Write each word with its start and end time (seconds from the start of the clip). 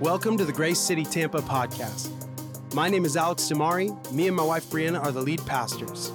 Welcome 0.00 0.36
to 0.38 0.44
the 0.44 0.52
Grace 0.52 0.80
City 0.80 1.04
Tampa 1.04 1.38
podcast. 1.38 2.10
My 2.74 2.88
name 2.88 3.04
is 3.04 3.16
Alex 3.16 3.44
Damari. 3.44 4.12
Me 4.12 4.26
and 4.26 4.36
my 4.36 4.42
wife 4.42 4.64
Brianna 4.68 5.00
are 5.00 5.12
the 5.12 5.20
lead 5.20 5.38
pastors. 5.46 6.10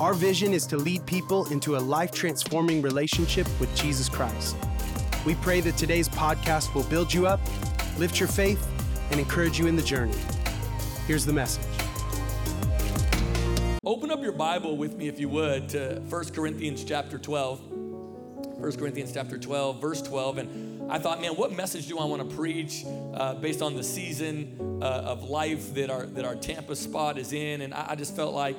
Our 0.00 0.14
vision 0.14 0.54
is 0.54 0.68
to 0.68 0.76
lead 0.76 1.04
people 1.04 1.46
into 1.46 1.76
a 1.76 1.80
life 1.80 2.12
transforming 2.12 2.80
relationship 2.80 3.48
with 3.58 3.74
Jesus 3.74 4.08
Christ. 4.08 4.56
We 5.26 5.34
pray 5.34 5.60
that 5.62 5.76
today's 5.76 6.08
podcast 6.08 6.74
will 6.76 6.84
build 6.84 7.12
you 7.12 7.26
up, 7.26 7.40
lift 7.98 8.20
your 8.20 8.28
faith, 8.28 8.64
and 9.10 9.18
encourage 9.18 9.58
you 9.58 9.66
in 9.66 9.74
the 9.74 9.82
journey. 9.82 10.16
Here's 11.08 11.26
the 11.26 11.32
message. 11.32 11.66
Open 13.84 14.12
up 14.12 14.22
your 14.22 14.30
Bible 14.30 14.76
with 14.76 14.94
me, 14.94 15.08
if 15.08 15.18
you 15.18 15.28
would, 15.28 15.68
to 15.70 16.00
1 16.08 16.24
Corinthians 16.26 16.84
chapter 16.84 17.18
12. 17.18 17.68
1 17.68 18.72
Corinthians 18.76 19.12
chapter 19.12 19.38
12, 19.38 19.80
verse 19.80 20.00
12. 20.02 20.38
And 20.38 20.71
I 20.88 20.98
thought, 20.98 21.20
man, 21.20 21.32
what 21.32 21.52
message 21.52 21.88
do 21.88 21.98
I 21.98 22.04
want 22.04 22.28
to 22.28 22.36
preach 22.36 22.84
uh, 23.14 23.34
based 23.34 23.62
on 23.62 23.76
the 23.76 23.82
season 23.82 24.78
uh, 24.82 24.86
of 24.86 25.24
life 25.24 25.74
that 25.74 25.90
our 25.90 26.06
that 26.06 26.24
our 26.24 26.34
Tampa 26.34 26.76
spot 26.76 27.18
is 27.18 27.32
in? 27.32 27.62
And 27.62 27.72
I, 27.72 27.88
I 27.90 27.94
just 27.94 28.14
felt 28.14 28.34
like 28.34 28.56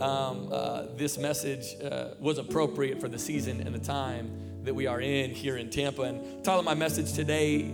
um, 0.00 0.48
uh, 0.52 0.86
this 0.96 1.18
message 1.18 1.76
uh, 1.82 2.14
was 2.18 2.38
appropriate 2.38 3.00
for 3.00 3.08
the 3.08 3.18
season 3.18 3.60
and 3.60 3.74
the 3.74 3.78
time 3.78 4.30
that 4.64 4.74
we 4.74 4.86
are 4.86 5.00
in 5.00 5.30
here 5.30 5.56
in 5.56 5.70
Tampa. 5.70 6.02
And 6.02 6.44
title 6.44 6.60
of 6.60 6.64
my 6.64 6.74
message 6.74 7.12
today 7.12 7.70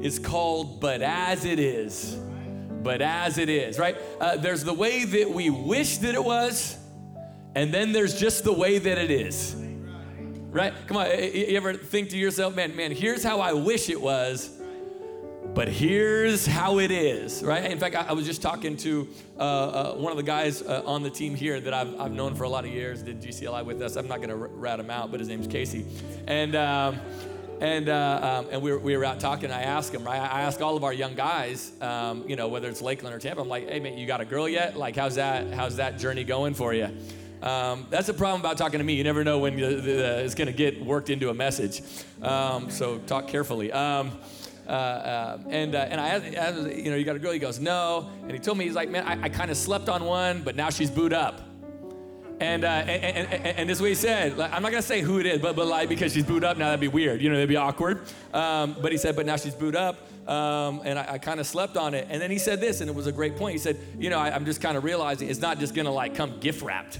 is 0.00 0.18
called 0.18 0.80
"But 0.80 1.02
As 1.02 1.44
It 1.44 1.58
Is." 1.58 2.18
But 2.82 3.00
as 3.00 3.38
it 3.38 3.48
is, 3.48 3.78
right? 3.78 3.96
Uh, 4.20 4.36
there's 4.36 4.62
the 4.62 4.74
way 4.74 5.06
that 5.06 5.30
we 5.30 5.48
wish 5.48 5.96
that 5.98 6.14
it 6.14 6.22
was, 6.22 6.76
and 7.54 7.72
then 7.72 7.92
there's 7.92 8.20
just 8.20 8.44
the 8.44 8.52
way 8.52 8.76
that 8.76 8.98
it 8.98 9.10
is 9.10 9.56
right? 10.54 10.72
Come 10.86 10.96
on, 10.96 11.06
you 11.08 11.56
ever 11.56 11.74
think 11.74 12.10
to 12.10 12.16
yourself, 12.16 12.54
man, 12.54 12.76
man, 12.76 12.92
here's 12.92 13.24
how 13.24 13.40
I 13.40 13.52
wish 13.52 13.90
it 13.90 14.00
was, 14.00 14.50
but 15.52 15.66
here's 15.66 16.46
how 16.46 16.78
it 16.78 16.92
is, 16.92 17.42
right? 17.42 17.68
In 17.68 17.78
fact, 17.78 17.96
I, 17.96 18.12
was 18.12 18.24
just 18.24 18.40
talking 18.40 18.76
to 18.78 19.08
uh, 19.36 19.40
uh, 19.40 19.94
one 19.94 20.12
of 20.12 20.16
the 20.16 20.22
guys 20.22 20.62
uh, 20.62 20.82
on 20.86 21.02
the 21.02 21.10
team 21.10 21.34
here 21.34 21.60
that 21.60 21.74
I've, 21.74 22.00
I've 22.00 22.12
known 22.12 22.36
for 22.36 22.44
a 22.44 22.48
lot 22.48 22.64
of 22.64 22.70
years, 22.70 23.02
did 23.02 23.20
GCLI 23.20 23.64
with 23.64 23.82
us. 23.82 23.96
I'm 23.96 24.06
not 24.06 24.20
gonna 24.20 24.36
rat 24.36 24.78
him 24.78 24.90
out, 24.90 25.10
but 25.10 25.18
his 25.18 25.28
name's 25.28 25.48
Casey. 25.48 25.86
And, 26.28 26.54
um, 26.54 27.00
and, 27.60 27.88
uh, 27.88 28.44
um, 28.44 28.48
and 28.52 28.62
we, 28.62 28.70
were, 28.70 28.78
we 28.78 28.96
were 28.96 29.04
out 29.04 29.18
talking. 29.18 29.50
I 29.50 29.62
asked 29.62 29.92
him, 29.92 30.04
right? 30.04 30.20
I 30.20 30.42
ask 30.42 30.60
all 30.60 30.76
of 30.76 30.84
our 30.84 30.92
young 30.92 31.16
guys, 31.16 31.72
um, 31.80 32.28
you 32.28 32.36
know, 32.36 32.46
whether 32.46 32.68
it's 32.68 32.80
Lakeland 32.80 33.14
or 33.14 33.18
Tampa, 33.18 33.42
I'm 33.42 33.48
like, 33.48 33.68
hey, 33.68 33.80
man, 33.80 33.98
you 33.98 34.06
got 34.06 34.20
a 34.20 34.24
girl 34.24 34.48
yet? 34.48 34.76
Like, 34.76 34.94
how's 34.94 35.16
that, 35.16 35.52
how's 35.52 35.76
that 35.76 35.98
journey 35.98 36.22
going 36.22 36.54
for 36.54 36.74
you? 36.74 36.90
Um, 37.44 37.86
that's 37.90 38.06
the 38.06 38.14
problem 38.14 38.40
about 38.40 38.56
talking 38.56 38.78
to 38.78 38.84
me. 38.84 38.94
You 38.94 39.04
never 39.04 39.22
know 39.22 39.38
when 39.38 39.56
the, 39.56 39.74
the, 39.74 40.24
it's 40.24 40.34
going 40.34 40.46
to 40.46 40.52
get 40.52 40.82
worked 40.82 41.10
into 41.10 41.28
a 41.28 41.34
message. 41.34 41.82
Um, 42.22 42.70
so 42.70 42.98
talk 43.00 43.28
carefully. 43.28 43.70
Um, 43.70 44.12
uh, 44.66 44.70
uh, 44.70 45.38
and 45.50 45.74
uh, 45.74 45.86
and 45.90 46.00
I 46.00 46.08
asked, 46.08 46.74
you 46.74 46.90
know, 46.90 46.96
you 46.96 47.04
got 47.04 47.16
a 47.16 47.18
girl? 47.18 47.32
He 47.32 47.38
goes, 47.38 47.60
no. 47.60 48.08
And 48.22 48.32
he 48.32 48.38
told 48.38 48.56
me, 48.56 48.64
he's 48.64 48.74
like, 48.74 48.88
man, 48.88 49.04
I, 49.06 49.24
I 49.24 49.28
kind 49.28 49.50
of 49.50 49.58
slept 49.58 49.90
on 49.90 50.04
one, 50.04 50.40
but 50.40 50.56
now 50.56 50.70
she's 50.70 50.90
booed 50.90 51.12
up. 51.12 51.42
And, 52.40 52.64
uh, 52.64 52.68
and, 52.68 53.28
and, 53.28 53.46
and, 53.58 53.68
this 53.68 53.78
is 53.78 53.82
what 53.82 53.90
he 53.90 53.94
said. 53.94 54.38
Like, 54.38 54.52
I'm 54.52 54.62
not 54.62 54.72
gonna 54.72 54.82
say 54.82 55.02
who 55.02 55.20
it 55.20 55.26
is, 55.26 55.40
but, 55.40 55.54
but 55.54 55.66
like 55.66 55.88
because 55.88 56.12
she's 56.12 56.24
booed 56.24 56.44
up 56.44 56.56
now, 56.56 56.64
that'd 56.64 56.80
be 56.80 56.88
weird. 56.88 57.20
You 57.20 57.28
know, 57.28 57.36
that'd 57.36 57.48
be 57.48 57.56
awkward. 57.56 58.06
Um, 58.32 58.74
but 58.80 58.90
he 58.90 58.98
said, 58.98 59.16
but 59.16 59.24
now 59.24 59.36
she's 59.36 59.54
booed 59.54 59.76
up, 59.76 59.98
um, 60.28 60.80
and 60.84 60.98
I, 60.98 61.12
I 61.12 61.18
kind 61.18 61.38
of 61.38 61.46
slept 61.46 61.76
on 61.76 61.94
it. 61.94 62.08
And 62.10 62.20
then 62.20 62.30
he 62.30 62.38
said 62.38 62.60
this, 62.60 62.80
and 62.80 62.88
it 62.88 62.96
was 62.96 63.06
a 63.06 63.12
great 63.12 63.36
point. 63.36 63.52
He 63.52 63.58
said, 63.58 63.78
you 63.98 64.10
know, 64.10 64.18
I, 64.18 64.34
I'm 64.34 64.46
just 64.46 64.62
kind 64.62 64.76
of 64.76 64.82
realizing 64.82 65.28
it's 65.28 65.40
not 65.40 65.60
just 65.60 65.74
gonna 65.74 65.92
like 65.92 66.14
come 66.14 66.40
gift 66.40 66.62
wrapped 66.62 66.98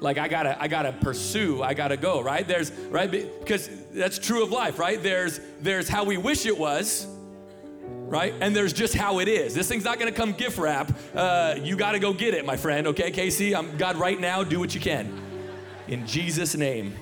like 0.00 0.18
i 0.18 0.28
gotta 0.28 0.60
i 0.62 0.68
gotta 0.68 0.92
pursue 0.92 1.62
i 1.62 1.74
gotta 1.74 1.96
go 1.96 2.20
right? 2.20 2.46
There's 2.46 2.70
right 2.90 3.10
because 3.10 3.68
that's 3.92 4.18
true 4.18 4.42
of 4.42 4.50
life 4.50 4.78
right? 4.78 5.02
There's 5.02 5.40
there's 5.60 5.88
how 5.88 6.04
we 6.04 6.16
wish 6.16 6.46
it 6.46 6.56
was 6.56 7.06
right? 7.82 8.34
And 8.40 8.56
there's 8.56 8.72
just 8.72 8.94
how 8.94 9.18
it 9.18 9.28
is. 9.28 9.54
This 9.54 9.68
thing's 9.68 9.84
not 9.84 9.98
gonna 9.98 10.12
come 10.12 10.32
gift 10.32 10.56
wrap. 10.56 10.90
Uh, 11.14 11.56
you 11.62 11.76
gotta 11.76 11.98
go 11.98 12.12
get 12.12 12.34
it 12.34 12.44
my 12.44 12.56
friend 12.56 12.86
okay 12.88 13.10
casey? 13.10 13.54
I'm 13.54 13.76
god 13.76 13.96
right 13.96 14.18
now 14.18 14.44
do 14.44 14.58
what 14.60 14.74
you 14.74 14.80
can. 14.80 15.20
In 15.88 16.06
jesus 16.06 16.54
name. 16.54 16.94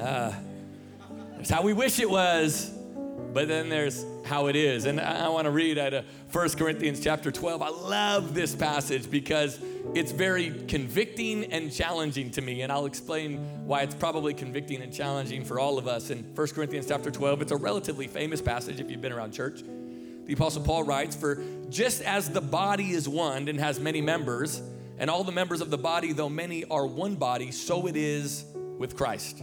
Uh, 0.00 0.32
there's 1.34 1.50
how 1.50 1.62
we 1.62 1.72
wish 1.72 2.00
it 2.00 2.08
was 2.08 2.72
but 3.32 3.48
then 3.48 3.68
there's 3.68 4.02
how 4.26 4.46
it 4.46 4.56
is 4.56 4.84
and 4.84 5.00
i, 5.00 5.26
I 5.26 5.28
want 5.28 5.46
to 5.46 5.50
read 5.50 5.78
out 5.78 5.94
of 5.94 6.04
1 6.32 6.48
corinthians 6.50 7.00
chapter 7.00 7.30
12 7.30 7.62
i 7.62 7.68
love 7.68 8.34
this 8.34 8.54
passage 8.54 9.10
because 9.10 9.58
it's 9.94 10.12
very 10.12 10.50
convicting 10.68 11.44
and 11.44 11.72
challenging 11.72 12.30
to 12.32 12.42
me, 12.42 12.62
and 12.62 12.70
I'll 12.70 12.86
explain 12.86 13.38
why 13.66 13.82
it's 13.82 13.94
probably 13.94 14.34
convicting 14.34 14.82
and 14.82 14.92
challenging 14.92 15.44
for 15.44 15.58
all 15.58 15.78
of 15.78 15.88
us. 15.88 16.10
In 16.10 16.22
1 16.34 16.46
Corinthians 16.48 16.86
chapter 16.86 17.10
12, 17.10 17.42
it's 17.42 17.52
a 17.52 17.56
relatively 17.56 18.06
famous 18.06 18.42
passage 18.42 18.80
if 18.80 18.90
you've 18.90 19.00
been 19.00 19.12
around 19.12 19.32
church. 19.32 19.62
The 20.26 20.32
Apostle 20.34 20.62
Paul 20.62 20.84
writes, 20.84 21.14
For 21.16 21.42
just 21.70 22.02
as 22.02 22.28
the 22.28 22.40
body 22.40 22.90
is 22.90 23.08
one 23.08 23.48
and 23.48 23.58
has 23.58 23.80
many 23.80 24.00
members, 24.00 24.60
and 24.98 25.08
all 25.08 25.24
the 25.24 25.32
members 25.32 25.60
of 25.60 25.70
the 25.70 25.78
body, 25.78 26.12
though 26.12 26.28
many, 26.28 26.64
are 26.64 26.86
one 26.86 27.14
body, 27.14 27.50
so 27.50 27.86
it 27.86 27.96
is 27.96 28.44
with 28.78 28.96
Christ. 28.96 29.42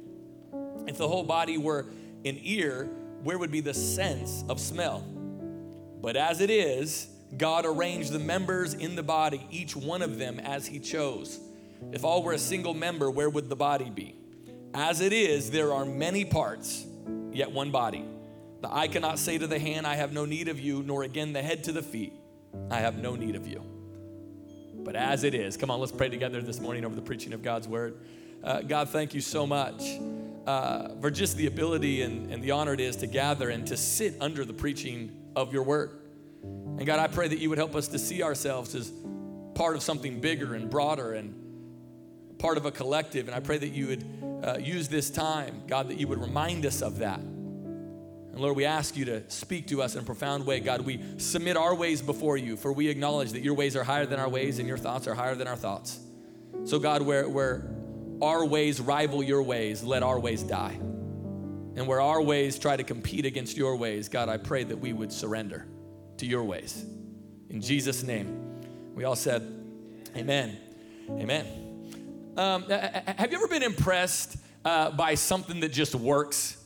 If 0.87 0.97
the 0.97 1.07
whole 1.07 1.23
body 1.23 1.57
were 1.57 1.85
an 2.25 2.39
ear, 2.41 2.89
where 3.23 3.37
would 3.37 3.51
be 3.51 3.61
the 3.61 3.73
sense 3.73 4.43
of 4.49 4.59
smell? 4.59 5.03
But 6.01 6.15
as 6.15 6.41
it 6.41 6.49
is, 6.49 7.07
God 7.37 7.65
arranged 7.65 8.11
the 8.11 8.19
members 8.19 8.73
in 8.73 8.95
the 8.95 9.03
body, 9.03 9.45
each 9.51 9.75
one 9.75 10.01
of 10.01 10.17
them 10.17 10.39
as 10.39 10.65
He 10.65 10.79
chose. 10.79 11.39
If 11.91 12.03
all 12.03 12.23
were 12.23 12.33
a 12.33 12.39
single 12.39 12.73
member, 12.73 13.09
where 13.09 13.29
would 13.29 13.49
the 13.49 13.55
body 13.55 13.89
be? 13.89 14.15
As 14.73 15.01
it 15.01 15.13
is, 15.13 15.51
there 15.51 15.73
are 15.73 15.85
many 15.85 16.25
parts, 16.25 16.85
yet 17.31 17.51
one 17.51 17.71
body. 17.71 18.05
The 18.61 18.73
eye 18.73 18.87
cannot 18.87 19.19
say 19.19 19.37
to 19.37 19.47
the 19.47 19.59
hand, 19.59 19.87
I 19.87 19.95
have 19.95 20.13
no 20.13 20.25
need 20.25 20.47
of 20.47 20.59
you, 20.59 20.83
nor 20.83 21.03
again 21.03 21.33
the 21.33 21.41
head 21.41 21.63
to 21.65 21.71
the 21.71 21.81
feet, 21.81 22.13
I 22.69 22.77
have 22.77 22.97
no 22.97 23.15
need 23.15 23.35
of 23.35 23.47
you. 23.47 23.63
But 24.83 24.95
as 24.95 25.23
it 25.23 25.33
is, 25.35 25.57
come 25.57 25.69
on, 25.69 25.79
let's 25.79 25.91
pray 25.91 26.09
together 26.09 26.41
this 26.41 26.59
morning 26.59 26.85
over 26.85 26.95
the 26.95 27.01
preaching 27.01 27.33
of 27.33 27.43
God's 27.43 27.67
word. 27.67 27.97
Uh, 28.43 28.61
God, 28.61 28.89
thank 28.89 29.13
you 29.13 29.21
so 29.21 29.45
much 29.45 29.99
uh, 30.51 30.89
for 30.99 31.09
just 31.09 31.37
the 31.37 31.47
ability 31.47 32.01
and, 32.01 32.29
and 32.29 32.43
the 32.43 32.51
honor 32.51 32.73
it 32.73 32.81
is 32.81 32.97
to 32.97 33.07
gather 33.07 33.49
and 33.49 33.65
to 33.65 33.77
sit 33.77 34.15
under 34.19 34.43
the 34.43 34.51
preaching 34.51 35.09
of 35.33 35.53
your 35.53 35.63
word. 35.63 35.91
And 36.43 36.85
God, 36.85 36.99
I 36.99 37.07
pray 37.07 37.29
that 37.29 37.39
you 37.39 37.47
would 37.49 37.57
help 37.57 37.73
us 37.73 37.87
to 37.89 37.99
see 37.99 38.21
ourselves 38.21 38.75
as 38.75 38.91
part 39.55 39.77
of 39.77 39.81
something 39.81 40.19
bigger 40.19 40.53
and 40.53 40.69
broader 40.69 41.13
and 41.13 42.37
part 42.37 42.57
of 42.57 42.65
a 42.65 42.71
collective. 42.71 43.27
And 43.29 43.35
I 43.35 43.39
pray 43.39 43.59
that 43.59 43.69
you 43.69 43.87
would 43.87 44.05
uh, 44.43 44.57
use 44.57 44.89
this 44.89 45.09
time, 45.09 45.63
God, 45.67 45.87
that 45.87 45.97
you 45.97 46.07
would 46.09 46.19
remind 46.19 46.65
us 46.65 46.81
of 46.81 46.97
that. 46.97 47.19
And 47.19 48.37
Lord, 48.37 48.57
we 48.57 48.65
ask 48.65 48.97
you 48.97 49.05
to 49.05 49.29
speak 49.29 49.67
to 49.67 49.81
us 49.81 49.95
in 49.95 50.01
a 50.01 50.03
profound 50.03 50.45
way. 50.45 50.59
God, 50.59 50.81
we 50.81 51.01
submit 51.17 51.55
our 51.55 51.73
ways 51.73 52.01
before 52.01 52.35
you, 52.35 52.57
for 52.57 52.73
we 52.73 52.89
acknowledge 52.89 53.31
that 53.31 53.41
your 53.41 53.53
ways 53.53 53.77
are 53.77 53.85
higher 53.85 54.05
than 54.05 54.19
our 54.19 54.29
ways 54.29 54.59
and 54.59 54.67
your 54.67 54.77
thoughts 54.77 55.07
are 55.07 55.15
higher 55.15 55.35
than 55.35 55.47
our 55.47 55.55
thoughts. 55.55 55.97
So, 56.65 56.77
God, 56.77 57.03
where, 57.03 57.29
where 57.29 57.69
our 58.21 58.45
ways 58.45 58.79
rival 58.79 59.23
your 59.23 59.41
ways, 59.43 59.83
let 59.83 60.03
our 60.03 60.19
ways 60.19 60.43
die. 60.43 60.77
And 61.75 61.87
where 61.87 62.01
our 62.01 62.21
ways 62.21 62.59
try 62.59 62.75
to 62.75 62.83
compete 62.83 63.25
against 63.25 63.57
your 63.57 63.75
ways, 63.75 64.09
God, 64.09 64.29
I 64.29 64.37
pray 64.37 64.63
that 64.63 64.77
we 64.77 64.93
would 64.93 65.11
surrender 65.11 65.65
to 66.17 66.25
your 66.25 66.43
ways. 66.43 66.85
In 67.49 67.61
Jesus' 67.61 68.03
name. 68.03 68.37
We 68.93 69.05
all 69.05 69.15
said, 69.15 69.41
Amen. 70.15 70.57
Amen. 71.09 71.45
Um, 72.37 72.63
have 72.69 73.31
you 73.31 73.37
ever 73.37 73.47
been 73.47 73.63
impressed 73.63 74.37
uh, 74.63 74.91
by 74.91 75.15
something 75.15 75.61
that 75.61 75.71
just 75.71 75.95
works? 75.95 76.57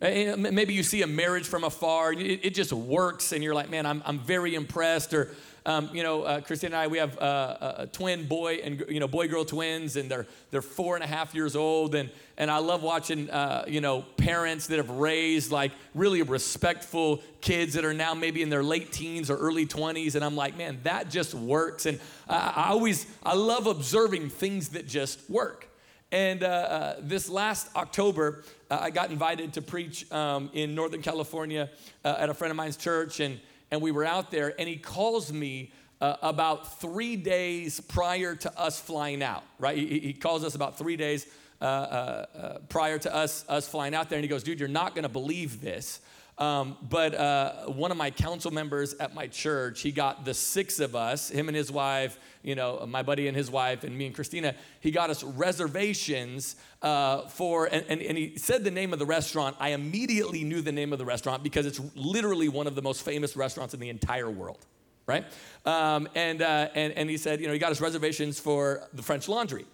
Uh, 0.00 0.34
maybe 0.36 0.74
you 0.74 0.82
see 0.82 1.02
a 1.02 1.06
marriage 1.06 1.46
from 1.46 1.64
afar, 1.64 2.12
it, 2.12 2.40
it 2.44 2.54
just 2.54 2.72
works, 2.72 3.32
and 3.32 3.42
you're 3.42 3.54
like, 3.54 3.70
man, 3.70 3.86
I'm, 3.86 4.02
I'm 4.04 4.18
very 4.18 4.54
impressed. 4.54 5.14
Or 5.14 5.30
um, 5.66 5.88
you 5.94 6.02
know, 6.02 6.22
uh, 6.22 6.40
Christine 6.42 6.68
and 6.68 6.76
I, 6.76 6.86
we 6.88 6.98
have 6.98 7.18
uh, 7.18 7.74
a 7.78 7.86
twin 7.86 8.26
boy 8.26 8.56
and 8.62 8.84
you 8.88 9.00
know 9.00 9.08
boy 9.08 9.28
girl 9.28 9.46
twins, 9.46 9.96
and 9.96 10.10
they're 10.10 10.26
they're 10.50 10.60
four 10.60 10.94
and 10.94 11.02
a 11.02 11.06
half 11.06 11.34
years 11.34 11.56
old, 11.56 11.94
and 11.94 12.10
and 12.36 12.50
I 12.50 12.58
love 12.58 12.82
watching 12.82 13.30
uh, 13.30 13.64
you 13.66 13.80
know 13.80 14.02
parents 14.18 14.66
that 14.66 14.76
have 14.76 14.90
raised 14.90 15.50
like 15.50 15.72
really 15.94 16.20
respectful 16.20 17.22
kids 17.40 17.74
that 17.74 17.84
are 17.84 17.94
now 17.94 18.12
maybe 18.12 18.42
in 18.42 18.50
their 18.50 18.62
late 18.62 18.92
teens 18.92 19.30
or 19.30 19.36
early 19.38 19.64
20s, 19.64 20.14
and 20.14 20.24
I'm 20.24 20.36
like, 20.36 20.56
man, 20.58 20.80
that 20.82 21.08
just 21.08 21.32
works, 21.32 21.86
and 21.86 21.98
I, 22.28 22.52
I 22.56 22.68
always 22.68 23.06
I 23.22 23.34
love 23.34 23.66
observing 23.66 24.28
things 24.28 24.70
that 24.70 24.86
just 24.86 25.30
work. 25.30 25.70
And 26.12 26.44
uh, 26.44 26.46
uh, 26.46 26.96
this 27.00 27.28
last 27.28 27.74
October, 27.74 28.44
uh, 28.70 28.78
I 28.80 28.90
got 28.90 29.10
invited 29.10 29.54
to 29.54 29.62
preach 29.62 30.10
um, 30.12 30.50
in 30.52 30.74
Northern 30.74 31.02
California 31.02 31.70
uh, 32.04 32.16
at 32.18 32.28
a 32.28 32.34
friend 32.34 32.50
of 32.50 32.56
mine's 32.56 32.76
church, 32.76 33.20
and 33.20 33.40
and 33.70 33.80
we 33.80 33.90
were 33.90 34.04
out 34.04 34.30
there, 34.30 34.54
and 34.58 34.68
he 34.68 34.76
calls 34.76 35.32
me 35.32 35.72
uh, 36.00 36.16
about 36.22 36.80
three 36.80 37.16
days 37.16 37.80
prior 37.80 38.34
to 38.34 38.58
us 38.58 38.78
flying 38.78 39.22
out, 39.22 39.44
right? 39.58 39.76
He, 39.76 40.00
he 40.00 40.12
calls 40.12 40.44
us 40.44 40.54
about 40.54 40.78
three 40.78 40.96
days 40.96 41.26
uh, 41.60 41.64
uh, 41.64 42.26
uh, 42.36 42.58
prior 42.68 42.98
to 42.98 43.14
us, 43.14 43.44
us 43.48 43.68
flying 43.68 43.94
out 43.94 44.10
there, 44.10 44.18
and 44.18 44.24
he 44.24 44.28
goes, 44.28 44.42
dude, 44.42 44.60
you're 44.60 44.68
not 44.68 44.94
gonna 44.94 45.08
believe 45.08 45.60
this. 45.60 46.00
Um, 46.36 46.76
but 46.82 47.14
uh, 47.14 47.66
one 47.66 47.92
of 47.92 47.96
my 47.96 48.10
council 48.10 48.50
members 48.50 48.94
at 48.94 49.14
my 49.14 49.28
church, 49.28 49.82
he 49.82 49.92
got 49.92 50.24
the 50.24 50.34
six 50.34 50.80
of 50.80 50.96
us, 50.96 51.30
him 51.30 51.48
and 51.48 51.56
his 51.56 51.70
wife, 51.70 52.18
you 52.42 52.56
know, 52.56 52.84
my 52.88 53.02
buddy 53.04 53.28
and 53.28 53.36
his 53.36 53.50
wife, 53.50 53.84
and 53.84 53.96
me 53.96 54.06
and 54.06 54.14
Christina, 54.14 54.54
he 54.80 54.90
got 54.90 55.10
us 55.10 55.22
reservations 55.22 56.56
uh, 56.82 57.28
for, 57.28 57.66
and, 57.66 57.84
and, 57.88 58.02
and, 58.02 58.18
he 58.18 58.36
said 58.36 58.64
the 58.64 58.70
name 58.70 58.92
of 58.92 58.98
the 58.98 59.06
restaurant. 59.06 59.56
I 59.60 59.70
immediately 59.70 60.42
knew 60.42 60.60
the 60.60 60.72
name 60.72 60.92
of 60.92 60.98
the 60.98 61.04
restaurant 61.04 61.44
because 61.44 61.66
it's 61.66 61.80
literally 61.94 62.48
one 62.48 62.66
of 62.66 62.74
the 62.74 62.82
most 62.82 63.02
famous 63.02 63.36
restaurants 63.36 63.72
in 63.72 63.80
the 63.80 63.88
entire 63.88 64.28
world, 64.28 64.66
right? 65.06 65.24
Um, 65.64 66.08
and, 66.16 66.42
uh, 66.42 66.68
and, 66.74 66.92
and 66.94 67.08
he 67.08 67.16
said, 67.16 67.40
you 67.40 67.46
know, 67.46 67.52
he 67.52 67.60
got 67.60 67.70
us 67.70 67.80
reservations 67.80 68.40
for 68.40 68.88
the 68.92 69.02
French 69.02 69.28
Laundry. 69.28 69.66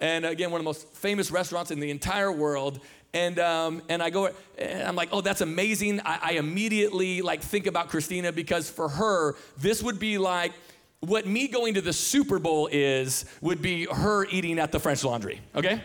And 0.00 0.24
again, 0.24 0.50
one 0.50 0.60
of 0.60 0.64
the 0.64 0.68
most 0.68 0.88
famous 0.94 1.30
restaurants 1.30 1.70
in 1.70 1.80
the 1.80 1.90
entire 1.90 2.30
world. 2.30 2.80
And, 3.14 3.38
um, 3.38 3.82
and 3.88 4.02
I 4.02 4.10
go, 4.10 4.30
and 4.58 4.82
I'm 4.82 4.96
like, 4.96 5.08
oh, 5.12 5.20
that's 5.20 5.40
amazing. 5.40 6.00
I, 6.04 6.18
I 6.22 6.32
immediately 6.32 7.22
like 7.22 7.42
think 7.42 7.66
about 7.66 7.88
Christina 7.88 8.32
because 8.32 8.68
for 8.68 8.88
her, 8.88 9.34
this 9.56 9.82
would 9.82 9.98
be 9.98 10.18
like, 10.18 10.52
what 11.00 11.26
me 11.26 11.48
going 11.48 11.74
to 11.74 11.80
the 11.80 11.92
Super 11.92 12.38
Bowl 12.38 12.68
is 12.70 13.24
would 13.40 13.62
be 13.62 13.86
her 13.86 14.26
eating 14.26 14.58
at 14.58 14.72
the 14.72 14.80
French 14.80 15.04
Laundry, 15.04 15.40
okay? 15.54 15.82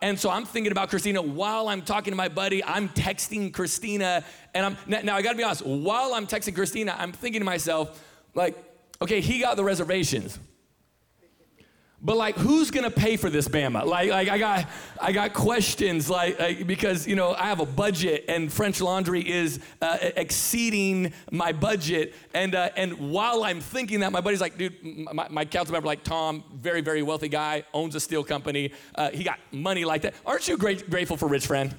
And 0.00 0.18
so 0.18 0.30
I'm 0.30 0.44
thinking 0.44 0.72
about 0.72 0.88
Christina 0.88 1.22
while 1.22 1.68
I'm 1.68 1.82
talking 1.82 2.10
to 2.10 2.16
my 2.16 2.28
buddy. 2.28 2.64
I'm 2.64 2.88
texting 2.88 3.52
Christina, 3.52 4.24
and 4.52 4.66
I'm 4.66 4.76
now, 4.86 5.00
now 5.02 5.16
I 5.16 5.22
gotta 5.22 5.36
be 5.36 5.44
honest. 5.44 5.64
While 5.64 6.14
I'm 6.14 6.26
texting 6.26 6.54
Christina, 6.54 6.96
I'm 6.98 7.12
thinking 7.12 7.40
to 7.40 7.44
myself, 7.44 8.02
like, 8.34 8.56
okay, 9.00 9.20
he 9.20 9.38
got 9.38 9.56
the 9.56 9.64
reservations. 9.64 10.38
But 12.04 12.16
like, 12.16 12.36
who's 12.36 12.72
gonna 12.72 12.90
pay 12.90 13.16
for 13.16 13.30
this 13.30 13.46
Bama? 13.46 13.84
Like, 13.84 14.10
like 14.10 14.28
I 14.28 14.36
got, 14.36 14.66
I 15.00 15.12
got 15.12 15.32
questions 15.32 16.10
like, 16.10 16.38
like 16.38 16.66
because 16.66 17.06
you 17.06 17.14
know 17.14 17.32
I 17.34 17.44
have 17.44 17.60
a 17.60 17.66
budget 17.66 18.24
and 18.26 18.52
French 18.52 18.80
Laundry 18.80 19.28
is 19.28 19.60
uh, 19.80 19.98
exceeding 20.16 21.12
my 21.30 21.52
budget. 21.52 22.14
And 22.34 22.56
uh, 22.56 22.70
and 22.76 23.12
while 23.12 23.44
I'm 23.44 23.60
thinking 23.60 24.00
that, 24.00 24.10
my 24.10 24.20
buddy's 24.20 24.40
like, 24.40 24.58
dude, 24.58 24.74
my, 24.82 25.28
my 25.30 25.44
council 25.44 25.72
member 25.72 25.86
like 25.86 26.02
Tom, 26.02 26.42
very 26.52 26.80
very 26.80 27.02
wealthy 27.02 27.28
guy, 27.28 27.62
owns 27.72 27.94
a 27.94 28.00
steel 28.00 28.24
company. 28.24 28.72
Uh, 28.96 29.10
he 29.10 29.22
got 29.22 29.38
money 29.52 29.84
like 29.84 30.02
that. 30.02 30.14
Aren't 30.26 30.48
you 30.48 30.56
great, 30.56 30.90
grateful 30.90 31.16
for 31.16 31.28
rich 31.28 31.46
friend? 31.46 31.72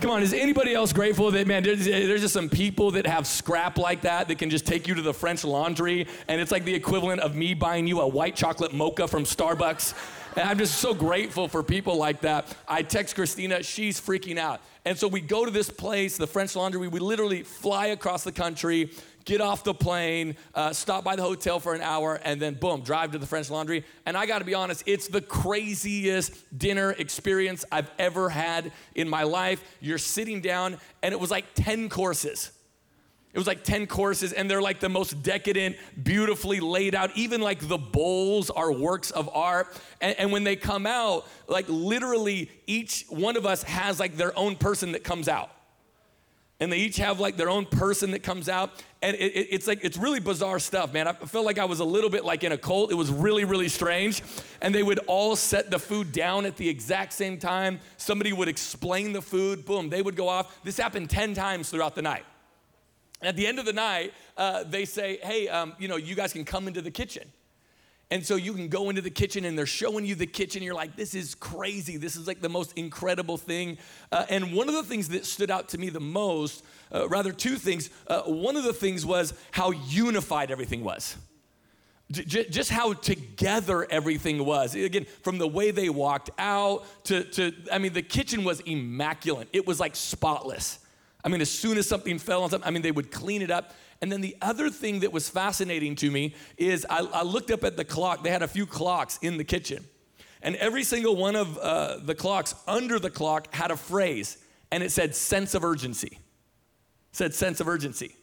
Come 0.00 0.10
on, 0.10 0.22
is 0.22 0.32
anybody 0.32 0.74
else 0.74 0.92
grateful 0.92 1.30
that, 1.30 1.46
man, 1.46 1.62
there's, 1.62 1.84
there's, 1.84 2.20
just 2.20 2.34
some 2.34 2.48
people 2.48 2.90
that 2.90 3.06
have 3.06 3.28
scrap 3.28 3.78
like 3.78 4.00
that 4.00 4.26
that 4.26 4.38
can 4.38 4.50
just 4.50 4.66
take 4.66 4.88
you 4.88 4.94
to 4.94 5.02
the 5.02 5.14
French 5.14 5.44
laundry, 5.44 6.08
and 6.26 6.40
it's 6.40 6.50
like 6.50 6.64
the 6.64 6.74
equivalent 6.74 7.20
of 7.20 7.36
me 7.36 7.54
buying 7.54 7.86
you 7.86 8.00
a 8.00 8.08
white 8.08 8.34
chocolate 8.34 8.74
mocha 8.74 9.06
from 9.06 9.22
Starbucks. 9.22 9.94
And 10.36 10.48
I'm 10.48 10.58
just 10.58 10.78
so 10.78 10.94
grateful 10.94 11.46
for 11.46 11.62
people 11.62 11.96
like 11.96 12.20
that. 12.22 12.54
I 12.66 12.82
text 12.82 13.14
Christina, 13.14 13.62
she's 13.62 14.00
freaking 14.00 14.36
out. 14.36 14.60
And 14.84 14.98
so 14.98 15.06
we 15.06 15.20
go 15.20 15.44
to 15.44 15.50
this 15.50 15.70
place, 15.70 16.16
the 16.16 16.26
French 16.26 16.56
laundry, 16.56 16.80
we, 16.80 16.88
we 16.88 16.98
literally 16.98 17.44
fly 17.44 17.86
across 17.86 18.24
the 18.24 18.32
country 18.32 18.90
get 19.24 19.40
off 19.40 19.64
the 19.64 19.74
plane, 19.74 20.36
uh, 20.54 20.72
stop 20.72 21.04
by 21.04 21.16
the 21.16 21.22
hotel 21.22 21.58
for 21.60 21.74
an 21.74 21.80
hour, 21.80 22.20
and 22.24 22.40
then 22.40 22.54
boom, 22.54 22.82
drive 22.82 23.12
to 23.12 23.18
the 23.18 23.26
French 23.26 23.50
Laundry. 23.50 23.84
And 24.06 24.16
I 24.16 24.26
gotta 24.26 24.44
be 24.44 24.54
honest, 24.54 24.82
it's 24.86 25.08
the 25.08 25.20
craziest 25.20 26.58
dinner 26.58 26.92
experience 26.92 27.64
I've 27.72 27.90
ever 27.98 28.28
had 28.28 28.72
in 28.94 29.08
my 29.08 29.22
life. 29.22 29.62
You're 29.80 29.98
sitting 29.98 30.40
down, 30.40 30.78
and 31.02 31.12
it 31.12 31.20
was 31.20 31.30
like 31.30 31.46
10 31.54 31.88
courses. 31.88 32.50
It 33.32 33.38
was 33.38 33.48
like 33.48 33.64
10 33.64 33.88
courses, 33.88 34.32
and 34.32 34.48
they're 34.48 34.62
like 34.62 34.78
the 34.78 34.88
most 34.88 35.22
decadent, 35.24 35.76
beautifully 36.00 36.60
laid 36.60 36.94
out. 36.94 37.10
Even 37.16 37.40
like 37.40 37.66
the 37.66 37.78
bowls 37.78 38.48
are 38.48 38.70
works 38.70 39.10
of 39.10 39.28
art. 39.34 39.76
And, 40.00 40.16
and, 40.20 40.30
when 40.30 40.44
they 40.44 40.54
come 40.54 40.86
out, 40.86 41.26
like 41.48 41.64
literally 41.68 42.48
each 42.68 43.04
one 43.08 43.36
of 43.36 43.44
us 43.44 43.64
has 43.64 43.98
like 43.98 44.16
their 44.16 44.38
own 44.38 44.54
person 44.54 44.92
that 44.92 45.02
comes 45.02 45.28
out 45.28 45.50
and 46.60 46.72
they 46.72 46.78
each 46.78 46.96
have 46.96 47.20
like 47.20 47.36
their 47.36 47.50
own 47.50 47.66
person 47.66 48.12
that 48.12 48.22
comes 48.22 48.48
out 48.48 48.70
and 49.04 49.16
it, 49.16 49.36
it, 49.36 49.48
it's 49.50 49.66
like 49.66 49.84
it's 49.84 49.98
really 49.98 50.18
bizarre 50.18 50.58
stuff 50.58 50.92
man. 50.92 51.06
I 51.06 51.12
felt 51.12 51.44
like 51.44 51.58
i 51.58 51.64
was 51.64 51.80
a 51.80 51.84
little 51.84 52.08
bit 52.08 52.24
like 52.24 52.42
in 52.42 52.52
a 52.52 52.58
cult. 52.58 52.90
It 52.90 52.94
was 52.94 53.10
really 53.10 53.44
really 53.44 53.68
strange. 53.68 54.22
And 54.62 54.74
they 54.74 54.82
would 54.82 54.98
all 55.06 55.36
set 55.36 55.70
the 55.70 55.78
food 55.78 56.10
down 56.10 56.46
at 56.46 56.56
the 56.56 56.68
exact 56.68 57.12
same 57.12 57.38
time. 57.38 57.80
Somebody 57.98 58.32
would 58.32 58.48
explain 58.48 59.12
the 59.12 59.20
food. 59.20 59.66
Boom 59.66 59.90
they 59.90 60.00
would 60.00 60.16
go 60.16 60.28
off. 60.28 60.64
This 60.64 60.78
happened 60.78 61.10
10 61.10 61.34
times 61.34 61.68
throughout 61.68 61.94
the 61.94 62.02
night. 62.02 62.24
At 63.22 63.36
the 63.36 63.46
end 63.46 63.58
of 63.58 63.66
the 63.66 63.72
night 63.74 64.14
uh, 64.36 64.64
they 64.64 64.86
say 64.86 65.18
hey 65.22 65.48
um, 65.48 65.74
you 65.78 65.88
know 65.88 65.96
you 65.96 66.14
guys 66.14 66.32
can 66.32 66.44
come 66.44 66.66
into 66.66 66.80
the 66.80 66.90
kitchen 66.90 67.30
and 68.10 68.24
so 68.24 68.36
you 68.36 68.52
can 68.52 68.68
go 68.68 68.90
into 68.90 69.00
the 69.00 69.10
kitchen 69.10 69.44
and 69.44 69.56
they're 69.56 69.66
showing 69.66 70.04
you 70.04 70.14
the 70.14 70.26
kitchen. 70.26 70.62
You're 70.62 70.74
like, 70.74 70.94
this 70.94 71.14
is 71.14 71.34
crazy. 71.34 71.96
This 71.96 72.16
is 72.16 72.26
like 72.26 72.40
the 72.40 72.48
most 72.48 72.76
incredible 72.76 73.36
thing. 73.36 73.78
Uh, 74.12 74.26
and 74.28 74.52
one 74.54 74.68
of 74.68 74.74
the 74.74 74.82
things 74.82 75.08
that 75.08 75.24
stood 75.24 75.50
out 75.50 75.70
to 75.70 75.78
me 75.78 75.88
the 75.88 76.00
most, 76.00 76.64
uh, 76.92 77.08
rather, 77.08 77.32
two 77.32 77.56
things. 77.56 77.90
Uh, 78.06 78.22
one 78.22 78.56
of 78.56 78.64
the 78.64 78.74
things 78.74 79.06
was 79.06 79.32
how 79.52 79.70
unified 79.70 80.50
everything 80.50 80.84
was. 80.84 81.16
Just 82.10 82.70
how 82.70 82.92
together 82.92 83.90
everything 83.90 84.44
was. 84.44 84.74
Again, 84.74 85.06
from 85.22 85.38
the 85.38 85.48
way 85.48 85.70
they 85.70 85.88
walked 85.88 86.30
out 86.38 86.84
to, 87.04 87.24
to, 87.24 87.52
I 87.72 87.78
mean, 87.78 87.94
the 87.94 88.02
kitchen 88.02 88.44
was 88.44 88.60
immaculate. 88.60 89.48
It 89.54 89.66
was 89.66 89.80
like 89.80 89.96
spotless. 89.96 90.78
I 91.24 91.28
mean, 91.30 91.40
as 91.40 91.50
soon 91.50 91.78
as 91.78 91.88
something 91.88 92.18
fell 92.18 92.42
on 92.42 92.50
something, 92.50 92.68
I 92.68 92.70
mean, 92.70 92.82
they 92.82 92.92
would 92.92 93.10
clean 93.10 93.40
it 93.40 93.50
up. 93.50 93.72
And 94.04 94.12
then 94.12 94.20
the 94.20 94.36
other 94.42 94.68
thing 94.68 95.00
that 95.00 95.14
was 95.14 95.30
fascinating 95.30 95.96
to 95.96 96.10
me 96.10 96.34
is 96.58 96.84
I, 96.90 96.98
I 96.98 97.22
looked 97.22 97.50
up 97.50 97.64
at 97.64 97.78
the 97.78 97.86
clock. 97.86 98.22
They 98.22 98.28
had 98.28 98.42
a 98.42 98.46
few 98.46 98.66
clocks 98.66 99.18
in 99.22 99.38
the 99.38 99.44
kitchen. 99.44 99.82
And 100.42 100.56
every 100.56 100.84
single 100.84 101.16
one 101.16 101.34
of 101.34 101.56
uh, 101.56 102.00
the 102.02 102.14
clocks 102.14 102.54
under 102.68 102.98
the 102.98 103.08
clock 103.08 103.54
had 103.54 103.70
a 103.70 103.78
phrase, 103.78 104.36
and 104.70 104.82
it 104.82 104.92
said 104.92 105.16
sense 105.16 105.54
of 105.54 105.64
urgency. 105.64 106.18
It 106.18 106.18
said 107.12 107.32
sense 107.32 107.60
of 107.60 107.66
urgency. 107.66 108.14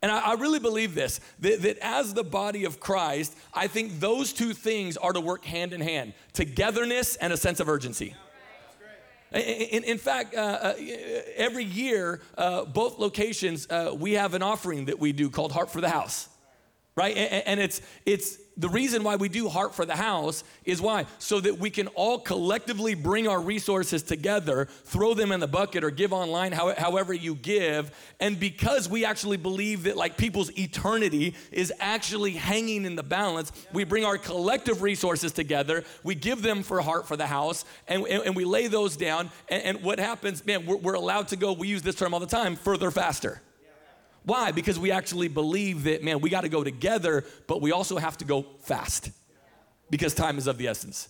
And 0.00 0.10
I, 0.10 0.30
I 0.30 0.32
really 0.36 0.58
believe 0.58 0.94
this 0.94 1.20
that, 1.40 1.60
that, 1.60 1.76
as 1.82 2.14
the 2.14 2.24
body 2.24 2.64
of 2.64 2.80
Christ, 2.80 3.36
I 3.52 3.66
think 3.66 4.00
those 4.00 4.32
two 4.32 4.54
things 4.54 4.96
are 4.96 5.12
to 5.12 5.20
work 5.20 5.44
hand 5.44 5.74
in 5.74 5.82
hand 5.82 6.14
togetherness 6.32 7.16
and 7.16 7.30
a 7.30 7.36
sense 7.36 7.60
of 7.60 7.68
urgency. 7.68 8.14
In, 9.32 9.84
in 9.84 9.98
fact, 9.98 10.34
uh, 10.34 10.38
uh, 10.40 10.74
every 11.36 11.64
year, 11.64 12.20
uh, 12.36 12.64
both 12.64 12.98
locations, 12.98 13.70
uh, 13.70 13.94
we 13.96 14.14
have 14.14 14.34
an 14.34 14.42
offering 14.42 14.86
that 14.86 14.98
we 14.98 15.12
do 15.12 15.30
called 15.30 15.52
Heart 15.52 15.70
for 15.70 15.80
the 15.80 15.88
House, 15.88 16.28
right? 16.96 17.16
And, 17.16 17.60
it's, 17.60 17.80
it's 18.04 18.38
the 18.56 18.68
reason 18.68 19.04
why 19.04 19.16
we 19.16 19.28
do 19.28 19.48
Heart 19.48 19.74
for 19.74 19.86
the 19.86 19.96
House 19.96 20.44
is 20.64 20.82
why? 20.82 21.06
So 21.18 21.40
that 21.40 21.58
we 21.58 21.70
can 21.70 21.86
all 21.88 22.18
collectively 22.18 22.94
bring 22.94 23.26
our 23.26 23.40
resources 23.40 24.02
together, 24.02 24.66
throw 24.84 25.14
them 25.14 25.32
in 25.32 25.40
the 25.40 25.46
bucket 25.46 25.84
or 25.84 25.90
give 25.90 26.12
online, 26.12 26.52
however 26.52 27.14
you 27.14 27.36
give. 27.36 27.90
And 28.18 28.38
because 28.38 28.88
we 28.88 29.04
actually 29.04 29.38
believe 29.38 29.84
that 29.84 29.96
like 29.96 30.18
people's 30.18 30.50
eternity 30.58 31.36
is 31.52 31.72
actually 31.80 32.32
hanging 32.32 32.84
in 32.84 32.96
the 32.96 33.02
balance, 33.02 33.52
we 33.72 33.84
bring 33.84 34.04
our 34.04 34.18
collective 34.18 34.82
resources 34.82 35.32
together, 35.32 35.84
we 36.02 36.14
give 36.14 36.42
them 36.42 36.62
for 36.62 36.82
Heart 36.82 37.08
for 37.08 37.16
the 37.16 37.26
House, 37.26 37.64
and, 37.88 38.06
and, 38.08 38.24
and 38.24 38.36
we 38.36 38.44
lay 38.44 38.66
those 38.66 38.96
down. 38.96 39.30
And, 39.48 39.62
and 39.62 39.82
what 39.82 39.98
happens, 39.98 40.44
man, 40.44 40.66
we're, 40.66 40.76
we're 40.76 40.94
allowed 40.94 41.28
to 41.28 41.36
go, 41.36 41.52
we 41.52 41.68
use 41.68 41.82
this 41.82 41.94
term 41.94 42.12
all 42.12 42.20
the 42.20 42.26
time, 42.26 42.56
further 42.56 42.90
faster. 42.90 43.40
Why? 44.24 44.52
Because 44.52 44.78
we 44.78 44.90
actually 44.90 45.28
believe 45.28 45.84
that, 45.84 46.02
man, 46.02 46.20
we 46.20 46.30
got 46.30 46.42
to 46.42 46.48
go 46.48 46.62
together, 46.62 47.24
but 47.46 47.60
we 47.60 47.72
also 47.72 47.98
have 47.98 48.18
to 48.18 48.24
go 48.24 48.44
fast 48.60 49.10
because 49.88 50.14
time 50.14 50.38
is 50.38 50.46
of 50.46 50.58
the 50.58 50.68
essence. 50.68 51.08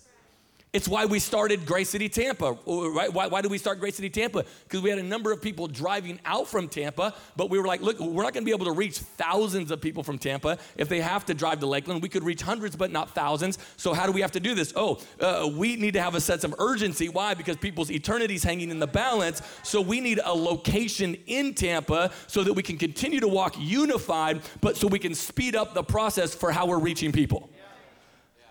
It's 0.73 0.87
why 0.87 1.03
we 1.03 1.19
started 1.19 1.65
Grace 1.65 1.89
City 1.89 2.07
Tampa, 2.07 2.53
right? 2.65 3.11
Why, 3.11 3.27
why 3.27 3.41
did 3.41 3.51
we 3.51 3.57
start 3.57 3.81
Grace 3.81 3.97
City 3.97 4.09
Tampa? 4.09 4.45
Because 4.63 4.81
we 4.81 4.89
had 4.89 4.99
a 4.99 5.03
number 5.03 5.33
of 5.33 5.41
people 5.41 5.67
driving 5.67 6.17
out 6.23 6.47
from 6.47 6.69
Tampa, 6.69 7.13
but 7.35 7.49
we 7.49 7.59
were 7.59 7.67
like, 7.67 7.81
look, 7.81 7.99
we're 7.99 8.23
not 8.23 8.33
gonna 8.33 8.45
be 8.45 8.51
able 8.51 8.67
to 8.67 8.71
reach 8.71 8.99
thousands 8.99 9.69
of 9.69 9.81
people 9.81 10.01
from 10.01 10.17
Tampa. 10.17 10.57
If 10.77 10.87
they 10.87 11.01
have 11.01 11.25
to 11.25 11.33
drive 11.33 11.59
to 11.59 11.65
Lakeland, 11.65 12.01
we 12.01 12.07
could 12.07 12.23
reach 12.23 12.41
hundreds, 12.41 12.77
but 12.77 12.89
not 12.89 13.13
thousands. 13.13 13.57
So 13.75 13.93
how 13.93 14.05
do 14.05 14.13
we 14.13 14.21
have 14.21 14.31
to 14.31 14.39
do 14.39 14.55
this? 14.55 14.71
Oh, 14.73 15.01
uh, 15.19 15.49
we 15.53 15.75
need 15.75 15.91
to 15.95 16.01
have 16.01 16.15
a 16.15 16.21
sense 16.21 16.45
of 16.45 16.55
urgency. 16.57 17.09
Why? 17.09 17.33
Because 17.33 17.57
people's 17.57 17.91
eternity 17.91 18.35
is 18.35 18.43
hanging 18.43 18.69
in 18.69 18.79
the 18.79 18.87
balance. 18.87 19.41
So 19.63 19.81
we 19.81 19.99
need 19.99 20.21
a 20.23 20.33
location 20.33 21.17
in 21.27 21.53
Tampa 21.53 22.13
so 22.27 22.45
that 22.45 22.53
we 22.53 22.63
can 22.63 22.77
continue 22.77 23.19
to 23.19 23.27
walk 23.27 23.55
unified, 23.59 24.41
but 24.61 24.77
so 24.77 24.87
we 24.87 24.99
can 24.99 25.15
speed 25.15 25.53
up 25.53 25.73
the 25.73 25.83
process 25.83 26.33
for 26.33 26.49
how 26.49 26.65
we're 26.65 26.79
reaching 26.79 27.11
people. 27.11 27.49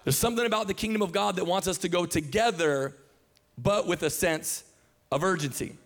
There's 0.04 0.16
something 0.16 0.46
about 0.46 0.66
the 0.66 0.74
kingdom 0.74 1.02
of 1.02 1.12
God 1.12 1.36
that 1.36 1.44
wants 1.44 1.68
us 1.68 1.78
to 1.78 1.88
go 1.88 2.06
together, 2.06 2.96
but 3.58 3.86
with 3.86 4.02
a 4.02 4.10
sense 4.10 4.64
of 5.12 5.22
urgency. 5.22 5.76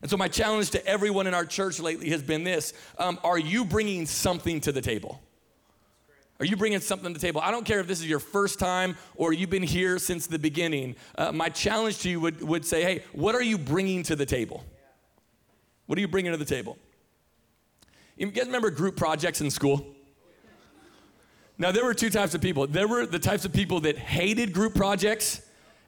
And 0.00 0.10
so, 0.10 0.16
my 0.16 0.28
challenge 0.28 0.70
to 0.70 0.86
everyone 0.86 1.26
in 1.26 1.34
our 1.34 1.44
church 1.44 1.80
lately 1.80 2.10
has 2.10 2.22
been 2.22 2.44
this 2.44 2.72
um, 2.98 3.18
Are 3.24 3.38
you 3.38 3.64
bringing 3.64 4.06
something 4.06 4.60
to 4.62 4.72
the 4.72 4.80
table? 4.80 5.20
Are 6.40 6.46
you 6.46 6.56
bringing 6.56 6.78
something 6.78 7.12
to 7.12 7.18
the 7.18 7.26
table? 7.26 7.40
I 7.40 7.50
don't 7.50 7.64
care 7.64 7.80
if 7.80 7.88
this 7.88 7.98
is 7.98 8.08
your 8.08 8.20
first 8.20 8.60
time 8.60 8.96
or 9.16 9.32
you've 9.32 9.50
been 9.50 9.62
here 9.62 9.98
since 9.98 10.28
the 10.28 10.38
beginning. 10.38 10.94
Uh, 11.16 11.32
my 11.32 11.48
challenge 11.48 11.98
to 12.00 12.08
you 12.08 12.20
would, 12.20 12.40
would 12.42 12.64
say, 12.64 12.82
hey, 12.82 13.02
what 13.12 13.34
are 13.34 13.42
you 13.42 13.58
bringing 13.58 14.04
to 14.04 14.14
the 14.14 14.24
table? 14.24 14.64
What 15.86 15.98
are 15.98 16.00
you 16.00 16.06
bringing 16.06 16.30
to 16.30 16.38
the 16.38 16.44
table? 16.44 16.78
You 18.16 18.30
guys 18.30 18.46
remember 18.46 18.70
group 18.70 18.96
projects 18.96 19.40
in 19.40 19.50
school? 19.50 19.84
Now, 21.58 21.72
there 21.72 21.84
were 21.84 21.94
two 21.94 22.10
types 22.10 22.34
of 22.34 22.40
people. 22.40 22.66
There 22.66 22.86
were 22.86 23.04
the 23.04 23.18
types 23.18 23.44
of 23.44 23.52
people 23.52 23.80
that 23.80 23.98
hated 23.98 24.52
group 24.52 24.74
projects 24.74 25.42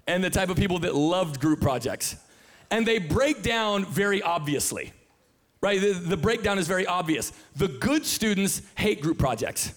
and 0.06 0.22
the 0.22 0.30
type 0.30 0.48
of 0.48 0.56
people 0.56 0.80
that 0.80 0.94
loved 0.94 1.40
group 1.40 1.60
projects. 1.60 2.16
And 2.70 2.86
they 2.86 2.98
break 2.98 3.42
down 3.42 3.84
very 3.84 4.20
obviously, 4.20 4.92
right? 5.60 5.80
The, 5.80 5.92
the 5.92 6.16
breakdown 6.16 6.58
is 6.58 6.66
very 6.66 6.86
obvious. 6.86 7.32
The 7.56 7.68
good 7.68 8.04
students 8.04 8.62
hate 8.76 9.00
group 9.00 9.18
projects 9.18 9.74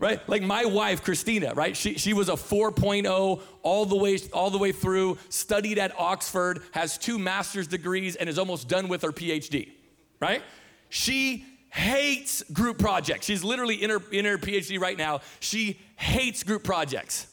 right? 0.00 0.26
Like 0.28 0.42
my 0.42 0.64
wife, 0.64 1.04
Christina, 1.04 1.52
right? 1.54 1.76
She, 1.76 1.94
she 1.98 2.14
was 2.14 2.28
a 2.28 2.32
4.0 2.32 3.42
all 3.62 3.86
the 3.86 3.96
way 3.96 4.18
all 4.32 4.50
the 4.50 4.58
way 4.58 4.72
through, 4.72 5.18
studied 5.28 5.78
at 5.78 5.92
Oxford, 6.00 6.62
has 6.72 6.98
two 6.98 7.18
master's 7.18 7.68
degrees, 7.68 8.16
and 8.16 8.28
is 8.28 8.38
almost 8.38 8.66
done 8.66 8.88
with 8.88 9.02
her 9.02 9.12
PhD, 9.12 9.70
right? 10.18 10.42
She 10.88 11.44
hates 11.70 12.42
group 12.52 12.78
projects. 12.78 13.26
She's 13.26 13.44
literally 13.44 13.82
in 13.82 13.90
her, 13.90 14.02
in 14.12 14.24
her 14.24 14.38
PhD 14.38 14.80
right 14.80 14.98
now. 14.98 15.20
She 15.38 15.78
hates 15.96 16.42
group 16.42 16.64
projects. 16.64 17.28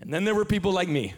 And 0.00 0.12
then 0.12 0.24
there 0.24 0.34
were 0.34 0.44
people 0.44 0.72
like 0.72 0.88
me. 0.88 1.14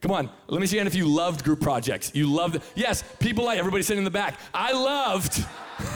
Come 0.00 0.10
on, 0.10 0.30
let 0.48 0.60
me 0.60 0.66
see 0.66 0.78
if 0.78 0.94
you 0.96 1.06
loved 1.06 1.44
group 1.44 1.60
projects. 1.60 2.10
You 2.12 2.26
loved, 2.26 2.60
yes, 2.74 3.04
people 3.20 3.44
like 3.44 3.58
everybody 3.58 3.84
sitting 3.84 3.98
in 3.98 4.04
the 4.04 4.10
back. 4.10 4.40
I 4.52 4.72
loved, 4.72 5.44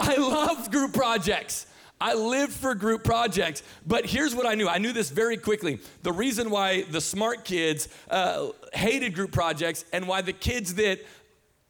I 0.00 0.16
loved 0.16 0.72
group 0.72 0.94
projects. 0.94 1.66
I 2.00 2.14
lived 2.14 2.52
for 2.52 2.74
group 2.74 3.04
projects. 3.04 3.62
But 3.86 4.06
here's 4.06 4.34
what 4.34 4.46
I 4.46 4.54
knew 4.54 4.68
I 4.68 4.78
knew 4.78 4.92
this 4.92 5.10
very 5.10 5.36
quickly. 5.36 5.80
The 6.02 6.12
reason 6.12 6.48
why 6.48 6.82
the 6.82 7.00
smart 7.00 7.44
kids 7.44 7.88
uh, 8.10 8.48
hated 8.72 9.14
group 9.14 9.30
projects 9.30 9.84
and 9.92 10.08
why 10.08 10.22
the 10.22 10.32
kids 10.32 10.74
that 10.76 11.00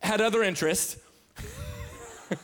had 0.05 0.21
other 0.21 0.43
interests, 0.43 0.97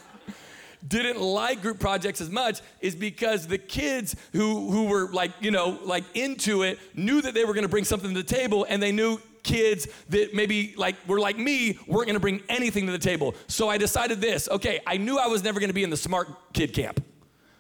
didn't 0.87 1.21
like 1.21 1.63
group 1.63 1.79
projects 1.79 2.21
as 2.21 2.31
much 2.31 2.61
is 2.81 2.95
because 2.95 3.47
the 3.47 3.59
kids 3.59 4.17
who, 4.33 4.71
who 4.71 4.85
were 4.87 5.09
like, 5.13 5.31
you 5.41 5.51
know, 5.51 5.79
like 5.85 6.05
into 6.15 6.63
it 6.63 6.79
knew 6.95 7.21
that 7.21 7.35
they 7.35 7.45
were 7.45 7.55
gonna 7.55 7.69
bring 7.69 7.85
something 7.85 8.15
to 8.15 8.23
the 8.23 8.35
table 8.35 8.67
and 8.69 8.83
they 8.83 8.93
knew 8.93 9.21
kids 9.43 9.89
that 10.09 10.35
maybe 10.35 10.75
like 10.77 10.97
were 11.07 11.21
like 11.21 11.39
me 11.39 11.79
weren't 11.87 12.07
gonna 12.07 12.21
bring 12.21 12.43
anything 12.49 12.87
to 12.87 12.93
the 12.93 12.99
table. 12.99 13.35
So 13.47 13.69
I 13.69 13.79
decided 13.79 14.21
this 14.21 14.49
okay, 14.49 14.81
I 14.87 14.97
knew 14.97 15.19
I 15.19 15.27
was 15.27 15.45
never 15.45 15.61
gonna 15.61 15.73
be 15.73 15.85
in 15.85 15.91
the 15.91 15.97
smart 15.97 16.29
kid 16.53 16.73
camp. 16.73 17.05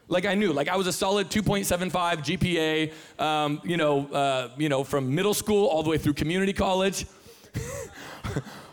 Like 0.08 0.26
I 0.26 0.34
knew, 0.34 0.52
like 0.52 0.68
I 0.68 0.76
was 0.76 0.88
a 0.88 0.92
solid 0.92 1.28
2.75 1.30 1.92
GPA, 1.92 3.22
um, 3.22 3.60
you 3.62 3.76
know, 3.76 4.08
uh, 4.08 4.48
you 4.58 4.68
know, 4.68 4.82
from 4.82 5.14
middle 5.14 5.34
school 5.34 5.66
all 5.68 5.84
the 5.84 5.90
way 5.90 5.98
through 5.98 6.14
community 6.14 6.52
college. 6.52 7.06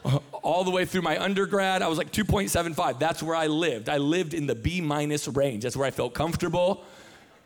all 0.48 0.64
the 0.64 0.72
way 0.72 0.86
through 0.86 1.02
my 1.02 1.22
undergrad. 1.22 1.82
I 1.82 1.90
was 1.90 1.98
like 1.98 2.10
2.75. 2.14 3.00
That's 3.00 3.22
where 3.22 3.36
I 3.36 3.48
lived. 3.48 3.90
I 3.90 3.98
lived 3.98 4.34
in 4.34 4.48
the 4.48 4.56
B 4.56 4.80
minus 4.80 5.28
range. 5.28 5.64
That's 5.64 5.76
where 5.76 5.86
I 5.86 5.92
felt 5.92 6.14
comfortable. 6.14 6.86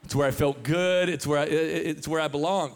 It's 0.03 0.13
where 0.13 0.27
I 0.27 0.31
felt 0.31 0.61
good. 0.61 1.09
It's 1.09 1.25
where 1.25 1.39
I, 1.39 1.45
it's 1.45 2.07
where 2.07 2.21
I 2.21 2.27
belonged. 2.27 2.75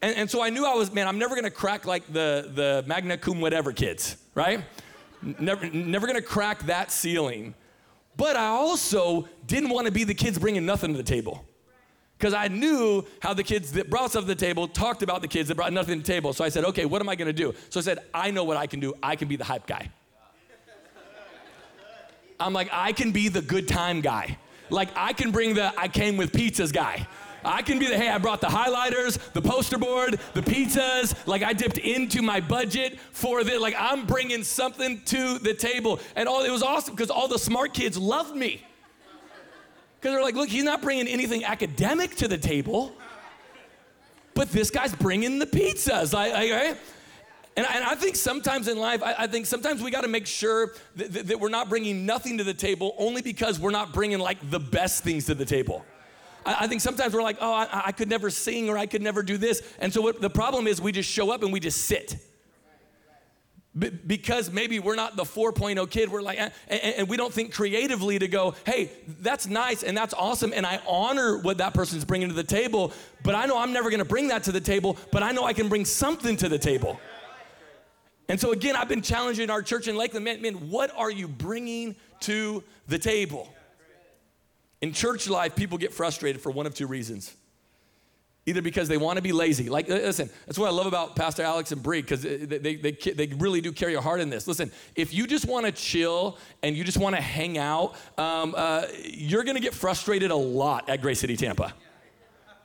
And, 0.00 0.16
and 0.16 0.30
so 0.30 0.42
I 0.42 0.48
knew 0.48 0.64
I 0.64 0.74
was, 0.74 0.90
man, 0.90 1.06
I'm 1.06 1.18
never 1.18 1.34
gonna 1.34 1.50
crack 1.50 1.84
like 1.84 2.10
the, 2.10 2.50
the 2.54 2.82
magna 2.86 3.18
cum 3.18 3.42
whatever 3.42 3.72
kids, 3.72 4.16
right? 4.34 4.64
never, 5.22 5.68
never 5.68 6.06
gonna 6.06 6.22
crack 6.22 6.60
that 6.66 6.90
ceiling. 6.90 7.54
But 8.16 8.36
I 8.36 8.46
also 8.46 9.28
didn't 9.46 9.68
wanna 9.68 9.90
be 9.90 10.04
the 10.04 10.14
kids 10.14 10.38
bringing 10.38 10.64
nothing 10.64 10.92
to 10.92 10.96
the 10.96 11.02
table 11.02 11.44
because 12.18 12.34
I 12.34 12.48
knew 12.48 13.06
how 13.20 13.32
the 13.32 13.44
kids 13.44 13.72
that 13.72 13.88
brought 13.88 14.10
stuff 14.10 14.24
to 14.24 14.28
the 14.28 14.34
table 14.34 14.66
talked 14.66 15.02
about 15.02 15.22
the 15.22 15.28
kids 15.28 15.48
that 15.48 15.54
brought 15.54 15.72
nothing 15.72 16.00
to 16.00 16.06
the 16.06 16.12
table. 16.12 16.32
So 16.32 16.44
I 16.44 16.48
said, 16.48 16.64
okay, 16.64 16.84
what 16.84 17.00
am 17.00 17.08
I 17.08 17.14
gonna 17.14 17.32
do? 17.32 17.54
So 17.70 17.78
I 17.78 17.82
said, 17.82 18.00
I 18.12 18.30
know 18.32 18.42
what 18.44 18.56
I 18.56 18.66
can 18.66 18.80
do. 18.80 18.94
I 19.02 19.14
can 19.14 19.28
be 19.28 19.36
the 19.36 19.44
hype 19.44 19.66
guy. 19.66 19.90
I'm 22.40 22.52
like, 22.52 22.68
I 22.72 22.92
can 22.92 23.12
be 23.12 23.28
the 23.28 23.42
good 23.42 23.68
time 23.68 24.00
guy. 24.00 24.38
Like, 24.70 24.90
I 24.96 25.12
can 25.12 25.30
bring 25.30 25.54
the 25.54 25.72
I 25.78 25.88
came 25.88 26.16
with 26.16 26.32
pizzas 26.32 26.72
guy. 26.72 27.06
I 27.44 27.62
can 27.62 27.78
be 27.78 27.86
the, 27.86 27.96
hey, 27.96 28.08
I 28.08 28.18
brought 28.18 28.40
the 28.40 28.48
highlighters, 28.48 29.18
the 29.32 29.40
poster 29.40 29.78
board, 29.78 30.20
the 30.34 30.42
pizzas. 30.42 31.14
Like, 31.26 31.42
I 31.42 31.52
dipped 31.52 31.78
into 31.78 32.20
my 32.20 32.40
budget 32.40 32.98
for 33.12 33.44
this. 33.44 33.60
Like, 33.60 33.76
I'm 33.78 34.06
bringing 34.06 34.42
something 34.42 35.00
to 35.06 35.38
the 35.38 35.54
table. 35.54 36.00
And 36.16 36.28
all 36.28 36.42
it 36.42 36.50
was 36.50 36.62
awesome 36.62 36.94
because 36.94 37.10
all 37.10 37.28
the 37.28 37.38
smart 37.38 37.74
kids 37.74 37.96
loved 37.96 38.36
me. 38.36 38.64
Because 40.00 40.14
they're 40.14 40.22
like, 40.22 40.36
look, 40.36 40.48
he's 40.48 40.64
not 40.64 40.80
bringing 40.80 41.08
anything 41.08 41.44
academic 41.44 42.14
to 42.16 42.28
the 42.28 42.38
table, 42.38 42.92
but 44.34 44.50
this 44.50 44.70
guy's 44.70 44.94
bringing 44.94 45.38
the 45.40 45.46
pizzas. 45.46 46.14
I, 46.16 46.30
I, 46.30 46.50
right? 46.50 46.76
And, 47.56 47.66
and 47.66 47.84
I 47.84 47.96
think 47.96 48.14
sometimes 48.14 48.68
in 48.68 48.78
life, 48.78 49.02
I, 49.02 49.14
I 49.18 49.26
think 49.26 49.46
sometimes 49.46 49.82
we 49.82 49.90
got 49.90 50.02
to 50.02 50.08
make 50.08 50.28
sure 50.28 50.74
that, 50.94 51.12
that, 51.12 51.26
that, 51.26 51.40
we're 51.40 51.48
not 51.48 51.68
bringing 51.68 52.06
nothing 52.06 52.38
to 52.38 52.44
the 52.44 52.54
table 52.54 52.94
only 52.98 53.20
because 53.20 53.58
we're 53.58 53.72
not 53.72 53.92
bringing 53.92 54.20
like 54.20 54.38
the 54.48 54.60
best 54.60 55.02
things 55.02 55.26
to 55.26 55.34
the 55.34 55.44
table. 55.44 55.84
I, 56.46 56.56
I 56.60 56.66
think 56.68 56.80
sometimes 56.80 57.12
we're 57.12 57.22
like, 57.22 57.38
oh, 57.40 57.52
I, 57.52 57.82
I, 57.86 57.92
could 57.92 58.08
never 58.08 58.30
sing 58.30 58.68
or 58.68 58.78
I 58.78 58.86
could 58.86 59.02
never 59.02 59.24
do 59.24 59.36
this. 59.36 59.60
And 59.80 59.92
so 59.92 60.00
what 60.00 60.20
the 60.20 60.30
problem 60.30 60.68
is, 60.68 60.80
we 60.80 60.92
just 60.92 61.10
show 61.10 61.32
up 61.32 61.42
and 61.42 61.52
we 61.52 61.58
just 61.58 61.86
sit 61.86 62.16
because 63.78 64.50
maybe 64.50 64.78
we're 64.78 64.96
not 64.96 65.16
the 65.16 65.24
4.0 65.24 65.90
kid 65.90 66.08
we're 66.10 66.22
like 66.22 66.38
eh, 66.38 66.50
and 66.68 67.08
we 67.08 67.16
don't 67.16 67.32
think 67.32 67.52
creatively 67.52 68.18
to 68.18 68.28
go 68.28 68.54
hey 68.64 68.90
that's 69.20 69.46
nice 69.46 69.82
and 69.82 69.96
that's 69.96 70.14
awesome 70.14 70.52
and 70.54 70.66
i 70.66 70.80
honor 70.86 71.38
what 71.38 71.58
that 71.58 71.74
person's 71.74 72.04
bringing 72.04 72.28
to 72.28 72.34
the 72.34 72.42
table 72.42 72.92
but 73.22 73.34
i 73.34 73.46
know 73.46 73.58
i'm 73.58 73.72
never 73.72 73.90
going 73.90 73.98
to 73.98 74.04
bring 74.04 74.28
that 74.28 74.42
to 74.42 74.52
the 74.52 74.60
table 74.60 74.96
but 75.12 75.22
i 75.22 75.32
know 75.32 75.44
i 75.44 75.52
can 75.52 75.68
bring 75.68 75.84
something 75.84 76.36
to 76.36 76.48
the 76.48 76.58
table. 76.58 77.00
And 78.30 78.38
so 78.38 78.52
again 78.52 78.76
i've 78.76 78.88
been 78.88 79.02
challenging 79.02 79.50
our 79.50 79.62
church 79.62 79.88
in 79.88 79.96
lakeland 79.96 80.24
man, 80.24 80.42
man 80.42 80.54
what 80.68 80.90
are 80.96 81.10
you 81.10 81.28
bringing 81.28 81.96
to 82.20 82.62
the 82.86 82.98
table? 82.98 83.52
In 84.80 84.92
church 84.92 85.28
life 85.28 85.56
people 85.56 85.78
get 85.78 85.92
frustrated 85.92 86.42
for 86.42 86.50
one 86.50 86.66
of 86.66 86.74
two 86.74 86.86
reasons 86.86 87.34
either 88.48 88.62
because 88.62 88.88
they 88.88 88.96
want 88.96 89.16
to 89.16 89.22
be 89.22 89.32
lazy. 89.32 89.68
Like, 89.68 89.88
listen, 89.88 90.30
that's 90.46 90.58
what 90.58 90.68
I 90.68 90.70
love 90.70 90.86
about 90.86 91.14
Pastor 91.14 91.42
Alex 91.42 91.70
and 91.70 91.82
Bree, 91.82 92.00
because 92.00 92.22
they, 92.22 92.36
they, 92.36 92.76
they, 92.76 92.92
they, 92.92 93.26
really 93.38 93.60
do 93.60 93.72
carry 93.72 93.94
a 93.94 94.00
heart 94.00 94.20
in 94.20 94.30
this. 94.30 94.48
Listen, 94.48 94.72
if 94.96 95.12
you 95.12 95.26
just 95.26 95.46
want 95.46 95.66
to 95.66 95.72
chill 95.72 96.38
and 96.62 96.74
you 96.74 96.82
just 96.82 96.96
want 96.96 97.14
to 97.14 97.20
hang 97.22 97.58
out, 97.58 97.94
um, 98.16 98.54
uh, 98.56 98.86
you're 99.04 99.44
going 99.44 99.56
to 99.56 99.62
get 99.62 99.74
frustrated 99.74 100.30
a 100.30 100.36
lot 100.36 100.88
at 100.88 101.02
Grace 101.02 101.20
City 101.20 101.36
Tampa. 101.36 101.74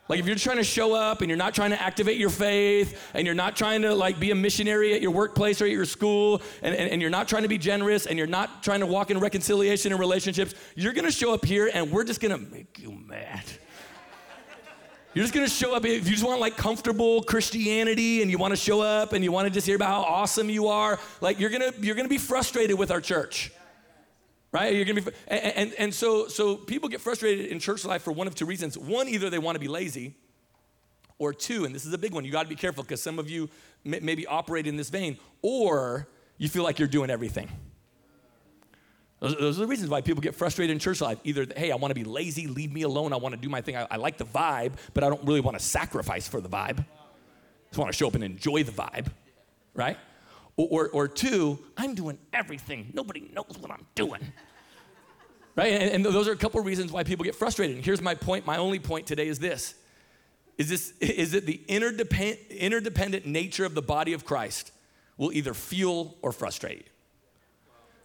Like 0.09 0.19
if 0.19 0.27
you're 0.27 0.35
trying 0.35 0.57
to 0.57 0.63
show 0.63 0.93
up 0.93 1.21
and 1.21 1.29
you're 1.29 1.37
not 1.37 1.55
trying 1.55 1.71
to 1.71 1.81
activate 1.81 2.17
your 2.17 2.29
faith 2.29 2.99
and 3.13 3.25
you're 3.25 3.35
not 3.35 3.55
trying 3.55 3.83
to 3.83 3.95
like 3.95 4.19
be 4.19 4.31
a 4.31 4.35
missionary 4.35 4.93
at 4.93 5.01
your 5.01 5.11
workplace 5.11 5.61
or 5.61 5.65
at 5.65 5.71
your 5.71 5.85
school 5.85 6.41
and, 6.61 6.75
and, 6.75 6.91
and 6.91 7.01
you're 7.01 7.09
not 7.09 7.29
trying 7.29 7.43
to 7.43 7.47
be 7.47 7.57
generous 7.57 8.05
and 8.05 8.17
you're 8.17 8.27
not 8.27 8.61
trying 8.63 8.81
to 8.81 8.85
walk 8.85 9.11
in 9.11 9.19
reconciliation 9.19 9.93
and 9.93 9.99
relationships, 9.99 10.55
you're 10.75 10.91
gonna 10.91 11.09
show 11.09 11.33
up 11.33 11.45
here 11.45 11.71
and 11.73 11.89
we're 11.89 12.03
just 12.03 12.19
gonna 12.19 12.37
make 12.37 12.79
you 12.79 12.91
mad. 12.91 13.43
You're 15.13 15.23
just 15.23 15.33
gonna 15.33 15.47
show 15.47 15.75
up 15.75 15.85
if 15.85 16.05
you 16.07 16.13
just 16.13 16.23
want 16.23 16.39
like 16.39 16.57
comfortable 16.57 17.21
Christianity 17.21 18.23
and 18.23 18.31
you 18.31 18.39
wanna 18.39 18.55
show 18.55 18.81
up 18.81 19.13
and 19.13 19.23
you 19.23 19.31
wanna 19.31 19.51
just 19.51 19.67
hear 19.67 19.75
about 19.75 19.89
how 19.89 20.01
awesome 20.01 20.49
you 20.49 20.67
are, 20.67 20.99
like 21.21 21.39
you're 21.39 21.51
gonna 21.51 21.71
you're 21.79 21.95
gonna 21.95 22.09
be 22.09 22.17
frustrated 22.17 22.77
with 22.77 22.89
our 22.89 23.01
church. 23.01 23.51
Right? 24.51 24.73
You're 24.73 24.85
gonna 24.85 25.01
be 25.01 25.11
and, 25.27 25.55
and, 25.55 25.73
and 25.77 25.93
so 25.93 26.27
so 26.27 26.55
people 26.55 26.89
get 26.89 26.99
frustrated 26.99 27.47
in 27.47 27.59
church 27.59 27.85
life 27.85 28.01
for 28.01 28.11
one 28.11 28.25
of 28.25 28.33
two 28.33 28.45
reasons. 28.45 28.77
One, 28.77 29.07
either 29.07 29.29
they 29.29 29.39
want 29.39 29.55
to 29.55 29.59
be 29.59 29.67
lazy, 29.67 30.15
or 31.19 31.33
two, 31.33 31.65
and 31.65 31.73
this 31.73 31.85
is 31.85 31.93
a 31.93 31.97
big 31.97 32.13
one, 32.13 32.25
you 32.25 32.31
gotta 32.31 32.49
be 32.49 32.55
careful 32.55 32.83
because 32.83 33.01
some 33.01 33.19
of 33.19 33.29
you 33.29 33.49
may, 33.83 33.99
maybe 33.99 34.25
operate 34.25 34.67
in 34.67 34.75
this 34.75 34.89
vein, 34.89 35.17
or 35.41 36.07
you 36.37 36.49
feel 36.49 36.63
like 36.63 36.79
you're 36.79 36.87
doing 36.87 37.09
everything. 37.09 37.49
Those, 39.23 39.35
those, 39.37 39.57
are 39.57 39.61
the 39.61 39.67
reasons 39.67 39.89
why 39.89 40.01
people 40.01 40.19
get 40.19 40.35
frustrated 40.35 40.73
in 40.73 40.79
church 40.79 40.99
life. 40.99 41.17
Either, 41.23 41.47
hey, 41.55 41.71
I 41.71 41.77
want 41.77 41.91
to 41.91 41.95
be 41.95 42.03
lazy, 42.03 42.45
leave 42.45 42.73
me 42.73 42.81
alone, 42.81 43.13
I 43.13 43.15
want 43.15 43.33
to 43.33 43.39
do 43.39 43.47
my 43.47 43.61
thing. 43.61 43.77
I, 43.77 43.87
I 43.89 43.95
like 43.95 44.17
the 44.17 44.25
vibe, 44.25 44.73
but 44.93 45.05
I 45.05 45.07
don't 45.07 45.23
really 45.25 45.39
want 45.39 45.57
to 45.57 45.63
sacrifice 45.63 46.27
for 46.27 46.41
the 46.41 46.49
vibe. 46.49 46.79
I 46.79 46.85
just 47.69 47.77
want 47.77 47.89
to 47.89 47.97
show 47.97 48.07
up 48.07 48.15
and 48.15 48.23
enjoy 48.23 48.63
the 48.63 48.73
vibe, 48.73 49.07
right? 49.75 49.97
Or, 50.57 50.67
or, 50.69 50.89
or 50.89 51.07
two, 51.07 51.57
I'm 51.77 51.95
doing 51.95 52.17
everything. 52.33 52.91
Nobody 52.93 53.31
knows 53.33 53.57
what 53.61 53.71
I'm 53.71 53.87
doing. 53.95 54.19
Right? 55.55 55.71
And, 55.71 56.05
and 56.05 56.05
those 56.05 56.27
are 56.27 56.33
a 56.33 56.37
couple 56.37 56.59
reasons 56.61 56.91
why 56.91 57.05
people 57.05 57.23
get 57.23 57.35
frustrated. 57.35 57.77
And 57.77 57.85
here's 57.85 58.01
my 58.01 58.15
point. 58.15 58.45
My 58.45 58.57
only 58.57 58.79
point 58.79 59.07
today 59.07 59.29
is 59.29 59.39
this 59.39 59.75
is, 60.57 60.67
this, 60.67 60.93
is 60.99 61.33
it 61.33 61.45
the 61.45 61.61
interdependent, 61.69 62.39
interdependent 62.49 63.25
nature 63.25 63.63
of 63.63 63.73
the 63.73 63.81
body 63.81 64.11
of 64.11 64.25
Christ 64.25 64.73
will 65.15 65.31
either 65.31 65.53
fuel 65.53 66.17
or 66.21 66.33
frustrate 66.33 66.79
you 66.79 66.92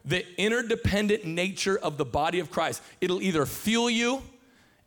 the 0.05 0.25
interdependent 0.41 1.25
nature 1.25 1.79
of 1.79 1.99
the 1.99 2.05
body 2.05 2.39
of 2.41 2.51
Christ. 2.51 2.83
It'll 3.01 3.23
either 3.23 3.45
fuel 3.47 3.91
you 3.91 4.23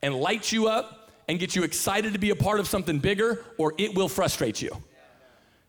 and 0.02 0.16
light 0.16 0.52
you 0.52 0.68
up 0.68 1.12
and 1.28 1.40
get 1.40 1.56
you 1.56 1.64
excited 1.64 2.14
to 2.14 2.20
be 2.20 2.32
a 2.32 2.36
part 2.36 2.60
of 2.60 2.68
something 2.68 3.00
bigger, 3.00 3.44
or 3.58 3.74
it 3.78 3.96
will 3.96 4.10
frustrate 4.10 4.62
you. 4.62 4.76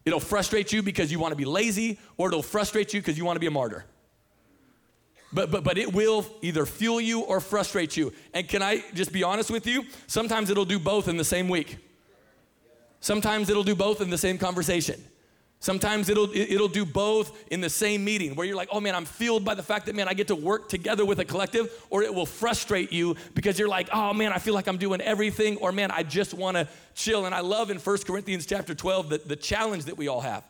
It'll 0.05 0.21
frustrate 0.21 0.73
you 0.73 0.83
because 0.83 1.13
you 1.13 1.19
want 1.19 1.33
to 1.33 1.37
be 1.37 1.45
lazy, 1.45 1.99
or 2.17 2.29
it'll 2.29 2.43
frustrate 2.43 2.93
you 2.93 3.01
because 3.01 3.17
you 3.17 3.25
want 3.25 3.37
to 3.37 3.41
be 3.41 3.47
a 3.47 3.51
martyr. 3.53 3.85
But, 5.33 5.51
but, 5.51 5.65
but 5.65 5.79
it 5.79 5.93
will 5.93 6.27
either 6.43 6.67
fuel 6.67 7.01
you 7.01 7.21
or 7.21 7.41
frustrate 7.41 7.97
you. 7.97 8.13
And 8.35 8.49
can 8.49 8.63
I 8.63 8.83
just 8.93 9.13
be 9.13 9.23
honest 9.23 9.51
with 9.51 9.67
you? 9.67 9.85
Sometimes 10.07 10.51
it'll 10.51 10.65
do 10.65 10.79
both 10.79 11.09
in 11.09 11.17
the 11.17 11.25
same 11.25 11.49
week. 11.49 11.79
Sometimes 13.01 13.49
it'll 13.49 13.65
do 13.65 13.75
both 13.75 14.01
in 14.01 14.11
the 14.11 14.19
same 14.19 14.39
conversation. 14.39 15.03
Sometimes 15.63 16.09
it'll 16.09 16.29
it'll 16.35 16.67
do 16.67 16.85
both 16.85 17.39
in 17.53 17.61
the 17.61 17.71
same 17.71 18.05
meeting 18.05 18.35
where 18.35 18.45
you're 18.45 18.57
like, 18.57 18.71
"Oh 18.73 18.81
man, 18.81 18.97
I'm 18.97 19.05
fueled 19.05 19.45
by 19.45 19.55
the 19.55 19.63
fact 19.63 19.87
that 19.87 19.95
man, 19.95 20.09
I 20.09 20.13
get 20.13 20.27
to 20.27 20.35
work 20.35 20.69
together 20.69 21.05
with 21.05 21.21
a 21.21 21.25
collective," 21.25 21.73
or 21.89 22.03
it 22.03 22.13
will 22.13 22.27
frustrate 22.27 22.93
you 22.93 23.15
because 23.35 23.61
you're 23.61 23.69
like, 23.69 23.89
"Oh 23.93 24.13
man, 24.13 24.33
I 24.33 24.39
feel 24.39 24.55
like 24.55 24.67
I'm 24.67 24.77
doing 24.77 25.01
everything," 25.01 25.59
or 25.59 25.71
"Man, 25.71 25.93
I 25.93 26.03
just 26.03 26.35
want 26.35 26.57
to 26.57 26.67
chill." 26.97 27.27
And 27.27 27.35
I 27.35 27.43
love 27.43 27.71
in 27.71 27.79
1 27.79 27.99
Corinthians 28.05 28.45
chapter 28.45 28.75
12 28.75 29.09
the, 29.09 29.19
the 29.19 29.37
challenge 29.37 29.85
that 29.85 29.97
we 29.97 30.09
all 30.09 30.23
have. 30.23 30.45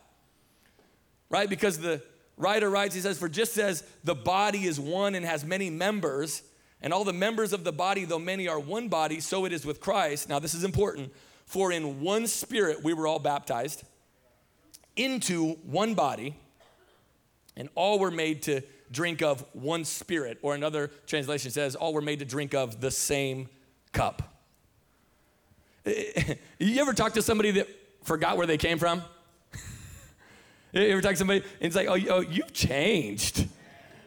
Right? 1.29 1.47
Because 1.47 1.77
the 1.77 2.01
writer 2.35 2.67
writes, 2.67 2.95
he 2.95 3.01
says, 3.01 3.19
"For 3.19 3.29
just 3.29 3.59
as 3.59 3.83
the 4.03 4.15
body 4.15 4.65
is 4.65 4.79
one 4.79 5.13
and 5.13 5.23
has 5.23 5.45
many 5.45 5.69
members, 5.69 6.41
and 6.81 6.91
all 6.91 7.03
the 7.03 7.13
members 7.13 7.53
of 7.53 7.63
the 7.63 7.71
body, 7.71 8.03
though 8.03 8.17
many 8.17 8.47
are 8.47 8.59
one 8.59 8.87
body, 8.87 9.19
so 9.19 9.45
it 9.45 9.53
is 9.53 9.63
with 9.63 9.79
Christ." 9.79 10.27
Now, 10.27 10.39
this 10.39 10.55
is 10.55 10.63
important. 10.63 11.13
For 11.45 11.71
in 11.71 12.01
one 12.01 12.25
spirit 12.25 12.83
we 12.83 12.95
were 12.95 13.05
all 13.05 13.19
baptized 13.19 13.83
into 14.95 15.53
one 15.63 15.93
body, 15.93 16.35
and 17.55 17.69
all 17.75 17.99
were 17.99 18.11
made 18.11 18.43
to 18.43 18.61
drink 18.91 19.21
of 19.21 19.43
one 19.53 19.83
spirit. 19.83 20.37
Or 20.41 20.55
another 20.55 20.91
translation 21.07 21.51
says, 21.51 21.75
all 21.75 21.93
were 21.93 22.01
made 22.01 22.19
to 22.19 22.25
drink 22.25 22.53
of 22.53 22.79
the 22.79 22.91
same 22.91 23.49
cup. 23.91 24.21
you 25.85 26.81
ever 26.81 26.93
talk 26.93 27.13
to 27.13 27.21
somebody 27.21 27.51
that 27.51 27.67
forgot 28.03 28.37
where 28.37 28.47
they 28.47 28.57
came 28.57 28.79
from? 28.79 29.01
you 30.71 30.81
ever 30.81 31.01
talk 31.01 31.11
to 31.11 31.17
somebody 31.17 31.39
and 31.41 31.67
it's 31.67 31.75
like, 31.75 31.87
oh, 31.87 31.97
oh 32.09 32.19
you've 32.21 32.53
changed. 32.53 33.47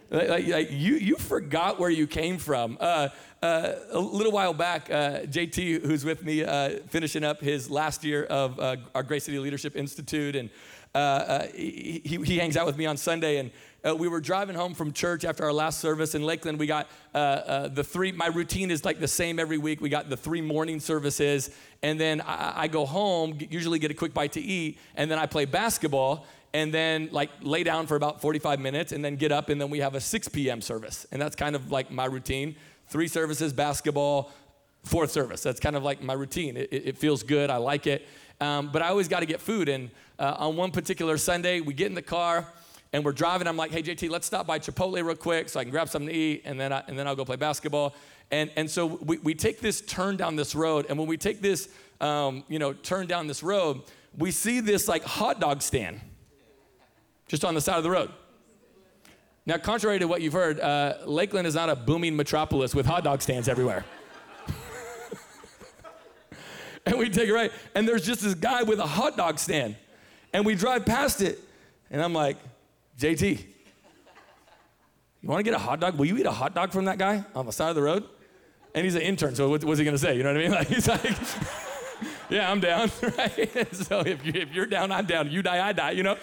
Like, 0.08 0.46
like, 0.46 0.68
you, 0.70 0.94
you 0.94 1.16
forgot 1.16 1.80
where 1.80 1.90
you 1.90 2.06
came 2.06 2.38
from. 2.38 2.78
Uh, 2.80 3.08
uh, 3.42 3.72
a 3.90 3.98
little 3.98 4.32
while 4.32 4.54
back, 4.54 4.88
uh, 4.88 5.20
JT, 5.22 5.84
who's 5.84 6.04
with 6.04 6.24
me, 6.24 6.44
uh, 6.44 6.78
finishing 6.88 7.24
up 7.24 7.40
his 7.40 7.68
last 7.68 8.04
year 8.04 8.24
of 8.24 8.58
uh, 8.58 8.76
our 8.94 9.02
Grace 9.02 9.24
City 9.24 9.38
Leadership 9.38 9.76
Institute, 9.76 10.36
and 10.36 10.48
uh, 10.96 10.98
uh, 10.98 11.46
he, 11.54 12.00
he, 12.24 12.38
hangs 12.38 12.56
out 12.56 12.64
with 12.64 12.78
me 12.78 12.86
on 12.86 12.96
Sunday, 12.96 13.36
and 13.36 13.50
uh, 13.86 13.94
we 13.94 14.08
were 14.08 14.18
driving 14.18 14.56
home 14.56 14.72
from 14.72 14.94
church 14.94 15.26
after 15.26 15.44
our 15.44 15.52
last 15.52 15.78
service 15.78 16.14
in 16.14 16.22
Lakeland. 16.22 16.58
We 16.58 16.66
got 16.66 16.88
uh, 17.14 17.18
uh, 17.18 17.68
the 17.68 17.84
three, 17.84 18.12
my 18.12 18.28
routine 18.28 18.70
is 18.70 18.82
like 18.82 18.98
the 18.98 19.06
same 19.06 19.38
every 19.38 19.58
week. 19.58 19.82
We 19.82 19.90
got 19.90 20.08
the 20.08 20.16
three 20.16 20.40
morning 20.40 20.80
services, 20.80 21.50
and 21.82 22.00
then 22.00 22.22
I, 22.22 22.62
I 22.62 22.68
go 22.68 22.86
home, 22.86 23.36
usually 23.50 23.78
get 23.78 23.90
a 23.90 23.94
quick 23.94 24.14
bite 24.14 24.32
to 24.32 24.40
eat, 24.40 24.78
and 24.94 25.10
then 25.10 25.18
I 25.18 25.26
play 25.26 25.44
basketball 25.44 26.24
and 26.54 26.72
then 26.72 27.10
like 27.12 27.28
lay 27.42 27.62
down 27.62 27.86
for 27.86 27.96
about 27.96 28.22
45 28.22 28.58
minutes 28.58 28.92
and 28.92 29.04
then 29.04 29.16
get 29.16 29.30
up 29.30 29.50
and 29.50 29.60
then 29.60 29.68
we 29.68 29.80
have 29.80 29.94
a 29.94 30.00
6 30.00 30.28
p.m. 30.28 30.62
service. 30.62 31.06
And 31.12 31.20
that's 31.20 31.36
kind 31.36 31.54
of 31.54 31.70
like 31.70 31.90
my 31.90 32.06
routine. 32.06 32.56
Three 32.86 33.08
services, 33.08 33.52
basketball, 33.52 34.32
fourth 34.82 35.10
service. 35.10 35.42
That's 35.42 35.60
kind 35.60 35.76
of 35.76 35.82
like 35.82 36.02
my 36.02 36.14
routine. 36.14 36.56
It, 36.56 36.68
it 36.70 36.96
feels 36.96 37.22
good. 37.22 37.50
I 37.50 37.58
like 37.58 37.86
it. 37.86 38.06
Um, 38.40 38.70
but 38.72 38.82
I 38.82 38.88
always 38.88 39.08
got 39.08 39.20
to 39.20 39.26
get 39.26 39.40
food. 39.40 39.68
And 39.68 39.90
uh, 40.18 40.37
on 40.38 40.56
one 40.56 40.70
particular 40.70 41.18
Sunday, 41.18 41.61
we 41.61 41.75
get 41.75 41.87
in 41.87 41.94
the 41.94 42.02
car 42.02 42.46
and 42.92 43.04
we're 43.04 43.12
driving. 43.12 43.46
I'm 43.46 43.56
like, 43.56 43.70
hey, 43.70 43.82
JT, 43.82 44.11
let's 44.11 44.26
stop 44.26 44.46
by 44.46 44.58
Chipotle 44.58 45.04
real 45.04 45.16
quick 45.16 45.49
so 45.49 45.61
I 45.61 45.64
can 45.64 45.70
grab 45.70 45.88
something 45.88 46.08
to 46.08 46.14
eat 46.14 46.42
and 46.44 46.58
then, 46.58 46.73
I, 46.73 46.82
and 46.88 46.99
then 46.99 47.06
I'll 47.06 47.16
go 47.16 47.25
play 47.25 47.37
basketball. 47.37 47.94
And, 48.30 48.50
and 48.56 48.70
so 48.70 48.87
we, 48.87 49.18
we 49.18 49.35
take 49.35 49.61
this 49.61 49.80
turn 49.80 50.16
down 50.16 50.37
this 50.37 50.54
road. 50.54 50.87
And 50.88 50.99
when 50.99 51.06
we 51.06 51.16
take 51.16 51.40
this, 51.40 51.68
um, 52.00 52.44
you 52.49 52.58
know, 52.58 52.73
turn 52.73 53.06
down 53.06 53.26
this 53.26 53.42
road, 53.42 53.82
we 54.16 54.30
see 54.30 54.61
this 54.61 54.88
like 54.88 55.04
hot 55.04 55.40
dog 55.40 55.62
stand 55.62 56.00
just 57.28 57.44
on 57.44 57.54
the 57.54 57.61
side 57.61 57.76
of 57.76 57.82
the 57.82 57.90
road. 57.90 58.11
Now, 59.44 59.58
contrary 59.58 60.00
to 60.00 60.08
what 60.08 60.23
you've 60.23 60.32
heard, 60.32 60.58
uh, 60.58 60.94
Lakeland 61.04 61.46
is 61.46 61.54
not 61.54 61.68
a 61.68 61.76
booming 61.76 62.16
metropolis 62.16 62.75
with 62.75 62.85
hot 62.85 63.04
dog 63.04 63.23
stands 63.23 63.49
everywhere. 63.49 63.85
and 66.87 66.99
we 66.99 67.08
take 67.08 67.28
it 67.28 67.32
right, 67.32 67.52
and 67.76 67.87
there's 67.87 68.04
just 68.04 68.23
this 68.23 68.35
guy 68.35 68.64
with 68.64 68.80
a 68.80 68.87
hot 68.87 69.16
dog 69.16 69.38
stand. 69.38 69.76
And 70.36 70.44
we 70.44 70.54
drive 70.54 70.84
past 70.84 71.22
it, 71.22 71.40
and 71.90 72.02
I'm 72.02 72.12
like, 72.12 72.36
JT, 72.98 73.38
you 75.22 75.28
want 75.30 75.38
to 75.38 75.42
get 75.42 75.54
a 75.54 75.58
hot 75.58 75.80
dog? 75.80 75.96
Will 75.96 76.04
you 76.04 76.18
eat 76.18 76.26
a 76.26 76.30
hot 76.30 76.54
dog 76.54 76.72
from 76.72 76.84
that 76.84 76.98
guy 76.98 77.24
on 77.34 77.46
the 77.46 77.52
side 77.52 77.70
of 77.70 77.74
the 77.74 77.80
road? 77.80 78.04
And 78.74 78.84
he's 78.84 78.96
an 78.96 79.00
intern, 79.00 79.34
so 79.34 79.48
what, 79.48 79.64
what's 79.64 79.78
he 79.78 79.84
gonna 79.86 79.96
say? 79.96 80.14
You 80.14 80.25
know 80.25 80.34
what 80.34 80.42
I 80.42 80.42
mean? 80.42 80.50
Like 80.58 80.68
he's 80.68 80.86
like, 80.88 81.16
yeah, 82.28 82.50
I'm 82.50 82.60
down, 82.60 82.90
right? 83.16 83.75
so 83.75 84.00
if, 84.00 84.26
you, 84.26 84.32
if 84.34 84.52
you're 84.52 84.66
down, 84.66 84.92
I'm 84.92 85.06
down. 85.06 85.30
You 85.30 85.40
die, 85.40 85.66
I 85.66 85.72
die. 85.72 85.92
You 85.92 86.02
know, 86.02 86.18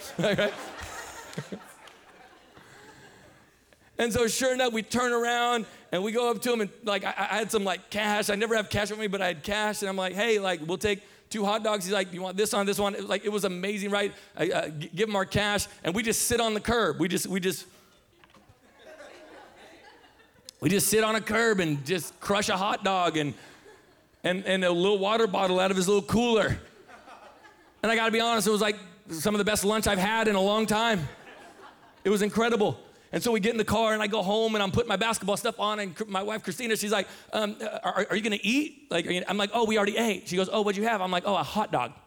and 3.98 4.14
so 4.14 4.28
sure 4.28 4.54
enough, 4.54 4.74
we 4.74 4.84
turn 4.84 5.12
around 5.12 5.66
and 5.92 6.04
we 6.04 6.12
go 6.12 6.30
up 6.30 6.40
to 6.44 6.54
him 6.54 6.62
and 6.62 6.70
like 6.84 7.04
I, 7.04 7.16
I 7.18 7.38
had 7.38 7.50
some 7.50 7.64
like 7.64 7.90
cash. 7.90 8.30
I 8.30 8.36
never 8.36 8.56
have 8.56 8.70
cash 8.70 8.92
with 8.92 9.00
me, 9.00 9.08
but 9.08 9.24
I 9.24 9.28
had 9.30 9.42
cash, 9.42 9.82
and 9.82 9.90
I'm 9.90 9.98
like, 9.98 10.14
hey, 10.14 10.38
like 10.38 10.62
we'll 10.68 10.78
take 10.78 11.02
two 11.34 11.44
hot 11.44 11.64
dogs. 11.64 11.84
He's 11.84 11.94
like, 11.94 12.14
you 12.14 12.22
want 12.22 12.38
this 12.38 12.54
on 12.54 12.68
this 12.68 12.78
one? 12.78 12.94
It 12.94 13.10
like 13.10 13.26
it 13.26 13.30
was 13.30 13.44
amazing, 13.44 13.90
right? 13.90 14.14
I 14.38 14.50
uh, 14.52 14.68
give 14.68 15.10
him 15.10 15.16
our 15.16 15.26
cash, 15.26 15.66
and 15.84 15.96
we 15.96 16.04
just 16.04 16.28
sit 16.28 16.40
on 16.40 16.54
the 16.54 16.60
curb. 16.60 17.00
We 17.00 17.08
just 17.08 17.26
we 17.26 17.40
just 17.40 17.66
we 20.62 20.70
just 20.70 20.88
sit 20.88 21.04
on 21.04 21.16
a 21.16 21.22
curb 21.22 21.60
and 21.60 21.84
just 21.86 22.18
crush 22.20 22.50
a 22.50 22.56
hot 22.56 22.84
dog 22.84 23.18
and 23.18 23.34
and 24.24 24.46
and 24.46 24.64
a 24.64 24.72
little 24.72 25.00
water 25.00 25.26
bottle 25.26 25.60
out 25.60 25.72
of 25.72 25.78
his 25.78 25.88
little 25.88 26.04
cooler. 26.04 26.56
And 27.82 27.92
I 27.92 27.96
got 27.96 28.06
to 28.06 28.12
be 28.12 28.22
honest, 28.22 28.48
it 28.48 28.52
was 28.52 28.62
like 28.62 28.78
some 29.10 29.34
of 29.34 29.40
the 29.40 29.46
best 29.46 29.66
lunch 29.66 29.88
I've 29.88 29.98
had 29.98 30.28
in 30.28 30.36
a 30.36 30.42
long 30.42 30.68
time. 30.68 31.10
It 32.04 32.12
was 32.12 32.22
incredible. 32.22 32.80
And 33.14 33.22
so 33.22 33.32
we 33.32 33.40
get 33.40 33.52
in 33.52 33.60
the 33.60 33.64
car 33.64 33.94
and 33.94 34.02
I 34.02 34.08
go 34.08 34.24
home 34.24 34.56
and 34.56 34.64
I'm 34.64 34.72
putting 34.72 34.90
my 34.90 34.96
basketball 34.96 35.38
stuff 35.38 35.60
on. 35.60 35.80
And 35.80 35.96
my 36.08 36.24
wife, 36.24 36.44
Christina, 36.44 36.76
she's 36.76 36.92
like, 36.92 37.08
um, 37.32 37.56
are, 37.84 38.08
are, 38.10 38.16
you 38.16 38.24
gonna 38.24 38.40
eat? 38.42 38.88
Like, 38.90 39.08
I'm 39.28 39.38
like, 39.38 39.52
oh, 39.54 39.66
we 39.66 39.78
already 39.78 39.98
ate. 39.98 40.28
She 40.28 40.36
goes, 40.36 40.50
oh, 40.52 40.64
what'd 40.64 40.82
you 40.82 40.88
have? 40.88 41.00
I'm 41.00 41.12
like, 41.12 41.22
oh, 41.28 41.36
a 41.36 41.44
hot 41.44 41.72
dog. 41.72 41.92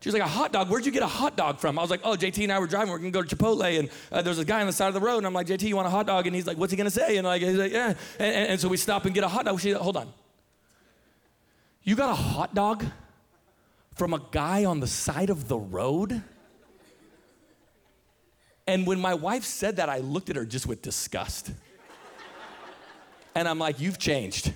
She's 0.00 0.12
like, 0.12 0.22
a 0.22 0.28
hot 0.28 0.52
dog? 0.52 0.70
Where'd 0.70 0.86
you 0.86 0.92
get 0.92 1.02
a 1.02 1.08
hot 1.08 1.36
dog 1.36 1.58
from? 1.58 1.76
I 1.76 1.82
was 1.82 1.90
like, 1.90 2.02
oh, 2.04 2.14
JT 2.14 2.44
and 2.44 2.52
I 2.52 2.60
were 2.60 2.68
driving. 2.68 2.92
We're 2.92 2.98
gonna 2.98 3.10
go 3.10 3.24
to 3.24 3.36
Chipotle, 3.36 3.80
and 3.80 3.90
uh, 4.12 4.22
there's 4.22 4.38
a 4.38 4.44
guy 4.44 4.60
on 4.60 4.68
the 4.68 4.72
side 4.72 4.86
of 4.86 4.94
the 4.94 5.00
road, 5.00 5.18
and 5.18 5.26
I'm 5.26 5.34
like, 5.34 5.48
JT, 5.48 5.62
you 5.62 5.74
want 5.74 5.88
a 5.88 5.90
hot 5.90 6.06
dog? 6.06 6.28
And 6.28 6.36
he's 6.36 6.46
like, 6.46 6.56
what's 6.56 6.70
he 6.70 6.76
gonna 6.76 6.88
say? 6.88 7.16
And 7.16 7.26
like, 7.26 7.42
he's 7.42 7.58
like, 7.58 7.72
yeah. 7.72 7.94
And, 8.20 8.34
and, 8.34 8.50
and 8.50 8.60
so 8.60 8.68
we 8.68 8.76
stop 8.76 9.06
and 9.06 9.14
get 9.14 9.24
a 9.24 9.28
hot 9.28 9.44
dog. 9.44 9.60
She's 9.60 9.74
like, 9.74 9.82
hold 9.82 9.96
on. 9.96 10.08
You 11.82 11.96
got 11.96 12.10
a 12.10 12.14
hot 12.14 12.54
dog 12.54 12.84
from 13.96 14.14
a 14.14 14.22
guy 14.30 14.66
on 14.66 14.78
the 14.78 14.86
side 14.86 15.30
of 15.30 15.48
the 15.48 15.58
road? 15.58 16.22
And 18.66 18.86
when 18.86 19.00
my 19.00 19.14
wife 19.14 19.44
said 19.44 19.76
that, 19.76 19.88
I 19.88 19.98
looked 19.98 20.30
at 20.30 20.36
her 20.36 20.44
just 20.44 20.66
with 20.66 20.82
disgust. 20.82 21.52
And 23.34 23.48
I'm 23.48 23.58
like, 23.58 23.80
You've 23.80 23.98
changed. 23.98 24.52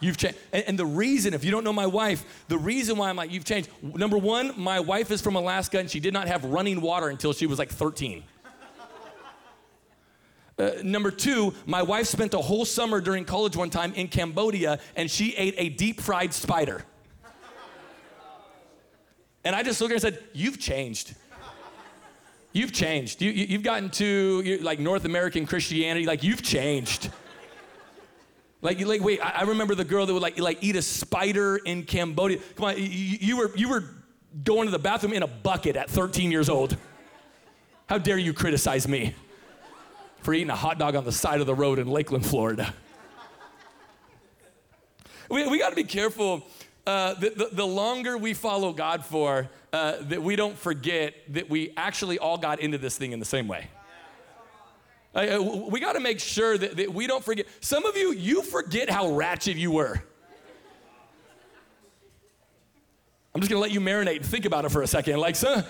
You've 0.00 0.16
changed. 0.16 0.38
And, 0.52 0.64
and, 0.66 0.78
the 0.78 0.84
reason, 0.86 1.34
if 1.34 1.44
you 1.44 1.50
don't 1.50 1.64
know 1.64 1.72
my 1.72 1.86
wife, 1.86 2.44
the 2.48 2.58
reason 2.58 2.96
why 2.96 3.08
I'm 3.08 3.16
like, 3.16 3.30
You've 3.30 3.44
changed. 3.44 3.70
Number 3.82 4.18
one, 4.18 4.52
my 4.56 4.80
wife 4.80 5.10
is 5.10 5.20
from 5.20 5.36
Alaska 5.36 5.78
and 5.78 5.90
she 5.90 6.00
did 6.00 6.12
not 6.12 6.28
have 6.28 6.44
running 6.44 6.80
water 6.80 7.08
until 7.08 7.32
she 7.32 7.46
was 7.46 7.58
like 7.58 7.70
13. 7.70 8.22
Uh, 10.56 10.70
number 10.84 11.10
two, 11.10 11.52
my 11.66 11.82
wife 11.82 12.06
spent 12.06 12.32
a 12.32 12.38
whole 12.38 12.64
summer 12.64 13.00
during 13.00 13.24
college 13.24 13.56
one 13.56 13.70
time 13.70 13.92
in 13.94 14.06
Cambodia 14.06 14.78
and 14.94 15.10
she 15.10 15.34
ate 15.36 15.54
a 15.58 15.68
deep 15.68 16.00
fried 16.00 16.32
spider. 16.32 16.84
And 19.44 19.54
I 19.54 19.62
just 19.62 19.80
looked 19.80 19.92
at 19.92 20.02
her 20.02 20.08
and 20.08 20.14
said, 20.14 20.24
You've 20.32 20.58
changed. 20.58 21.14
You've 22.54 22.72
changed. 22.72 23.20
You, 23.20 23.32
you, 23.32 23.56
have 23.56 23.64
gotten 23.64 23.90
to 23.90 24.58
like 24.62 24.78
North 24.78 25.04
American 25.04 25.44
Christianity, 25.44 26.06
like 26.06 26.22
you've 26.22 26.40
changed. 26.40 27.10
Like, 28.62 28.80
like 28.80 29.02
wait, 29.02 29.20
I, 29.20 29.40
I 29.40 29.42
remember 29.42 29.74
the 29.74 29.84
girl 29.84 30.06
that 30.06 30.12
would 30.12 30.22
like, 30.22 30.38
like 30.38 30.62
eat 30.62 30.76
a 30.76 30.82
spider 30.82 31.56
in 31.56 31.82
Cambodia. 31.82 32.38
Come 32.54 32.66
on, 32.66 32.76
you, 32.78 32.84
you, 32.84 33.36
were, 33.36 33.50
you 33.56 33.68
were 33.68 33.82
going 34.44 34.66
to 34.66 34.70
the 34.70 34.78
bathroom 34.78 35.14
in 35.14 35.24
a 35.24 35.26
bucket 35.26 35.74
at 35.74 35.90
13 35.90 36.30
years 36.30 36.48
old. 36.48 36.76
How 37.88 37.98
dare 37.98 38.18
you 38.18 38.32
criticize 38.32 38.86
me 38.86 39.16
for 40.22 40.32
eating 40.32 40.48
a 40.48 40.56
hot 40.56 40.78
dog 40.78 40.94
on 40.94 41.04
the 41.04 41.12
side 41.12 41.40
of 41.40 41.48
the 41.48 41.54
road 41.56 41.80
in 41.80 41.88
Lakeland, 41.88 42.24
Florida? 42.24 42.72
We, 45.28 45.48
we 45.48 45.58
got 45.58 45.70
to 45.70 45.76
be 45.76 45.82
careful. 45.82 46.46
Uh, 46.86 47.14
the, 47.14 47.30
the, 47.30 47.48
the 47.50 47.66
longer 47.66 48.16
we 48.16 48.32
follow 48.32 48.72
God 48.72 49.04
for, 49.04 49.50
uh, 49.74 49.96
that 50.02 50.22
we 50.22 50.36
don't 50.36 50.56
forget 50.56 51.14
that 51.30 51.50
we 51.50 51.72
actually 51.76 52.16
all 52.16 52.38
got 52.38 52.60
into 52.60 52.78
this 52.78 52.96
thing 52.96 53.10
in 53.10 53.18
the 53.18 53.24
same 53.24 53.48
way. 53.48 53.66
Uh, 55.12 55.42
we 55.68 55.80
got 55.80 55.94
to 55.94 56.00
make 56.00 56.20
sure 56.20 56.56
that, 56.56 56.76
that 56.76 56.94
we 56.94 57.08
don't 57.08 57.24
forget. 57.24 57.46
Some 57.60 57.84
of 57.84 57.96
you, 57.96 58.12
you 58.12 58.42
forget 58.42 58.88
how 58.88 59.10
ratchet 59.10 59.56
you 59.56 59.72
were. 59.72 60.00
I'm 63.34 63.40
just 63.40 63.50
gonna 63.50 63.60
let 63.60 63.72
you 63.72 63.80
marinate 63.80 64.18
and 64.18 64.24
think 64.24 64.44
about 64.44 64.64
it 64.64 64.68
for 64.68 64.82
a 64.82 64.86
second. 64.86 65.18
Like, 65.18 65.34
so, 65.34 65.64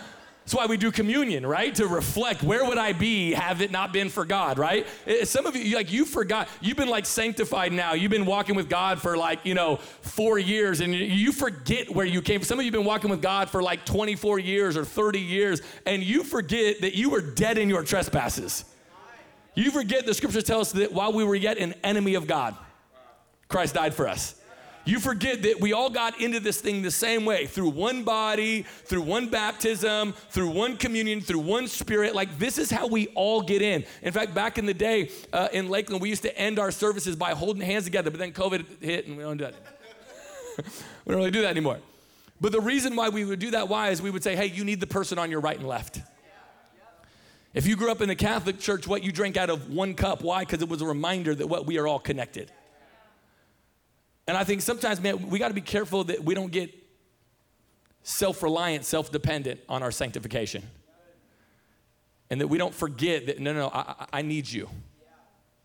that's 0.45 0.55
why 0.55 0.67
we 0.67 0.77
do 0.77 0.93
communion, 0.93 1.47
right? 1.47 1.75
To 1.77 1.87
reflect 1.87 2.43
where 2.43 2.67
would 2.67 2.77
I 2.77 2.93
be 2.93 3.33
have 3.33 3.63
it 3.63 3.71
not 3.71 3.95
been 3.95 4.11
for 4.11 4.27
God, 4.27 4.59
right? 4.59 4.87
Some 5.25 5.47
of 5.47 5.57
you, 5.57 5.75
like, 5.75 5.91
you 5.91 6.05
forgot, 6.05 6.49
you've 6.61 6.77
been 6.77 6.91
like 6.91 7.07
sanctified 7.07 7.73
now. 7.73 7.95
You've 7.95 8.11
been 8.11 8.27
walking 8.27 8.55
with 8.55 8.69
God 8.69 9.01
for 9.01 9.17
like, 9.17 9.47
you 9.47 9.55
know, 9.55 9.77
four 10.03 10.39
years 10.39 10.83
and 10.83 10.95
you 10.95 11.33
forget 11.33 11.89
where 11.89 12.05
you 12.05 12.21
came. 12.21 12.41
From. 12.41 12.47
Some 12.47 12.59
of 12.59 12.67
you 12.67 12.71
have 12.71 12.79
been 12.79 12.87
walking 12.87 13.09
with 13.09 13.23
God 13.23 13.49
for 13.49 13.63
like 13.63 13.87
24 13.87 14.39
years 14.39 14.77
or 14.77 14.85
30 14.85 15.19
years 15.19 15.63
and 15.87 16.03
you 16.03 16.23
forget 16.23 16.83
that 16.83 16.95
you 16.95 17.09
were 17.09 17.23
dead 17.23 17.57
in 17.57 17.71
your 17.71 17.83
trespasses. 17.83 18.67
You 19.55 19.71
forget 19.71 20.05
the 20.05 20.13
scriptures 20.13 20.45
tell 20.45 20.61
us 20.61 20.73
that 20.73 20.93
while 20.93 21.15
we 21.15 21.25
were 21.25 21.37
yet 21.37 21.57
an 21.57 21.73
enemy 21.83 22.17
of 22.17 22.27
God, 22.27 22.55
Christ 23.49 23.77
died 23.77 23.95
for 23.95 24.07
us. 24.07 24.35
You 24.87 25.01
forget 25.01 25.43
that 25.43 25.61
we 25.61 25.73
all 25.73 25.89
got 25.89 26.21
into 26.21 26.41
this 26.41 26.61
thing 26.61 26.83
the 26.83 26.91
same 26.91 27.25
way 27.25 27.47
through 27.47 27.71
one 27.71 28.05
body, 28.05 28.63
through 28.85 29.03
one 29.03 29.29
baptism, 29.29 30.13
through 30.31 30.51
one 30.51 30.77
communion, 30.77 31.23
through 31.23 31.39
one 31.39 31.69
spirit. 31.69 32.15
Like, 32.15 32.39
this 32.39 32.59
is 32.59 32.71
how 32.71 32.87
we 32.87 33.07
all 33.09 33.41
get 33.41 33.63
in. 33.63 33.85
In 34.03 34.13
fact, 34.13 34.35
back 34.35 34.59
in 34.59 34.67
the 34.67 34.75
day 34.75 35.11
uh, 35.33 35.49
in 35.53 35.71
Lakeland, 35.71 36.03
we 36.03 36.11
used 36.11 36.23
to 36.23 36.39
end 36.39 36.59
our 36.59 36.71
services 36.71 37.17
by 37.17 37.31
holding 37.31 37.63
hands 37.63 37.85
together, 37.85 38.11
but 38.11 38.21
then 38.21 38.33
COVID 38.33 38.83
hit 38.83 39.07
and 39.07 39.17
we 39.17 39.23
don't 39.23 39.39
do 39.39 39.45
that. 39.45 39.55
we 41.07 41.13
don't 41.13 41.19
really 41.19 41.31
do 41.31 41.43
that 41.43 41.51
anymore. 41.51 41.79
But 42.41 42.53
the 42.53 42.61
reason 42.61 42.95
why 42.95 43.09
we 43.09 43.25
would 43.25 43.39
do 43.39 43.53
that, 43.53 43.69
why, 43.69 43.89
is 43.89 44.03
we 44.03 44.11
would 44.11 44.23
say, 44.23 44.37
hey, 44.37 44.47
you 44.47 44.65
need 44.65 44.81
the 44.81 44.87
person 44.87 45.19
on 45.19 45.31
your 45.31 45.41
right 45.41 45.59
and 45.59 45.67
left. 45.67 46.03
If 47.55 47.67
you 47.67 47.77
grew 47.77 47.91
up 47.91 48.03
in 48.03 48.09
the 48.09 48.17
Catholic 48.17 48.59
Church, 48.59 48.87
what 48.87 49.03
you 49.03 49.13
drank 49.13 49.37
out 49.37 49.49
of 49.49 49.71
one 49.71 49.95
cup, 49.95 50.23
why? 50.23 50.41
Because 50.41 50.61
it 50.61 50.69
was 50.69 50.83
a 50.83 50.87
reminder 50.87 51.35
that 51.35 51.47
what 51.47 51.65
we 51.65 51.79
are 51.79 51.87
all 51.87 52.01
connected. 52.01 52.51
And 54.27 54.37
I 54.37 54.45
think 54.45 54.63
sometimes, 54.63 55.01
man, 55.01 55.29
we 55.29 55.39
got 55.39 55.49
to 55.49 55.55
be 55.55 55.61
careful 55.61 56.05
that 56.05 56.25
we 56.25 56.35
don't 56.35 56.51
get 56.51 56.75
self 58.03 58.43
reliant, 58.43 58.85
self 58.85 59.13
dependent 59.13 59.61
on 59.69 59.83
our 59.83 59.91
sanctification. 59.91 60.63
And 62.31 62.41
that 62.41 62.49
we 62.49 62.57
don't 62.57 62.75
forget 62.75 63.27
that, 63.27 63.39
no, 63.39 63.53
no, 63.53 63.69
I, 63.69 64.07
I 64.13 64.23
need 64.23 64.51
you. 64.51 64.69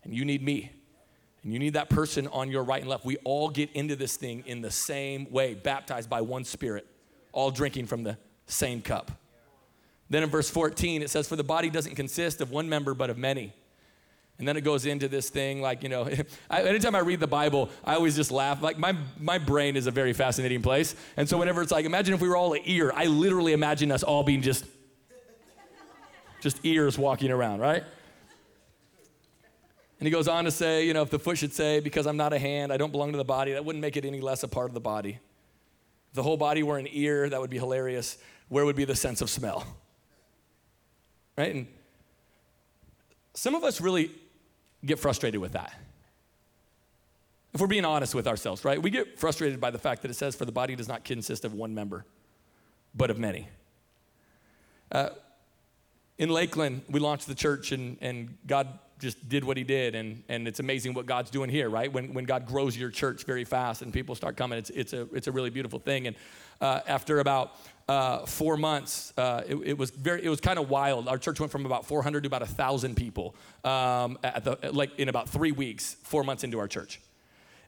And 0.04 0.14
you 0.14 0.24
need 0.24 0.42
me. 0.42 0.70
And 1.42 1.52
you 1.52 1.58
need 1.58 1.72
that 1.72 1.88
person 1.88 2.26
on 2.28 2.50
your 2.50 2.62
right 2.62 2.82
and 2.82 2.90
left. 2.90 3.04
We 3.04 3.16
all 3.18 3.48
get 3.48 3.72
into 3.72 3.96
this 3.96 4.16
thing 4.16 4.44
in 4.46 4.60
the 4.60 4.70
same 4.70 5.30
way, 5.30 5.54
baptized 5.54 6.10
by 6.10 6.20
one 6.20 6.44
spirit, 6.44 6.86
all 7.32 7.50
drinking 7.50 7.86
from 7.86 8.02
the 8.02 8.18
same 8.46 8.82
cup. 8.82 9.10
Then 10.10 10.22
in 10.22 10.28
verse 10.28 10.50
14, 10.50 11.02
it 11.02 11.08
says, 11.08 11.28
For 11.28 11.36
the 11.36 11.44
body 11.44 11.70
doesn't 11.70 11.94
consist 11.94 12.40
of 12.40 12.50
one 12.50 12.68
member, 12.68 12.94
but 12.94 13.08
of 13.08 13.16
many. 13.16 13.54
And 14.40 14.48
then 14.48 14.56
it 14.56 14.62
goes 14.62 14.86
into 14.86 15.06
this 15.06 15.28
thing 15.28 15.60
like, 15.60 15.82
you 15.82 15.90
know, 15.90 16.08
I, 16.50 16.62
anytime 16.62 16.94
I 16.94 17.00
read 17.00 17.20
the 17.20 17.26
Bible, 17.26 17.68
I 17.84 17.94
always 17.94 18.16
just 18.16 18.30
laugh. 18.30 18.62
Like, 18.62 18.78
my, 18.78 18.96
my 19.18 19.36
brain 19.36 19.76
is 19.76 19.86
a 19.86 19.90
very 19.90 20.14
fascinating 20.14 20.62
place. 20.62 20.96
And 21.18 21.28
so, 21.28 21.36
whenever 21.36 21.60
it's 21.60 21.70
like, 21.70 21.84
imagine 21.84 22.14
if 22.14 22.22
we 22.22 22.28
were 22.28 22.38
all 22.38 22.54
an 22.54 22.62
ear, 22.64 22.90
I 22.96 23.04
literally 23.04 23.52
imagine 23.52 23.92
us 23.92 24.02
all 24.02 24.22
being 24.22 24.40
just, 24.40 24.64
just 26.40 26.58
ears 26.64 26.96
walking 26.96 27.30
around, 27.30 27.60
right? 27.60 27.84
And 29.98 30.06
he 30.06 30.10
goes 30.10 30.26
on 30.26 30.44
to 30.46 30.50
say, 30.50 30.86
you 30.86 30.94
know, 30.94 31.02
if 31.02 31.10
the 31.10 31.18
foot 31.18 31.36
should 31.36 31.52
say, 31.52 31.80
because 31.80 32.06
I'm 32.06 32.16
not 32.16 32.32
a 32.32 32.38
hand, 32.38 32.72
I 32.72 32.78
don't 32.78 32.92
belong 32.92 33.12
to 33.12 33.18
the 33.18 33.24
body, 33.24 33.52
that 33.52 33.62
wouldn't 33.62 33.82
make 33.82 33.98
it 33.98 34.06
any 34.06 34.22
less 34.22 34.42
a 34.42 34.48
part 34.48 34.70
of 34.70 34.74
the 34.74 34.80
body. 34.80 35.18
If 36.08 36.14
the 36.14 36.22
whole 36.22 36.38
body 36.38 36.62
were 36.62 36.78
an 36.78 36.88
ear, 36.90 37.28
that 37.28 37.38
would 37.38 37.50
be 37.50 37.58
hilarious. 37.58 38.16
Where 38.48 38.64
would 38.64 38.76
be 38.76 38.86
the 38.86 38.96
sense 38.96 39.20
of 39.20 39.28
smell? 39.28 39.66
Right? 41.36 41.54
And 41.54 41.66
some 43.34 43.54
of 43.54 43.64
us 43.64 43.82
really 43.82 44.10
get 44.84 44.98
frustrated 44.98 45.40
with 45.40 45.52
that. 45.52 45.74
If 47.52 47.60
we're 47.60 47.66
being 47.66 47.84
honest 47.84 48.14
with 48.14 48.28
ourselves, 48.28 48.64
right? 48.64 48.80
We 48.80 48.90
get 48.90 49.18
frustrated 49.18 49.60
by 49.60 49.70
the 49.70 49.78
fact 49.78 50.02
that 50.02 50.10
it 50.10 50.14
says, 50.14 50.36
For 50.36 50.44
the 50.44 50.52
body 50.52 50.76
does 50.76 50.88
not 50.88 51.04
consist 51.04 51.44
of 51.44 51.52
one 51.52 51.74
member, 51.74 52.04
but 52.94 53.10
of 53.10 53.18
many. 53.18 53.48
Uh, 54.92 55.10
in 56.18 56.28
Lakeland, 56.28 56.82
we 56.88 57.00
launched 57.00 57.26
the 57.26 57.34
church, 57.34 57.72
and, 57.72 57.96
and 58.00 58.36
God 58.46 58.78
just 58.98 59.28
did 59.28 59.42
what 59.42 59.56
He 59.56 59.64
did. 59.64 59.94
And, 59.94 60.22
and 60.28 60.46
it's 60.46 60.60
amazing 60.60 60.94
what 60.94 61.06
God's 61.06 61.30
doing 61.30 61.50
here, 61.50 61.68
right? 61.68 61.92
When, 61.92 62.14
when 62.14 62.24
God 62.24 62.46
grows 62.46 62.76
your 62.76 62.90
church 62.90 63.24
very 63.24 63.44
fast 63.44 63.82
and 63.82 63.92
people 63.92 64.14
start 64.14 64.36
coming, 64.36 64.58
it's, 64.58 64.70
it's, 64.70 64.92
a, 64.92 65.08
it's 65.12 65.26
a 65.26 65.32
really 65.32 65.50
beautiful 65.50 65.78
thing. 65.78 66.06
And 66.06 66.16
uh, 66.60 66.80
after 66.86 67.20
about 67.20 67.56
uh, 67.88 68.24
four 68.24 68.56
months, 68.56 69.12
uh, 69.16 69.42
it, 69.48 69.56
it, 69.56 69.78
was 69.78 69.90
very, 69.90 70.24
it 70.24 70.28
was 70.28 70.40
kind 70.40 70.58
of 70.58 70.70
wild. 70.70 71.08
Our 71.08 71.18
church 71.18 71.40
went 71.40 71.50
from 71.50 71.66
about 71.66 71.86
400 71.86 72.22
to 72.22 72.26
about 72.28 72.42
1,000 72.42 72.94
people 72.94 73.34
um, 73.64 74.18
at 74.22 74.44
the, 74.44 74.58
like 74.72 74.96
in 74.98 75.08
about 75.08 75.28
three 75.28 75.52
weeks, 75.52 75.96
four 76.04 76.22
months 76.22 76.44
into 76.44 76.58
our 76.60 76.68
church. 76.68 77.00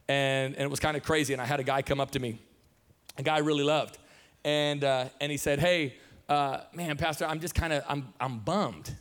And, 0.08 0.54
and 0.54 0.62
it 0.62 0.70
was 0.70 0.78
kind 0.78 0.96
of 0.96 1.02
crazy. 1.02 1.32
And 1.32 1.42
I 1.42 1.44
had 1.44 1.58
a 1.58 1.64
guy 1.64 1.82
come 1.82 2.00
up 2.00 2.12
to 2.12 2.20
me, 2.20 2.38
a 3.18 3.22
guy 3.22 3.36
I 3.36 3.40
really 3.40 3.64
loved. 3.64 3.98
And, 4.44 4.84
uh, 4.84 5.06
and 5.20 5.32
he 5.32 5.38
said, 5.38 5.58
hey, 5.58 5.96
uh, 6.28 6.60
man, 6.72 6.96
pastor, 6.96 7.26
I'm 7.26 7.40
just 7.40 7.54
kind 7.54 7.72
of, 7.72 7.84
I'm, 7.88 8.12
I'm 8.20 8.38
bummed 8.38 8.94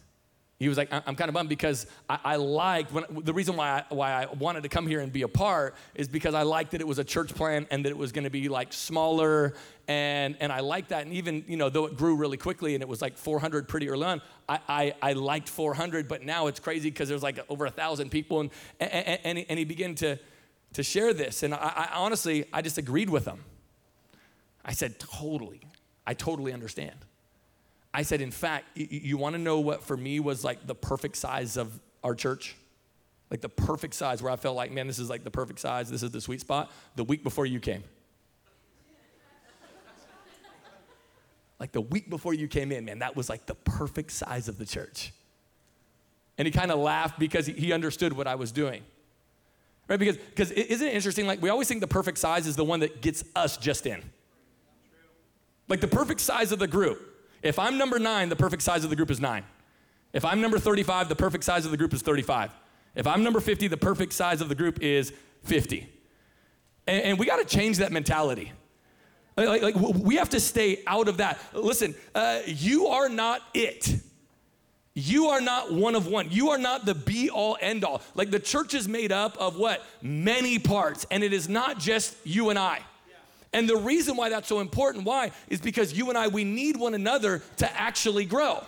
he 0.61 0.69
was 0.69 0.77
like, 0.77 0.89
I'm 0.91 1.15
kind 1.15 1.27
of 1.27 1.33
bummed 1.33 1.49
because 1.49 1.87
I, 2.07 2.19
I 2.23 2.35
liked, 2.35 2.93
when, 2.93 3.03
the 3.23 3.33
reason 3.33 3.55
why 3.55 3.79
I, 3.79 3.93
why 3.93 4.11
I 4.11 4.31
wanted 4.33 4.61
to 4.61 4.69
come 4.69 4.85
here 4.85 4.99
and 4.99 5.11
be 5.11 5.23
a 5.23 5.27
part 5.27 5.73
is 5.95 6.07
because 6.07 6.35
I 6.35 6.43
liked 6.43 6.71
that 6.71 6.81
it 6.81 6.87
was 6.87 6.99
a 6.99 7.03
church 7.03 7.33
plant 7.33 7.67
and 7.71 7.83
that 7.83 7.89
it 7.89 7.97
was 7.97 8.11
going 8.11 8.25
to 8.25 8.29
be 8.29 8.47
like 8.47 8.71
smaller. 8.71 9.55
And, 9.87 10.37
and 10.39 10.51
I 10.51 10.59
liked 10.59 10.89
that. 10.89 11.03
And 11.03 11.13
even, 11.13 11.43
you 11.47 11.57
know, 11.57 11.69
though 11.69 11.87
it 11.87 11.97
grew 11.97 12.15
really 12.15 12.37
quickly 12.37 12.75
and 12.75 12.83
it 12.83 12.87
was 12.87 13.01
like 13.01 13.17
400 13.17 13.67
pretty 13.67 13.89
early 13.89 14.05
on, 14.05 14.21
I, 14.47 14.59
I, 14.69 14.95
I 15.01 15.13
liked 15.13 15.49
400, 15.49 16.07
but 16.07 16.23
now 16.23 16.45
it's 16.45 16.59
crazy 16.59 16.91
because 16.91 17.09
there's 17.09 17.23
like 17.23 17.39
over 17.49 17.65
a 17.65 17.71
thousand 17.71 18.11
people. 18.11 18.41
And, 18.41 18.51
and, 18.79 19.19
and, 19.23 19.37
he, 19.39 19.45
and 19.49 19.57
he 19.57 19.65
began 19.65 19.95
to, 19.95 20.19
to 20.73 20.83
share 20.83 21.11
this. 21.11 21.41
And 21.41 21.55
I, 21.55 21.57
I 21.57 21.89
honestly, 21.95 22.45
I 22.53 22.61
just 22.61 22.77
agreed 22.77 23.09
with 23.09 23.25
him. 23.25 23.43
I 24.63 24.73
said, 24.73 24.99
totally. 24.99 25.61
I 26.05 26.13
totally 26.13 26.53
understand. 26.53 26.97
I 27.93 28.03
said, 28.03 28.21
in 28.21 28.31
fact, 28.31 28.65
you 28.75 29.17
want 29.17 29.35
to 29.35 29.41
know 29.41 29.59
what 29.59 29.83
for 29.83 29.97
me 29.97 30.19
was 30.19 30.43
like 30.43 30.65
the 30.65 30.75
perfect 30.75 31.17
size 31.17 31.57
of 31.57 31.77
our 32.03 32.15
church? 32.15 32.55
Like 33.29 33.41
the 33.41 33.49
perfect 33.49 33.93
size 33.93 34.21
where 34.21 34.31
I 34.31 34.37
felt 34.37 34.55
like, 34.55 34.71
man, 34.71 34.87
this 34.87 34.99
is 34.99 35.09
like 35.09 35.23
the 35.23 35.31
perfect 35.31 35.59
size, 35.59 35.89
this 35.89 36.03
is 36.03 36.11
the 36.11 36.21
sweet 36.21 36.41
spot. 36.41 36.71
The 36.95 37.03
week 37.03 37.23
before 37.23 37.45
you 37.45 37.59
came. 37.59 37.83
like 41.59 41.73
the 41.73 41.81
week 41.81 42.09
before 42.09 42.33
you 42.33 42.47
came 42.47 42.71
in, 42.71 42.85
man, 42.85 42.99
that 42.99 43.15
was 43.15 43.29
like 43.29 43.45
the 43.45 43.55
perfect 43.55 44.11
size 44.11 44.47
of 44.47 44.57
the 44.57 44.65
church. 44.65 45.13
And 46.37 46.45
he 46.45 46.51
kind 46.51 46.71
of 46.71 46.79
laughed 46.79 47.19
because 47.19 47.45
he 47.45 47.73
understood 47.73 48.13
what 48.13 48.25
I 48.25 48.35
was 48.35 48.53
doing. 48.53 48.83
Right? 49.87 49.99
Because, 49.99 50.15
because 50.15 50.51
isn't 50.51 50.87
it 50.87 50.93
interesting? 50.93 51.27
Like, 51.27 51.41
we 51.41 51.49
always 51.49 51.67
think 51.67 51.81
the 51.81 51.87
perfect 51.87 52.17
size 52.17 52.47
is 52.47 52.55
the 52.55 52.63
one 52.63 52.79
that 52.79 53.01
gets 53.01 53.25
us 53.35 53.57
just 53.57 53.85
in. 53.85 54.01
Like, 55.67 55.81
the 55.81 55.87
perfect 55.87 56.21
size 56.21 56.53
of 56.53 56.59
the 56.59 56.67
group 56.67 57.10
if 57.41 57.57
I'm 57.59 57.77
number 57.77 57.99
nine, 57.99 58.29
the 58.29 58.35
perfect 58.35 58.63
size 58.63 58.83
of 58.83 58.89
the 58.89 58.95
group 58.95 59.11
is 59.11 59.19
nine. 59.19 59.43
If 60.13 60.25
I'm 60.25 60.41
number 60.41 60.59
35, 60.59 61.09
the 61.09 61.15
perfect 61.15 61.43
size 61.43 61.65
of 61.65 61.71
the 61.71 61.77
group 61.77 61.93
is 61.93 62.01
35. 62.01 62.53
If 62.95 63.07
I'm 63.07 63.23
number 63.23 63.39
50, 63.39 63.67
the 63.67 63.77
perfect 63.77 64.13
size 64.13 64.41
of 64.41 64.49
the 64.49 64.55
group 64.55 64.81
is 64.81 65.13
50. 65.43 65.87
And, 66.87 67.03
and 67.03 67.19
we 67.19 67.25
got 67.25 67.37
to 67.37 67.45
change 67.45 67.77
that 67.77 67.91
mentality. 67.91 68.51
Like, 69.37 69.61
like, 69.61 69.75
we 69.75 70.15
have 70.15 70.29
to 70.29 70.39
stay 70.39 70.83
out 70.85 71.07
of 71.07 71.17
that. 71.17 71.39
Listen, 71.53 71.95
uh, 72.13 72.41
you 72.45 72.87
are 72.87 73.07
not 73.07 73.41
it. 73.53 73.95
You 74.93 75.27
are 75.27 75.39
not 75.39 75.71
one 75.71 75.95
of 75.95 76.07
one. 76.07 76.29
You 76.31 76.49
are 76.49 76.57
not 76.57 76.85
the 76.85 76.93
be 76.93 77.29
all 77.29 77.57
end 77.61 77.85
all. 77.85 78.01
Like 78.13 78.29
the 78.29 78.39
church 78.39 78.73
is 78.73 78.89
made 78.89 79.11
up 79.11 79.37
of 79.37 79.55
what? 79.57 79.85
Many 80.01 80.59
parts. 80.59 81.05
And 81.09 81.23
it 81.23 81.31
is 81.31 81.47
not 81.47 81.79
just 81.79 82.15
you 82.25 82.49
and 82.49 82.59
I. 82.59 82.79
And 83.53 83.67
the 83.67 83.75
reason 83.75 84.15
why 84.15 84.29
that's 84.29 84.47
so 84.47 84.59
important, 84.59 85.03
why? 85.03 85.31
Is 85.49 85.59
because 85.59 85.93
you 85.93 86.09
and 86.09 86.17
I, 86.17 86.29
we 86.29 86.43
need 86.43 86.77
one 86.77 86.93
another 86.93 87.41
to 87.57 87.79
actually 87.79 88.25
grow. 88.25 88.63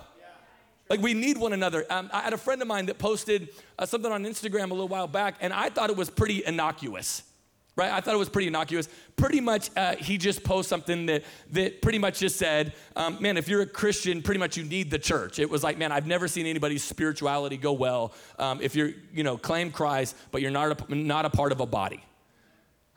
Like 0.90 1.02
we 1.02 1.14
need 1.14 1.38
one 1.38 1.54
another. 1.54 1.86
Um, 1.90 2.10
I 2.14 2.22
had 2.22 2.34
a 2.34 2.38
friend 2.38 2.62
of 2.62 2.68
mine 2.68 2.88
that 2.88 3.00
posted 3.00 3.50
uh, 3.80 3.86
something 3.86 4.12
on 4.12 4.26
Instagram 4.26 4.70
a 4.70 4.74
little 4.74 4.88
while 4.88 5.08
back, 5.08 5.36
and 5.40 5.54
I 5.54 5.70
thought 5.70 5.90
it 5.90 5.96
was 5.96 6.10
pretty 6.10 6.46
innocuous, 6.46 7.24
right? 7.78 7.92
I 7.92 8.02
thought 8.02 8.14
it 8.14 8.18
was 8.18 8.30
pretty 8.30 8.48
innocuous. 8.48 8.90
Pretty 9.16 9.40
much, 9.40 9.70
uh, 9.78 9.96
he 9.96 10.18
just 10.18 10.44
posted 10.44 10.70
something 10.70 11.06
that 11.06 11.24
that 11.52 11.82
pretty 11.82 12.00
much 12.00 12.20
just 12.20 12.36
said, 12.36 12.74
um, 12.98 13.18
"Man, 13.22 13.38
if 13.38 13.48
you're 13.48 13.62
a 13.62 13.66
Christian, 13.66 14.22
pretty 14.22 14.40
much 14.40 14.58
you 14.58 14.66
need 14.66 14.92
the 14.92 15.00
church." 15.00 15.40
It 15.40 15.50
was 15.50 15.64
like, 15.64 15.78
"Man, 15.78 15.92
I've 15.92 16.06
never 16.06 16.28
seen 16.28 16.46
anybody's 16.46 16.84
spirituality 16.84 17.56
go 17.56 17.72
well 17.72 18.14
um, 18.38 18.60
if 18.62 18.76
you're, 18.76 18.92
you 19.14 19.24
know, 19.24 19.38
claim 19.38 19.72
Christ, 19.72 20.16
but 20.32 20.42
you're 20.42 20.52
not 20.52 20.90
a, 20.90 20.96
not 20.96 21.26
a 21.26 21.30
part 21.30 21.54
of 21.54 21.62
a 21.62 21.66
body." 21.66 22.04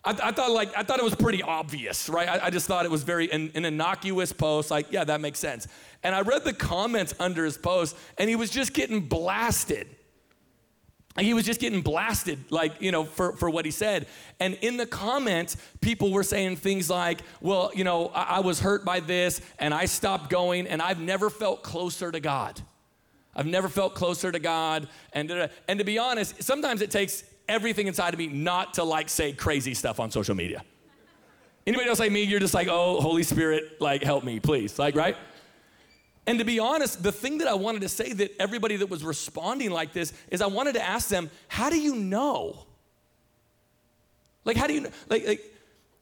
I, 0.07 0.29
I, 0.29 0.33
thought 0.33 0.53
like 0.53 0.77
I 0.77 0.85
thought 0.85 0.99
it 0.99 1.05
was 1.05 1.17
pretty 1.17 1.43
obvious, 1.43 2.09
right? 2.09 2.29
I, 2.29 2.47
I 2.47 2.51
just 2.51 2.67
thought 2.67 2.85
it 2.85 2.91
was 2.91 3.03
very 3.03 3.31
an, 3.33 3.51
an, 3.55 3.65
innocuous 3.65 4.33
post. 4.33 4.71
Like, 4.71 4.93
yeah, 4.93 5.05
that 5.05 5.21
makes 5.21 5.39
sense. 5.39 5.67
And 6.03 6.15
I 6.15 6.21
read 6.21 6.45
the 6.45 6.53
comments 6.53 7.13
under 7.19 7.45
his 7.45 7.59
post, 7.59 7.97
and 8.17 8.31
he 8.31 8.37
was 8.37 8.51
just 8.51 8.73
getting 8.73 9.01
blasted. 9.01 9.89
He 11.19 11.33
was 11.33 11.45
just 11.45 11.61
getting 11.61 11.81
blasted, 11.81 12.39
like, 12.51 12.83
you 12.83 12.93
know, 12.93 13.05
for, 13.05 13.33
for 13.33 13.49
what 13.49 13.65
he 13.65 13.71
said. 13.71 14.07
And 14.39 14.55
in 14.61 14.77
the 14.77 14.85
comments, 14.85 15.57
people 15.81 16.13
were 16.13 16.23
saying 16.23 16.57
things 16.57 16.91
like, 16.91 17.21
well, 17.41 17.71
you 17.75 17.85
know, 17.85 18.09
I, 18.09 18.37
I 18.37 18.41
was 18.41 18.61
hurt 18.61 18.85
by 18.85 19.01
this 19.01 19.41
and 19.59 19.73
I 19.73 19.87
stopped 19.87 20.29
going 20.29 20.67
and 20.67 20.83
I've 20.83 21.01
never 21.01 21.31
felt 21.31 21.63
closer 21.63 22.13
to 22.13 22.21
God. 22.21 22.61
I've 23.35 23.47
never 23.47 23.69
felt 23.69 23.95
closer 23.95 24.31
to 24.31 24.39
God. 24.39 24.89
And, 25.15 25.49
and 25.67 25.79
to 25.79 25.87
be 25.87 25.99
honest, 25.99 26.43
sometimes 26.43 26.83
it 26.83 26.91
takes 26.91 27.25
everything 27.49 27.87
inside 27.87 28.13
of 28.15 28.19
me 28.19 28.27
not 28.27 28.75
to 28.75 28.85
like 28.85 29.09
say 29.09 29.33
crazy 29.33 29.75
stuff 29.75 30.01
on 30.01 30.11
social 30.11 30.35
media. 30.35 30.65
Anybody 31.67 31.89
else 31.89 31.99
like 31.99 32.13
me, 32.13 32.23
you're 32.23 32.41
just 32.41 32.55
like, 32.55 32.69
oh, 32.69 33.01
Holy 33.01 33.25
Spirit, 33.25 33.81
like, 33.81 34.05
help 34.05 34.23
me, 34.23 34.39
please. 34.39 34.79
Like, 34.79 34.95
right? 34.95 35.17
And 36.27 36.39
to 36.39 36.45
be 36.45 36.59
honest, 36.61 37.03
the 37.03 37.13
thing 37.13 37.39
that 37.39 37.49
I 37.49 37.55
wanted 37.55 37.83
to 37.83 37.89
say 37.89 38.13
that 38.13 38.41
everybody 38.41 38.77
that 38.77 38.89
was 38.89 39.03
responding 39.03 39.71
like 39.71 39.93
this 39.93 40.13
is 40.31 40.43
I 40.43 40.47
wanted 40.47 40.75
to 40.75 40.83
ask 40.83 41.09
them, 41.09 41.31
how 41.49 41.71
do 41.71 41.79
you 41.79 41.97
know? 41.97 42.67
Like, 44.45 44.57
how 44.57 44.69
do 44.69 44.75
you 44.75 44.83
know? 44.83 44.91
Like, 45.09 45.27
like 45.27 45.53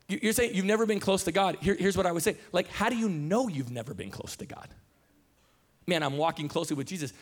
you're 0.08 0.34
saying 0.34 0.54
you've 0.54 0.66
never 0.66 0.84
been 0.84 1.00
close 1.00 1.24
to 1.24 1.32
God. 1.32 1.56
Here, 1.60 1.74
here's 1.74 1.96
what 1.96 2.04
I 2.04 2.12
would 2.12 2.22
say. 2.22 2.36
Like, 2.52 2.68
how 2.68 2.90
do 2.90 2.96
you 2.96 3.08
know 3.08 3.48
you've 3.48 3.70
never 3.70 3.94
been 3.94 4.10
close 4.10 4.36
to 4.36 4.46
God? 4.46 4.68
Man, 5.86 6.02
I'm 6.02 6.18
walking 6.18 6.48
closely 6.48 6.76
with 6.76 6.86
Jesus. 6.86 7.12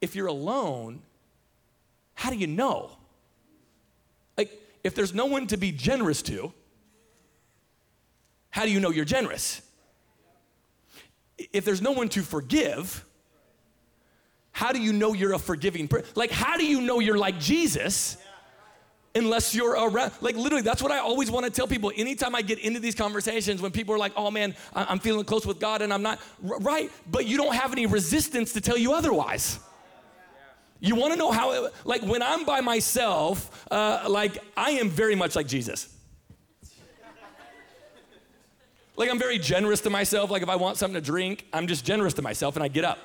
If 0.00 0.14
you're 0.14 0.26
alone, 0.26 1.02
how 2.14 2.30
do 2.30 2.36
you 2.36 2.46
know? 2.46 2.90
Like, 4.36 4.50
if 4.82 4.94
there's 4.94 5.14
no 5.14 5.26
one 5.26 5.46
to 5.48 5.56
be 5.56 5.72
generous 5.72 6.22
to, 6.22 6.52
How 8.50 8.64
do 8.64 8.70
you 8.70 8.80
know 8.80 8.90
you're 8.90 9.04
generous? 9.04 9.62
If 11.52 11.64
there's 11.64 11.80
no 11.80 11.92
one 11.92 12.08
to 12.10 12.22
forgive, 12.22 13.04
how 14.52 14.72
do 14.72 14.80
you 14.80 14.92
know 14.92 15.14
you're 15.14 15.32
a 15.32 15.38
forgiving 15.38 15.88
person? 15.88 16.08
Like, 16.14 16.30
how 16.30 16.56
do 16.56 16.66
you 16.66 16.80
know 16.80 17.00
you're 17.00 17.18
like 17.18 17.38
Jesus? 17.38 18.16
unless 19.14 19.54
you're 19.54 19.72
around. 19.72 20.12
Like, 20.20 20.36
literally, 20.36 20.62
that's 20.62 20.82
what 20.82 20.92
I 20.92 20.98
always 20.98 21.30
want 21.30 21.44
to 21.44 21.50
tell 21.50 21.66
people. 21.66 21.90
Anytime 21.96 22.34
I 22.34 22.42
get 22.42 22.60
into 22.60 22.78
these 22.78 22.94
conversations, 22.94 23.60
when 23.60 23.72
people 23.72 23.94
are 23.94 23.98
like, 23.98 24.12
oh 24.16 24.30
man, 24.30 24.54
I'm 24.72 25.00
feeling 25.00 25.24
close 25.24 25.44
with 25.44 25.58
God 25.58 25.82
and 25.82 25.92
I'm 25.92 26.02
not, 26.02 26.20
right, 26.40 26.90
but 27.10 27.26
you 27.26 27.36
don't 27.36 27.54
have 27.54 27.72
any 27.72 27.86
resistance 27.86 28.52
to 28.52 28.60
tell 28.60 28.78
you 28.78 28.92
otherwise. 28.92 29.58
You 30.80 30.94
want 30.94 31.12
to 31.12 31.18
know 31.18 31.30
how, 31.30 31.52
it, 31.52 31.72
like, 31.84 32.02
when 32.02 32.22
I'm 32.22 32.44
by 32.44 32.60
myself, 32.60 33.66
uh, 33.70 34.06
like, 34.08 34.38
I 34.56 34.72
am 34.72 34.88
very 34.88 35.14
much 35.14 35.36
like 35.36 35.46
Jesus. 35.46 35.94
Like, 38.96 39.10
I'm 39.10 39.18
very 39.18 39.38
generous 39.38 39.80
to 39.82 39.90
myself. 39.90 40.30
Like, 40.30 40.42
if 40.42 40.48
I 40.48 40.56
want 40.56 40.76
something 40.76 41.00
to 41.00 41.04
drink, 41.04 41.46
I'm 41.52 41.66
just 41.66 41.84
generous 41.84 42.14
to 42.14 42.22
myself 42.22 42.56
and 42.56 42.62
I 42.62 42.68
get 42.68 42.84
up 42.84 42.98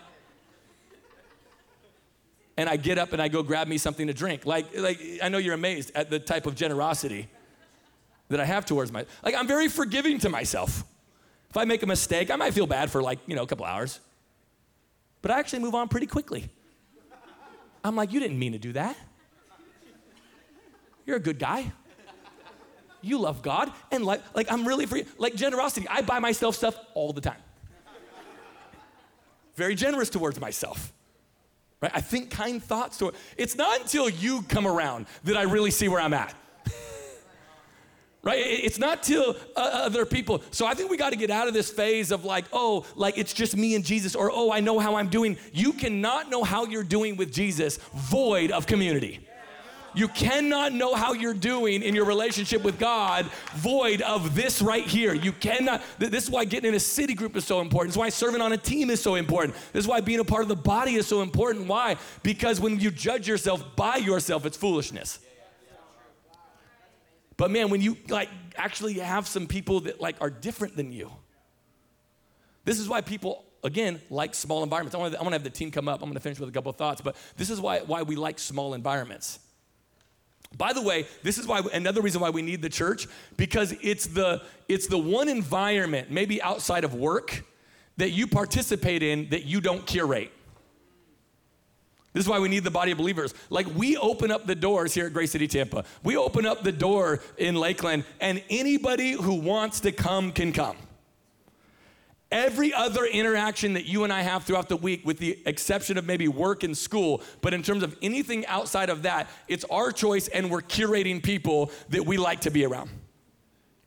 and 2.57 2.69
I 2.69 2.77
get 2.77 2.97
up 2.97 3.13
and 3.13 3.21
I 3.21 3.27
go 3.27 3.43
grab 3.43 3.67
me 3.67 3.77
something 3.77 4.07
to 4.07 4.13
drink. 4.13 4.45
Like, 4.45 4.77
like 4.77 4.99
I 5.21 5.29
know 5.29 5.37
you're 5.37 5.53
amazed 5.53 5.91
at 5.95 6.09
the 6.09 6.19
type 6.19 6.45
of 6.45 6.55
generosity 6.55 7.27
that 8.29 8.39
I 8.39 8.45
have 8.45 8.65
towards 8.65 8.91
my. 8.91 9.05
Like, 9.23 9.35
I'm 9.35 9.47
very 9.47 9.67
forgiving 9.67 10.19
to 10.19 10.29
myself. 10.29 10.83
If 11.49 11.57
I 11.57 11.65
make 11.65 11.83
a 11.83 11.87
mistake, 11.87 12.31
I 12.31 12.35
might 12.35 12.53
feel 12.53 12.67
bad 12.67 12.91
for 12.91 13.01
like 13.01 13.19
you 13.27 13.35
know 13.35 13.43
a 13.43 13.47
couple 13.47 13.65
hours, 13.65 13.99
but 15.21 15.31
I 15.31 15.39
actually 15.39 15.59
move 15.59 15.75
on 15.75 15.87
pretty 15.87 16.07
quickly. 16.07 16.49
I'm 17.85 17.95
like, 17.95 18.11
you 18.11 18.19
didn't 18.19 18.39
mean 18.39 18.53
to 18.53 18.57
do 18.57 18.73
that. 18.73 18.97
You're 21.05 21.17
a 21.17 21.21
good 21.21 21.37
guy. 21.37 21.71
You 23.01 23.19
love 23.19 23.43
God, 23.43 23.71
and 23.91 24.03
like, 24.03 24.23
like 24.33 24.51
I'm 24.51 24.67
really 24.67 24.87
free. 24.87 25.05
Like 25.19 25.35
generosity, 25.35 25.87
I 25.87 26.01
buy 26.01 26.17
myself 26.17 26.55
stuff 26.55 26.75
all 26.95 27.13
the 27.13 27.21
time. 27.21 27.37
Very 29.53 29.75
generous 29.75 30.09
towards 30.09 30.39
myself. 30.39 30.91
Right? 31.79 31.91
I 31.93 32.01
think 32.01 32.31
kind 32.31 32.63
thoughts 32.63 32.97
to 32.97 33.09
it. 33.09 33.15
It's 33.37 33.55
not 33.55 33.81
until 33.81 34.09
you 34.09 34.41
come 34.41 34.65
around 34.65 35.05
that 35.25 35.37
I 35.37 35.43
really 35.43 35.69
see 35.69 35.87
where 35.87 36.01
I'm 36.01 36.15
at. 36.15 36.33
Right? 38.25 38.39
It's 38.39 38.79
not 38.79 39.03
till 39.03 39.37
uh, 39.55 39.59
other 39.59 40.05
people. 40.05 40.43
So 40.51 40.65
I 40.65 40.73
think 40.73 40.89
we 40.89 40.97
got 40.97 41.11
to 41.11 41.15
get 41.15 41.29
out 41.29 41.47
of 41.47 41.53
this 41.53 41.71
phase 41.71 42.11
of 42.11 42.25
like, 42.25 42.45
oh, 42.51 42.85
like 42.95 43.17
it's 43.17 43.31
just 43.31 43.55
me 43.55 43.75
and 43.75 43.85
Jesus, 43.85 44.15
or 44.15 44.29
oh, 44.33 44.51
I 44.51 44.59
know 44.59 44.79
how 44.79 44.95
I'm 44.95 45.07
doing. 45.07 45.37
You 45.53 45.71
cannot 45.71 46.29
know 46.29 46.43
how 46.43 46.65
you're 46.65 46.83
doing 46.83 47.15
with 47.15 47.31
Jesus 47.31 47.77
void 47.93 48.51
of 48.51 48.65
community. 48.65 49.21
You 49.93 50.09
cannot 50.09 50.73
know 50.73 50.93
how 50.93 51.13
you're 51.13 51.33
doing 51.33 51.81
in 51.81 51.95
your 51.95 52.03
relationship 52.03 52.63
with 52.63 52.77
God 52.77 53.27
void 53.53 54.01
of 54.01 54.35
this 54.35 54.61
right 54.61 54.85
here. 54.85 55.13
You 55.13 55.31
cannot. 55.31 55.81
This 55.97 56.25
is 56.25 56.29
why 56.29 56.43
getting 56.43 56.69
in 56.69 56.75
a 56.75 56.79
city 56.81 57.13
group 57.13 57.37
is 57.37 57.45
so 57.45 57.61
important. 57.61 57.89
This 57.89 57.95
is 57.95 57.99
why 57.99 58.09
serving 58.09 58.41
on 58.41 58.51
a 58.51 58.57
team 58.57 58.89
is 58.89 59.01
so 59.01 59.15
important. 59.15 59.55
This 59.71 59.85
is 59.85 59.87
why 59.87 60.01
being 60.01 60.19
a 60.19 60.25
part 60.25 60.41
of 60.41 60.49
the 60.49 60.55
body 60.55 60.95
is 60.95 61.07
so 61.07 61.21
important. 61.21 61.67
Why? 61.67 61.95
Because 62.23 62.59
when 62.59 62.79
you 62.79 62.91
judge 62.91 63.27
yourself 63.27 63.63
by 63.77 63.95
yourself, 63.95 64.45
it's 64.45 64.57
foolishness. 64.57 65.19
But 67.37 67.51
man, 67.51 67.69
when 67.69 67.81
you 67.81 67.97
like 68.07 68.29
actually 68.55 68.93
have 68.93 69.27
some 69.27 69.47
people 69.47 69.81
that 69.81 69.99
like 69.99 70.15
are 70.21 70.29
different 70.29 70.75
than 70.75 70.91
you, 70.91 71.11
this 72.63 72.79
is 72.79 72.87
why 72.87 73.01
people 73.01 73.43
again 73.63 74.01
like 74.09 74.33
small 74.33 74.63
environments. 74.63 74.95
I 74.95 74.99
want 74.99 75.13
to, 75.13 75.29
have 75.31 75.43
the 75.43 75.49
team 75.49 75.71
come 75.71 75.87
up. 75.87 76.01
I'm 76.01 76.07
going 76.07 76.13
to 76.13 76.19
finish 76.19 76.39
with 76.39 76.49
a 76.49 76.51
couple 76.51 76.69
of 76.69 76.77
thoughts, 76.77 77.01
but 77.01 77.15
this 77.37 77.49
is 77.49 77.59
why 77.59 77.79
why 77.79 78.03
we 78.03 78.15
like 78.15 78.39
small 78.39 78.73
environments. 78.73 79.39
By 80.57 80.71
the 80.71 80.81
way, 80.81 81.07
this 81.23 81.37
is 81.37 81.47
why 81.47 81.61
another 81.73 82.01
reason 82.01 82.21
why 82.21 82.29
we 82.29 82.41
need 82.41 82.61
the 82.61 82.69
church 82.69 83.07
because 83.35 83.73
it's 83.81 84.07
the 84.07 84.41
it's 84.69 84.87
the 84.87 84.97
one 84.97 85.27
environment 85.27 86.11
maybe 86.11 86.41
outside 86.41 86.83
of 86.83 86.93
work 86.93 87.43
that 87.97 88.11
you 88.11 88.27
participate 88.27 89.03
in 89.03 89.29
that 89.29 89.43
you 89.43 89.59
don't 89.59 89.85
curate. 89.85 90.31
This 92.15 92.23
is 92.23 92.29
why 92.29 92.39
we 92.39 92.47
need 92.47 92.63
the 92.63 92.71
body 92.71 92.93
of 92.93 92.97
believers. 92.97 93.33
Like 93.49 93.67
we 93.75 93.97
open 93.97 94.31
up 94.31 94.47
the 94.47 94.55
doors 94.55 94.93
here 94.93 95.05
at 95.05 95.11
Grace 95.11 95.31
City 95.31 95.49
Tampa. 95.49 95.83
We 96.01 96.15
open 96.15 96.45
up 96.45 96.63
the 96.63 96.71
door 96.71 97.19
in 97.37 97.55
Lakeland 97.55 98.05
and 98.21 98.41
anybody 98.49 99.11
who 99.11 99.33
wants 99.35 99.81
to 99.81 99.91
come 99.91 100.31
can 100.31 100.53
come. 100.53 100.77
Every 102.31 102.73
other 102.73 103.03
interaction 103.03 103.73
that 103.73 103.83
you 103.83 104.05
and 104.05 104.13
I 104.13 104.21
have 104.21 104.45
throughout 104.45 104.69
the 104.69 104.77
week, 104.77 105.05
with 105.05 105.17
the 105.17 105.37
exception 105.45 105.97
of 105.97 106.05
maybe 106.05 106.29
work 106.29 106.63
and 106.63 106.75
school, 106.75 107.21
but 107.41 107.53
in 107.53 107.61
terms 107.61 107.83
of 107.83 107.97
anything 108.01 108.45
outside 108.45 108.89
of 108.89 109.01
that, 109.03 109.29
it's 109.49 109.65
our 109.65 109.91
choice 109.91 110.29
and 110.29 110.49
we're 110.49 110.61
curating 110.61 111.21
people 111.21 111.69
that 111.89 112.05
we 112.05 112.15
like 112.15 112.39
to 112.41 112.49
be 112.49 112.65
around. 112.65 112.89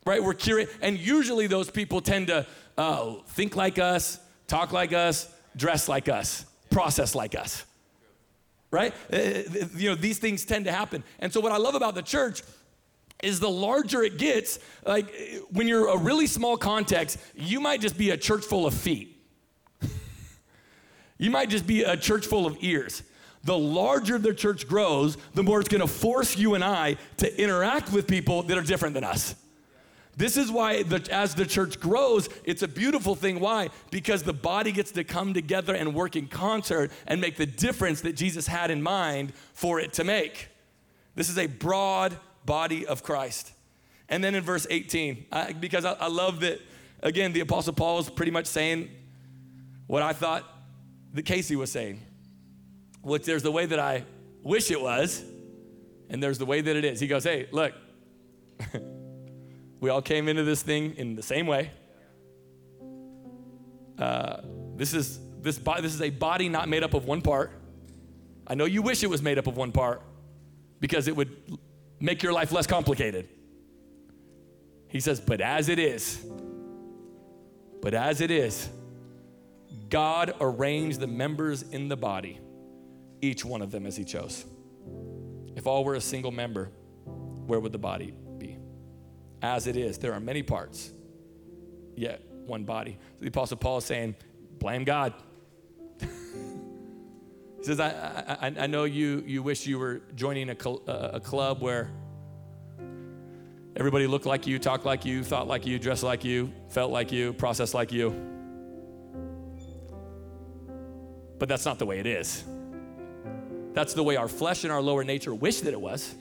Right? 0.05 0.23
We're 0.23 0.35
curating, 0.35 0.69
and 0.83 0.99
usually 0.99 1.47
those 1.47 1.71
people 1.71 1.99
tend 1.99 2.27
to 2.27 2.45
uh, 2.77 3.15
think 3.29 3.55
like 3.55 3.79
us, 3.79 4.19
talk 4.45 4.71
like 4.71 4.93
us, 4.93 5.33
dress 5.55 5.89
like 5.89 6.07
us, 6.09 6.45
process 6.69 7.15
like 7.15 7.33
us. 7.33 7.65
Right? 8.71 8.93
Uh, 9.11 9.15
uh, 9.15 9.41
you 9.75 9.89
know, 9.89 9.95
these 9.95 10.19
things 10.19 10.45
tend 10.45 10.65
to 10.65 10.71
happen. 10.71 11.03
And 11.19 11.33
so, 11.33 11.39
what 11.39 11.51
I 11.51 11.57
love 11.57 11.75
about 11.75 11.95
the 11.95 12.03
church 12.03 12.43
is 13.23 13.39
the 13.39 13.49
larger 13.49 14.03
it 14.03 14.17
gets, 14.17 14.59
like 14.85 15.13
when 15.51 15.67
you're 15.67 15.87
a 15.87 15.97
really 15.97 16.27
small 16.27 16.55
context, 16.55 17.17
you 17.35 17.59
might 17.59 17.81
just 17.81 17.97
be 17.97 18.11
a 18.11 18.17
church 18.17 18.45
full 18.45 18.65
of 18.65 18.73
feet. 18.73 19.17
you 21.17 21.29
might 21.29 21.49
just 21.49 21.67
be 21.67 21.83
a 21.83 21.97
church 21.97 22.25
full 22.27 22.45
of 22.45 22.57
ears. 22.61 23.03
The 23.43 23.57
larger 23.57 24.17
the 24.17 24.33
church 24.33 24.67
grows, 24.67 25.17
the 25.33 25.43
more 25.43 25.59
it's 25.59 25.69
gonna 25.69 25.87
force 25.87 26.37
you 26.37 26.55
and 26.55 26.63
I 26.63 26.97
to 27.17 27.41
interact 27.41 27.91
with 27.91 28.07
people 28.07 28.43
that 28.43 28.57
are 28.57 28.61
different 28.61 28.93
than 28.93 29.03
us. 29.03 29.35
This 30.19 30.35
is 30.35 30.51
why, 30.51 30.83
the, 30.83 31.07
as 31.13 31.33
the 31.33 31.45
church 31.45 31.79
grows, 31.79 32.27
it's 32.43 32.61
a 32.61 32.67
beautiful 32.67 33.15
thing. 33.15 33.39
Why? 33.39 33.69
Because 33.89 34.21
the 34.21 34.33
body 34.33 34.73
gets 34.73 34.91
to 34.91 35.05
come 35.05 35.33
together 35.33 35.73
and 35.73 35.95
work 35.95 36.17
in 36.17 36.27
concert 36.27 36.91
and 37.07 37.21
make 37.21 37.37
the 37.37 37.45
difference 37.45 38.01
that 38.01 38.17
Jesus 38.17 38.45
had 38.45 38.69
in 38.69 38.81
mind 38.81 39.31
for 39.53 39.79
it 39.79 39.93
to 39.93 40.03
make. 40.03 40.49
This 41.15 41.29
is 41.29 41.37
a 41.37 41.47
broad 41.47 42.17
body 42.45 42.85
of 42.85 43.01
Christ. 43.01 43.53
And 44.09 44.21
then 44.21 44.35
in 44.35 44.43
verse 44.43 44.67
18, 44.69 45.27
I, 45.31 45.53
because 45.53 45.85
I, 45.85 45.93
I 45.93 46.09
love 46.09 46.41
that, 46.41 46.59
again, 47.01 47.31
the 47.31 47.39
Apostle 47.39 47.71
Paul 47.71 47.99
is 47.99 48.09
pretty 48.09 48.31
much 48.31 48.47
saying 48.47 48.89
what 49.87 50.03
I 50.03 50.11
thought 50.11 50.43
that 51.13 51.23
Casey 51.23 51.55
was 51.55 51.71
saying. 51.71 52.01
Which 53.03 53.23
there's 53.23 53.43
the 53.43 53.53
way 53.53 53.67
that 53.67 53.79
I 53.79 54.03
wish 54.43 54.69
it 54.69 54.81
was, 54.81 55.23
and 56.09 56.21
there's 56.21 56.39
the 56.39 56.45
way 56.45 56.59
that 56.59 56.75
it 56.75 56.83
is. 56.83 56.99
He 56.99 57.07
goes, 57.07 57.23
Hey, 57.23 57.47
look, 57.53 57.73
we 59.79 59.89
all 59.89 60.01
came 60.01 60.27
into 60.27 60.43
this 60.43 60.61
thing 60.61 60.95
in 60.97 61.15
the 61.15 61.23
same 61.23 61.47
way. 61.47 61.71
Uh, 63.97 64.41
this 64.75 64.93
is 64.93 65.19
this 65.41 65.57
body, 65.57 65.81
this 65.81 65.93
is 65.93 66.01
a 66.01 66.09
body 66.09 66.49
not 66.49 66.67
made 66.67 66.83
up 66.83 66.93
of 66.93 67.05
one 67.05 67.21
part. 67.21 67.51
I 68.47 68.55
know 68.55 68.65
you 68.65 68.81
wish 68.81 69.03
it 69.03 69.09
was 69.09 69.21
made 69.21 69.37
up 69.37 69.47
of 69.47 69.57
one 69.57 69.71
part 69.71 70.01
because 70.79 71.07
it 71.07 71.15
would 71.15 71.35
make 71.99 72.23
your 72.23 72.33
life 72.33 72.51
less 72.51 72.67
complicated. 72.67 73.29
He 74.87 74.99
says, 74.99 75.19
but 75.19 75.39
as 75.39 75.69
it 75.69 75.79
is, 75.79 76.25
but 77.81 77.93
as 77.93 78.21
it 78.21 78.31
is, 78.31 78.69
God 79.89 80.33
arranged 80.41 80.99
the 80.99 81.07
members 81.07 81.61
in 81.61 81.87
the 81.87 81.95
body, 81.95 82.39
each 83.21 83.45
one 83.45 83.61
of 83.61 83.71
them 83.71 83.85
as 83.85 83.95
He 83.95 84.03
chose. 84.03 84.45
If 85.55 85.67
all 85.67 85.83
were 85.83 85.95
a 85.95 86.01
single 86.01 86.31
member, 86.31 86.71
where 87.45 87.59
would 87.59 87.71
the 87.71 87.77
body? 87.77 88.13
As 89.41 89.67
it 89.67 89.77
is, 89.77 89.97
there 89.97 90.13
are 90.13 90.19
many 90.19 90.43
parts, 90.43 90.91
yet 91.95 92.21
one 92.45 92.63
body. 92.65 92.97
So 93.17 93.21
the 93.21 93.27
Apostle 93.27 93.57
Paul 93.57 93.77
is 93.77 93.85
saying, 93.85 94.15
blame 94.59 94.83
God. 94.83 95.13
He 97.59 97.65
says, 97.65 97.81
I, 97.81 97.89
I, 98.41 98.53
I 98.57 98.67
know 98.67 98.85
you, 98.85 99.21
you 99.27 99.43
wish 99.43 99.67
you 99.67 99.79
were 99.79 100.01
joining 100.15 100.49
a, 100.49 100.55
cl- 100.57 100.81
uh, 100.87 101.09
a 101.13 101.19
club 101.19 101.61
where 101.61 101.91
everybody 103.75 104.07
looked 104.07 104.25
like 104.25 104.47
you, 104.47 104.59
talked 104.59 104.85
like 104.85 105.03
you, 105.03 105.25
thought 105.25 105.45
like 105.49 105.67
you, 105.67 105.77
dressed 105.77 106.03
like 106.03 106.23
you, 106.23 106.53
felt 106.69 106.89
like 106.89 107.11
you, 107.11 107.33
processed 107.33 107.73
like 107.73 107.91
you. 107.91 108.11
But 111.37 111.49
that's 111.49 111.65
not 111.65 111.79
the 111.79 111.85
way 111.85 111.99
it 111.99 112.05
is. 112.05 112.45
That's 113.73 113.93
the 113.93 114.03
way 114.03 114.15
our 114.15 114.29
flesh 114.29 114.63
and 114.63 114.71
our 114.71 114.81
lower 114.81 115.03
nature 115.03 115.35
wish 115.35 115.59
that 115.59 115.73
it 115.73 115.81
was. 115.81 116.15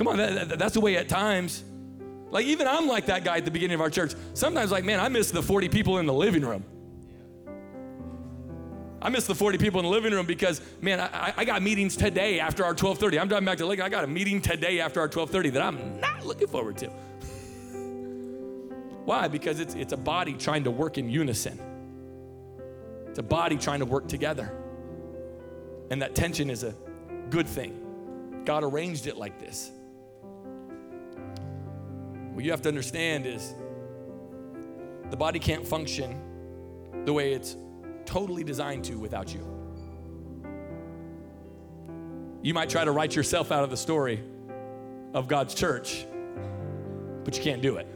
Come 0.00 0.08
on, 0.08 0.16
that, 0.16 0.48
that, 0.48 0.58
that's 0.58 0.72
the 0.72 0.80
way 0.80 0.96
at 0.96 1.10
times. 1.10 1.62
Like, 2.30 2.46
even 2.46 2.66
I'm 2.66 2.86
like 2.86 3.04
that 3.06 3.22
guy 3.22 3.36
at 3.36 3.44
the 3.44 3.50
beginning 3.50 3.74
of 3.74 3.82
our 3.82 3.90
church. 3.90 4.14
Sometimes, 4.32 4.70
like, 4.70 4.82
man, 4.82 4.98
I 4.98 5.10
miss 5.10 5.30
the 5.30 5.42
40 5.42 5.68
people 5.68 5.98
in 5.98 6.06
the 6.06 6.14
living 6.14 6.42
room. 6.42 6.64
I 9.02 9.10
miss 9.10 9.26
the 9.26 9.34
40 9.34 9.58
people 9.58 9.78
in 9.78 9.84
the 9.84 9.90
living 9.90 10.14
room 10.14 10.24
because, 10.24 10.62
man, 10.80 11.00
I, 11.00 11.34
I 11.36 11.44
got 11.44 11.60
meetings 11.60 11.98
today 11.98 12.40
after 12.40 12.64
our 12.64 12.74
12:30. 12.74 13.20
I'm 13.20 13.28
driving 13.28 13.44
back 13.44 13.58
to 13.58 13.66
Lakeland. 13.66 13.94
I 13.94 13.94
got 13.94 14.04
a 14.04 14.06
meeting 14.06 14.40
today 14.40 14.80
after 14.80 15.00
our 15.00 15.08
12:30 15.08 15.52
that 15.52 15.60
I'm 15.60 16.00
not 16.00 16.24
looking 16.24 16.48
forward 16.48 16.78
to. 16.78 16.86
Why? 19.04 19.28
Because 19.28 19.60
it's 19.60 19.74
it's 19.74 19.92
a 19.92 19.98
body 19.98 20.32
trying 20.32 20.64
to 20.64 20.70
work 20.70 20.96
in 20.96 21.10
unison. 21.10 21.60
It's 23.06 23.18
a 23.18 23.22
body 23.22 23.58
trying 23.58 23.80
to 23.80 23.86
work 23.86 24.08
together. 24.08 24.50
And 25.90 26.00
that 26.00 26.14
tension 26.14 26.48
is 26.48 26.64
a 26.64 26.74
good 27.28 27.46
thing. 27.46 28.42
God 28.46 28.64
arranged 28.64 29.06
it 29.06 29.18
like 29.18 29.38
this. 29.38 29.72
What 32.32 32.44
you 32.44 32.50
have 32.50 32.62
to 32.62 32.68
understand 32.68 33.26
is 33.26 33.54
The 35.10 35.16
body 35.16 35.40
can't 35.40 35.66
function 35.66 36.20
the 37.04 37.12
way 37.12 37.32
it's 37.32 37.56
totally 38.06 38.44
designed 38.44 38.84
to 38.84 38.94
without 38.94 39.34
you. 39.34 39.44
You 42.42 42.54
might 42.54 42.70
try 42.70 42.84
to 42.84 42.92
write 42.92 43.16
yourself 43.16 43.50
out 43.52 43.64
of 43.64 43.70
the 43.70 43.76
story 43.76 44.22
of 45.12 45.26
God's 45.26 45.54
church, 45.54 46.06
but 47.24 47.36
you 47.36 47.42
can't 47.42 47.60
do 47.60 47.76
it. 47.76 47.88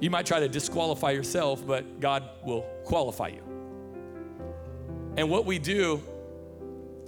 You 0.00 0.08
might 0.08 0.24
try 0.24 0.40
to 0.40 0.48
disqualify 0.48 1.10
yourself, 1.10 1.64
but 1.66 2.00
God 2.00 2.24
will 2.42 2.62
qualify 2.84 3.28
you. 3.28 3.42
And 5.18 5.28
what 5.28 5.44
we 5.44 5.58
do 5.58 6.02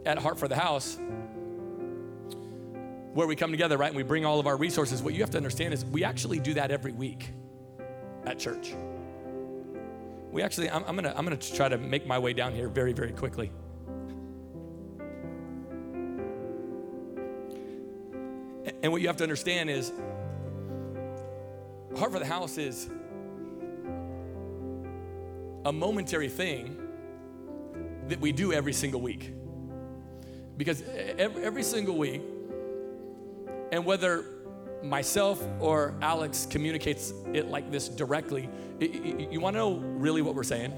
at 0.05 0.19
Heart 0.19 0.39
for 0.39 0.47
the 0.47 0.57
House, 0.57 0.99
where 3.13 3.27
we 3.27 3.37
come 3.37 3.51
together, 3.51 3.77
right, 3.77 3.89
and 3.89 3.97
we 3.97 4.03
bring 4.03 4.25
all 4.25 4.41
of 4.41 4.47
our 4.47 4.57
resources, 4.57 5.03
what 5.03 5.15
you 5.15 5.21
have 5.21 5.31
to 5.31 5.37
understand 5.37 5.75
is 5.75 5.85
we 5.85 6.03
actually 6.03 6.39
do 6.39 6.55
that 6.55 6.71
every 6.71 6.93
week 6.93 7.31
at 8.25 8.39
church. 8.39 8.75
We 10.31 10.43
actually, 10.43 10.71
I'm, 10.71 10.83
I'm 10.85 10.97
gonna, 10.97 11.13
I'm 11.15 11.25
gonna 11.25 11.37
try 11.37 11.69
to 11.69 11.77
make 11.77 12.07
my 12.07 12.19
way 12.19 12.33
down 12.33 12.55
here 12.55 12.69
very, 12.69 12.95
very 12.95 13.13
quickly. 13.13 13.53
And 18.83 18.91
what 18.91 19.03
you 19.03 19.09
have 19.09 19.19
to 19.19 19.25
understand 19.25 19.69
is 19.69 19.93
Heart 21.99 22.13
for 22.13 22.19
the 22.19 22.27
House 22.27 22.57
is 22.57 22.89
a 25.65 25.73
momentary 25.73 26.29
thing 26.29 26.79
that 28.09 28.21
we 28.21 28.33
do 28.33 28.53
every 28.53 28.73
single 28.73 29.01
week. 29.01 29.35
Because 30.57 30.83
every, 31.19 31.45
every 31.45 31.63
single 31.63 31.97
week, 31.97 32.23
and 33.73 33.85
whether 33.87 34.27
myself 34.83 35.43
or 35.59 35.95
Alex 36.03 36.47
communicates 36.49 37.13
it 37.33 37.49
like 37.49 37.71
this 37.73 37.89
directly, 37.89 38.49
you, 38.79 39.29
you 39.33 39.41
want 39.41 39.55
to 39.55 39.59
know 39.59 39.77
really 39.77 40.23
what 40.23 40.35
we're 40.35 40.45
saying? 40.45 40.73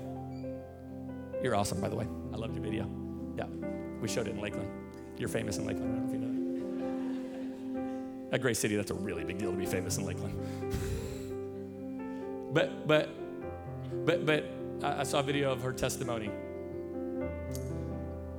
You're 1.43 1.57
awesome, 1.57 1.81
by 1.81 1.89
the 1.89 1.97
way. 1.97 2.07
I 2.33 2.37
loved 2.37 2.55
your 2.55 2.63
video. 2.63 2.89
Yeah, 3.37 3.47
we 4.01 4.09
showed 4.09 4.29
it 4.29 4.31
in 4.31 4.41
Lakeland. 4.41 4.71
You're 5.19 5.29
famous 5.29 5.59
in 5.59 5.67
Lakeland. 5.67 5.91
I 5.91 5.97
don't 5.97 6.05
know 6.05 6.09
if 6.09 6.15
you 6.15 6.21
know 6.21 6.29
that. 8.31 8.49
At 8.49 8.57
City, 8.57 8.77
that's 8.77 8.91
a 8.91 8.95
really 8.95 9.25
big 9.25 9.39
deal 9.39 9.51
to 9.51 9.57
be 9.57 9.67
famous 9.67 9.99
in 9.99 10.07
Lakeland. 10.07 10.35
but, 12.55 12.87
but, 12.87 13.09
but, 14.07 14.25
but, 14.25 14.45
I 14.83 15.03
saw 15.03 15.21
a 15.21 15.23
video 15.23 15.51
of 15.51 15.63
her 15.63 15.73
testimony. 15.73 16.31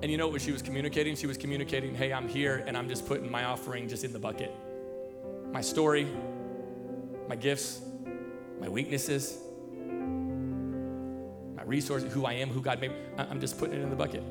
And 0.06 0.12
you 0.12 0.20
know 0.20 0.28
what 0.28 0.40
she 0.40 0.52
was 0.52 0.62
communicating? 0.62 1.16
She 1.16 1.26
was 1.26 1.36
communicating, 1.36 1.96
hey, 1.96 2.14
I'm 2.14 2.30
here 2.30 2.64
and 2.68 2.78
I'm 2.78 2.88
just 2.88 3.08
putting 3.08 3.32
my 3.32 3.46
offering 3.46 3.90
just 3.90 4.04
in 4.04 4.14
the 4.14 4.20
bucket. 4.20 4.54
My 5.52 5.62
story, 5.62 6.08
my 7.28 7.36
gifts, 7.36 7.82
my 8.62 8.70
weaknesses, 8.70 9.40
my 11.56 11.64
resources, 11.64 12.14
who 12.14 12.24
I 12.24 12.34
am, 12.34 12.50
who 12.50 12.62
God 12.62 12.82
made. 12.82 12.92
I'm 13.18 13.42
just 13.42 13.58
putting 13.58 13.80
it 13.80 13.82
in 13.82 13.90
the 13.90 13.96
bucket. 13.96 14.22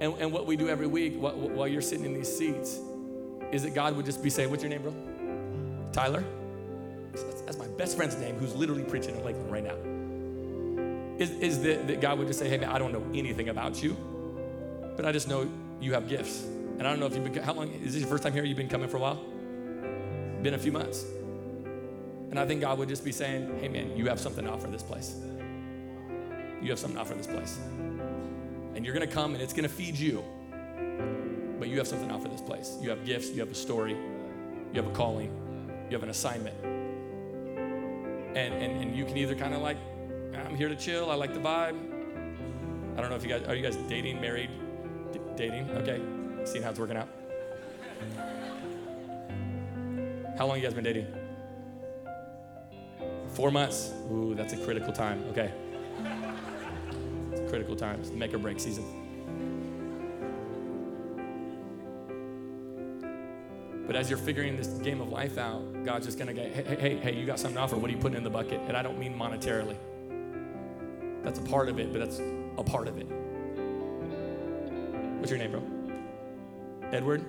And, 0.00 0.14
and 0.18 0.32
what 0.32 0.46
we 0.46 0.56
do 0.56 0.70
every 0.70 0.86
week 0.86 1.16
while 1.18 1.68
you're 1.68 1.82
sitting 1.82 2.06
in 2.06 2.14
these 2.14 2.34
seats 2.34 2.80
is 3.50 3.62
that 3.64 3.74
God 3.74 3.94
would 3.94 4.06
just 4.06 4.22
be 4.22 4.30
saying, 4.30 4.48
What's 4.48 4.62
your 4.62 4.70
name, 4.70 4.80
bro? 4.80 4.94
Tyler? 5.92 6.24
That's 7.44 7.58
my 7.58 7.68
best 7.76 7.98
friend's 7.98 8.16
name 8.16 8.36
who's 8.36 8.54
literally 8.54 8.84
preaching 8.84 9.16
in 9.16 9.22
Lakeland 9.22 9.52
right 9.52 9.64
now 9.64 9.91
is, 11.22 11.30
is 11.30 11.62
that, 11.62 11.86
that 11.86 12.00
God 12.00 12.18
would 12.18 12.26
just 12.26 12.38
say, 12.38 12.48
hey, 12.48 12.58
man, 12.58 12.68
I 12.68 12.78
don't 12.78 12.92
know 12.92 13.04
anything 13.14 13.48
about 13.48 13.82
you, 13.82 13.96
but 14.96 15.06
I 15.06 15.12
just 15.12 15.28
know 15.28 15.50
you 15.80 15.94
have 15.94 16.08
gifts. 16.08 16.42
And 16.42 16.82
I 16.82 16.90
don't 16.90 17.00
know 17.00 17.06
if 17.06 17.14
you've 17.14 17.24
been, 17.24 17.42
how 17.42 17.54
long, 17.54 17.70
is 17.72 17.94
this 17.94 18.00
your 18.02 18.10
first 18.10 18.22
time 18.22 18.32
here? 18.32 18.44
You've 18.44 18.56
been 18.56 18.68
coming 18.68 18.88
for 18.88 18.96
a 18.96 19.00
while? 19.00 19.20
Been 20.42 20.54
a 20.54 20.58
few 20.58 20.72
months. 20.72 21.04
And 22.30 22.38
I 22.38 22.46
think 22.46 22.62
God 22.62 22.78
would 22.78 22.88
just 22.88 23.04
be 23.04 23.12
saying, 23.12 23.58
hey, 23.60 23.68
man, 23.68 23.96
you 23.96 24.06
have 24.08 24.18
something 24.18 24.44
to 24.44 24.50
offer 24.50 24.66
this 24.66 24.82
place. 24.82 25.14
You 26.60 26.70
have 26.70 26.78
something 26.78 26.96
to 26.96 27.02
offer 27.02 27.14
this 27.14 27.26
place. 27.26 27.58
And 28.74 28.84
you're 28.84 28.94
going 28.94 29.06
to 29.06 29.14
come 29.14 29.34
and 29.34 29.42
it's 29.42 29.52
going 29.52 29.68
to 29.68 29.74
feed 29.74 29.96
you. 29.96 30.24
But 31.58 31.68
you 31.68 31.78
have 31.78 31.86
something 31.86 32.08
to 32.08 32.14
offer 32.14 32.28
this 32.28 32.40
place. 32.40 32.76
You 32.80 32.90
have 32.90 33.04
gifts, 33.04 33.30
you 33.30 33.40
have 33.40 33.50
a 33.50 33.54
story, 33.54 33.92
you 33.92 34.82
have 34.82 34.86
a 34.86 34.94
calling, 34.94 35.30
you 35.88 35.94
have 35.94 36.02
an 36.02 36.08
assignment. 36.08 36.56
And, 38.34 38.54
and, 38.54 38.82
and 38.82 38.96
you 38.96 39.04
can 39.04 39.16
either 39.18 39.34
kind 39.34 39.54
of 39.54 39.60
like 39.60 39.76
I'm 40.34 40.56
here 40.56 40.68
to 40.68 40.76
chill. 40.76 41.10
I 41.10 41.14
like 41.14 41.34
the 41.34 41.40
vibe. 41.40 41.76
I 42.96 43.00
don't 43.00 43.10
know 43.10 43.16
if 43.16 43.22
you 43.22 43.28
guys 43.28 43.42
are 43.44 43.54
you 43.54 43.62
guys 43.62 43.76
dating, 43.88 44.20
married, 44.20 44.50
D- 45.12 45.20
dating. 45.36 45.70
Okay, 45.70 46.00
seeing 46.44 46.62
how 46.62 46.70
it's 46.70 46.78
working 46.78 46.96
out. 46.96 47.08
How 50.38 50.46
long 50.46 50.56
you 50.56 50.62
guys 50.62 50.74
been 50.74 50.84
dating? 50.84 51.06
Four 53.28 53.50
months. 53.50 53.92
Ooh, 54.10 54.34
that's 54.34 54.52
a 54.52 54.56
critical 54.58 54.92
time. 54.92 55.24
Okay, 55.30 55.50
it's 57.32 57.50
critical 57.50 57.76
times. 57.76 58.10
Make 58.10 58.34
or 58.34 58.38
break 58.38 58.60
season. 58.60 58.98
But 63.86 63.96
as 63.96 64.08
you're 64.08 64.18
figuring 64.18 64.56
this 64.56 64.68
game 64.68 65.00
of 65.00 65.08
life 65.08 65.38
out, 65.38 65.84
God's 65.84 66.06
just 66.06 66.18
gonna 66.18 66.32
go, 66.34 66.42
hey, 66.42 66.76
hey, 66.78 66.96
hey, 66.96 67.14
you 67.14 67.26
got 67.26 67.38
something 67.38 67.56
to 67.56 67.62
offer. 67.62 67.76
What 67.76 67.90
are 67.90 67.94
you 67.94 68.00
putting 68.00 68.16
in 68.16 68.24
the 68.24 68.30
bucket? 68.30 68.60
And 68.68 68.76
I 68.76 68.82
don't 68.82 68.98
mean 68.98 69.14
monetarily. 69.14 69.76
That's 71.22 71.38
a 71.38 71.42
part 71.42 71.68
of 71.68 71.78
it, 71.78 71.92
but 71.92 72.00
that's 72.00 72.20
a 72.58 72.62
part 72.62 72.88
of 72.88 72.98
it. 72.98 73.06
What's 75.18 75.30
your 75.30 75.38
name, 75.38 75.52
bro? 75.52 75.62
Edward? 76.92 77.24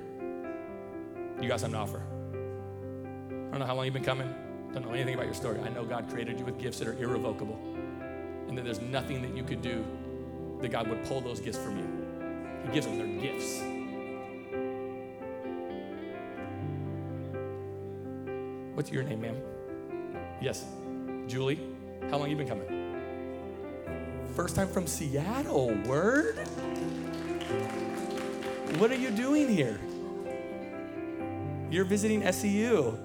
You 1.41 1.47
got 1.47 1.59
something 1.59 1.77
to 1.77 1.83
offer. 1.83 2.01
I 2.03 3.51
don't 3.51 3.59
know 3.59 3.65
how 3.65 3.75
long 3.75 3.85
you've 3.85 3.93
been 3.93 4.03
coming. 4.03 4.33
Don't 4.73 4.85
know 4.85 4.93
anything 4.93 5.13
about 5.13 5.25
your 5.25 5.35
story. 5.35 5.59
I 5.59 5.69
know 5.69 5.85
God 5.85 6.09
created 6.09 6.39
you 6.39 6.45
with 6.45 6.57
gifts 6.57 6.79
that 6.79 6.87
are 6.87 6.97
irrevocable. 6.97 7.59
And 8.47 8.57
that 8.57 8.65
there's 8.65 8.81
nothing 8.81 9.21
that 9.21 9.37
you 9.37 9.43
could 9.43 9.61
do 9.61 9.85
that 10.61 10.71
God 10.71 10.87
would 10.87 11.03
pull 11.05 11.21
those 11.21 11.39
gifts 11.39 11.59
from 11.59 11.77
you. 11.77 11.87
He 12.65 12.73
gives 12.73 12.87
them 12.87 12.97
their 12.97 13.21
gifts. 13.21 13.61
What's 18.73 18.89
your 18.91 19.03
name, 19.03 19.21
ma'am? 19.21 19.37
Yes. 20.41 20.65
Julie? 21.27 21.59
How 22.09 22.17
long 22.17 22.29
you 22.29 22.35
been 22.35 22.47
coming? 22.47 22.82
First 24.35 24.55
time 24.55 24.67
from 24.67 24.87
Seattle. 24.87 25.69
Word? 25.85 26.37
What 28.79 28.89
are 28.91 28.95
you 28.95 29.11
doing 29.11 29.47
here? 29.47 29.79
You're 31.69 31.85
visiting 31.85 32.31
SEU 32.31 32.97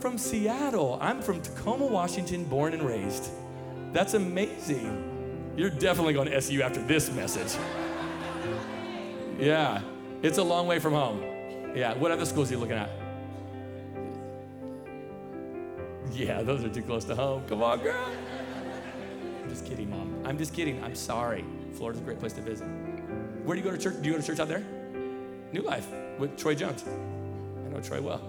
from 0.00 0.18
Seattle. 0.18 0.98
I'm 1.00 1.22
from 1.22 1.40
Tacoma, 1.40 1.86
Washington, 1.86 2.42
born 2.44 2.74
and 2.74 2.82
raised. 2.82 3.30
That's 3.92 4.14
amazing. 4.14 5.52
You're 5.56 5.70
definitely 5.70 6.14
going 6.14 6.28
to 6.28 6.40
SEU 6.40 6.62
after 6.62 6.82
this 6.82 7.12
message. 7.12 7.56
Yeah, 9.38 9.80
it's 10.22 10.38
a 10.38 10.42
long 10.42 10.66
way 10.66 10.80
from 10.80 10.92
home. 10.92 11.22
Yeah, 11.76 11.94
what 11.94 12.10
other 12.10 12.24
schools 12.24 12.50
are 12.50 12.54
you 12.54 12.60
looking 12.60 12.76
at? 12.76 12.90
Yeah, 16.12 16.42
those 16.42 16.64
are 16.64 16.68
too 16.68 16.82
close 16.82 17.04
to 17.04 17.14
home. 17.14 17.44
Come 17.48 17.62
on, 17.62 17.78
girl. 17.78 18.08
Just 19.58 19.70
kidding, 19.70 19.90
Mom. 19.90 20.22
I'm 20.24 20.38
just 20.38 20.54
kidding. 20.54 20.80
I'm 20.84 20.94
sorry. 20.94 21.44
Florida's 21.74 22.00
a 22.00 22.04
great 22.04 22.20
place 22.20 22.32
to 22.34 22.40
visit. 22.40 22.64
Where 23.44 23.56
do 23.56 23.60
you 23.60 23.68
go 23.68 23.76
to 23.76 23.82
church? 23.82 24.00
Do 24.00 24.06
you 24.08 24.14
go 24.14 24.20
to 24.20 24.24
church 24.24 24.38
out 24.38 24.46
there? 24.46 24.62
New 25.52 25.62
Life 25.62 25.88
with 26.16 26.38
Troy 26.38 26.54
Jones. 26.54 26.84
I 26.86 27.68
know 27.70 27.80
Troy 27.80 28.00
well. 28.00 28.20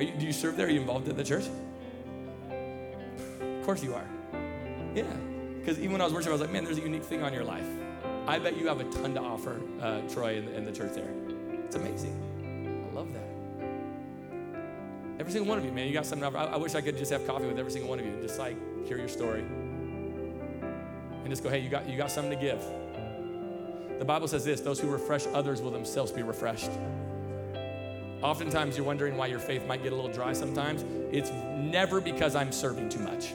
You, 0.00 0.12
do 0.18 0.26
you 0.26 0.32
serve 0.32 0.56
there? 0.56 0.66
Are 0.66 0.70
you 0.70 0.80
involved 0.80 1.06
in 1.06 1.16
the 1.16 1.22
church? 1.22 1.44
Of 3.40 3.64
course 3.64 3.84
you 3.84 3.94
are. 3.94 4.04
Yeah. 4.96 5.04
Because 5.60 5.78
even 5.78 5.92
when 5.92 6.00
I 6.00 6.04
was 6.06 6.12
worshiping, 6.12 6.32
I 6.32 6.34
was 6.34 6.40
like, 6.40 6.50
man, 6.50 6.64
there's 6.64 6.78
a 6.78 6.82
unique 6.82 7.04
thing 7.04 7.22
on 7.22 7.32
your 7.32 7.44
life. 7.44 7.68
I 8.26 8.40
bet 8.40 8.56
you 8.56 8.66
have 8.66 8.80
a 8.80 8.84
ton 8.84 9.14
to 9.14 9.20
offer, 9.20 9.60
uh, 9.80 10.00
Troy, 10.12 10.38
in 10.38 10.64
the, 10.64 10.72
church 10.72 10.94
there. 10.94 11.10
It's 11.52 11.76
amazing. 11.76 12.88
I 12.90 12.94
love 12.96 13.12
that. 13.12 13.28
Every 15.20 15.30
single 15.30 15.48
one 15.48 15.58
of 15.58 15.64
you, 15.64 15.70
man, 15.70 15.86
you 15.86 15.92
got 15.92 16.04
something. 16.04 16.34
I, 16.34 16.46
I 16.46 16.56
wish 16.56 16.74
I 16.74 16.80
could 16.80 16.98
just 16.98 17.12
have 17.12 17.24
coffee 17.28 17.46
with 17.46 17.60
every 17.60 17.70
single 17.70 17.88
one 17.88 18.00
of 18.00 18.06
you, 18.06 18.20
just 18.20 18.40
like 18.40 18.56
hear 18.88 18.98
your 18.98 19.08
story 19.08 19.44
and 21.28 21.32
just 21.34 21.42
go, 21.42 21.50
hey, 21.50 21.58
you 21.58 21.68
got, 21.68 21.86
you 21.86 21.98
got 21.98 22.10
something 22.10 22.30
to 22.30 22.42
give. 22.42 22.64
The 23.98 24.04
Bible 24.04 24.28
says 24.28 24.46
this 24.46 24.62
those 24.62 24.80
who 24.80 24.88
refresh 24.88 25.26
others 25.34 25.60
will 25.60 25.70
themselves 25.70 26.10
be 26.10 26.22
refreshed. 26.22 26.70
Oftentimes, 28.22 28.78
you're 28.78 28.86
wondering 28.86 29.18
why 29.18 29.26
your 29.26 29.38
faith 29.38 29.66
might 29.66 29.82
get 29.82 29.92
a 29.92 29.94
little 29.94 30.10
dry 30.10 30.32
sometimes. 30.32 30.86
It's 31.12 31.30
never 31.30 32.00
because 32.00 32.34
I'm 32.34 32.50
serving 32.50 32.88
too 32.88 33.00
much. 33.00 33.34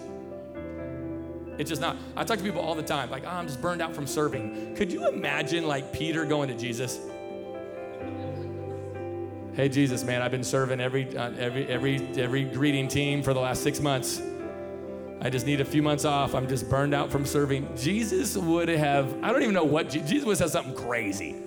It's 1.59 1.69
just 1.69 1.81
not. 1.81 1.97
I 2.15 2.23
talk 2.23 2.39
to 2.39 2.43
people 2.43 2.61
all 2.61 2.73
the 2.73 2.81
time, 2.81 3.11
like, 3.11 3.25
oh, 3.25 3.29
I'm 3.29 3.45
just 3.45 3.61
burned 3.61 3.79
out 3.79 3.93
from 3.93 4.07
serving. 4.07 4.73
Could 4.75 4.91
you 4.91 5.07
imagine, 5.07 5.67
like, 5.67 5.93
Peter 5.93 6.25
going 6.25 6.49
to 6.49 6.57
Jesus? 6.57 6.99
Hey, 9.53 9.69
Jesus, 9.69 10.03
man, 10.03 10.23
I've 10.23 10.31
been 10.31 10.43
serving 10.43 10.79
every, 10.79 11.15
uh, 11.15 11.29
every, 11.37 11.67
every, 11.67 12.07
every 12.17 12.43
greeting 12.45 12.87
team 12.87 13.21
for 13.21 13.35
the 13.35 13.39
last 13.39 13.61
six 13.61 13.79
months. 13.79 14.19
I 15.23 15.29
just 15.29 15.45
need 15.45 15.61
a 15.61 15.65
few 15.65 15.81
months 15.81 16.03
off. 16.03 16.35
I'm 16.35 16.49
just 16.49 16.69
burned 16.69 16.93
out 16.93 17.09
from 17.09 17.25
serving. 17.25 17.77
Jesus 17.77 18.35
would 18.35 18.67
have, 18.67 19.23
I 19.23 19.31
don't 19.31 19.41
even 19.41 19.53
know 19.53 19.63
what, 19.63 19.89
Jesus 19.89 20.25
would 20.25 20.37
have 20.37 20.49
something 20.49 20.75
crazy. 20.75 21.41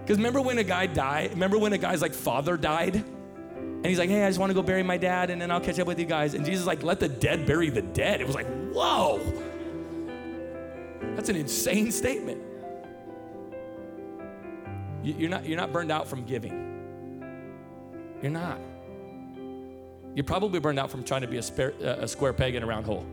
Because 0.00 0.18
remember 0.18 0.40
when 0.40 0.56
a 0.58 0.64
guy 0.64 0.86
died? 0.86 1.32
Remember 1.32 1.58
when 1.58 1.72
a 1.72 1.78
guy's 1.78 2.00
like 2.00 2.14
father 2.14 2.56
died? 2.56 2.94
And 2.94 3.84
he's 3.84 3.98
like, 3.98 4.08
hey, 4.08 4.22
I 4.22 4.28
just 4.28 4.38
want 4.38 4.50
to 4.50 4.54
go 4.54 4.62
bury 4.62 4.84
my 4.84 4.96
dad 4.96 5.30
and 5.30 5.42
then 5.42 5.50
I'll 5.50 5.60
catch 5.60 5.80
up 5.80 5.88
with 5.88 5.98
you 5.98 6.06
guys. 6.06 6.34
And 6.34 6.46
Jesus 6.46 6.66
like, 6.66 6.84
let 6.84 7.00
the 7.00 7.08
dead 7.08 7.46
bury 7.46 7.68
the 7.68 7.82
dead. 7.82 8.20
It 8.20 8.26
was 8.28 8.36
like, 8.36 8.46
whoa. 8.72 9.18
That's 11.16 11.28
an 11.28 11.34
insane 11.34 11.90
statement. 11.90 12.40
You're 15.02 15.30
not, 15.30 15.44
you're 15.44 15.58
not 15.58 15.72
burned 15.72 15.90
out 15.90 16.06
from 16.06 16.24
giving. 16.24 16.62
You're 18.22 18.30
not. 18.30 18.60
You're 20.16 20.24
probably 20.24 20.60
burned 20.60 20.78
out 20.78 20.90
from 20.90 21.04
trying 21.04 21.20
to 21.20 21.26
be 21.26 21.36
a, 21.36 21.42
spare, 21.42 21.74
uh, 21.82 21.98
a 22.00 22.08
square 22.08 22.32
peg 22.32 22.54
in 22.54 22.62
a 22.62 22.66
round 22.66 22.86
hole. 22.86 23.04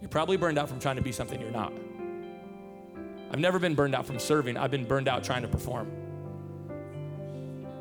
You're 0.00 0.08
probably 0.08 0.38
burned 0.38 0.58
out 0.58 0.66
from 0.66 0.80
trying 0.80 0.96
to 0.96 1.02
be 1.02 1.12
something 1.12 1.38
you're 1.38 1.50
not. 1.50 1.74
I've 3.30 3.38
never 3.38 3.58
been 3.58 3.74
burned 3.74 3.94
out 3.94 4.06
from 4.06 4.18
serving. 4.18 4.56
I've 4.56 4.70
been 4.70 4.86
burned 4.86 5.08
out 5.08 5.22
trying 5.22 5.42
to 5.42 5.48
perform. 5.48 5.92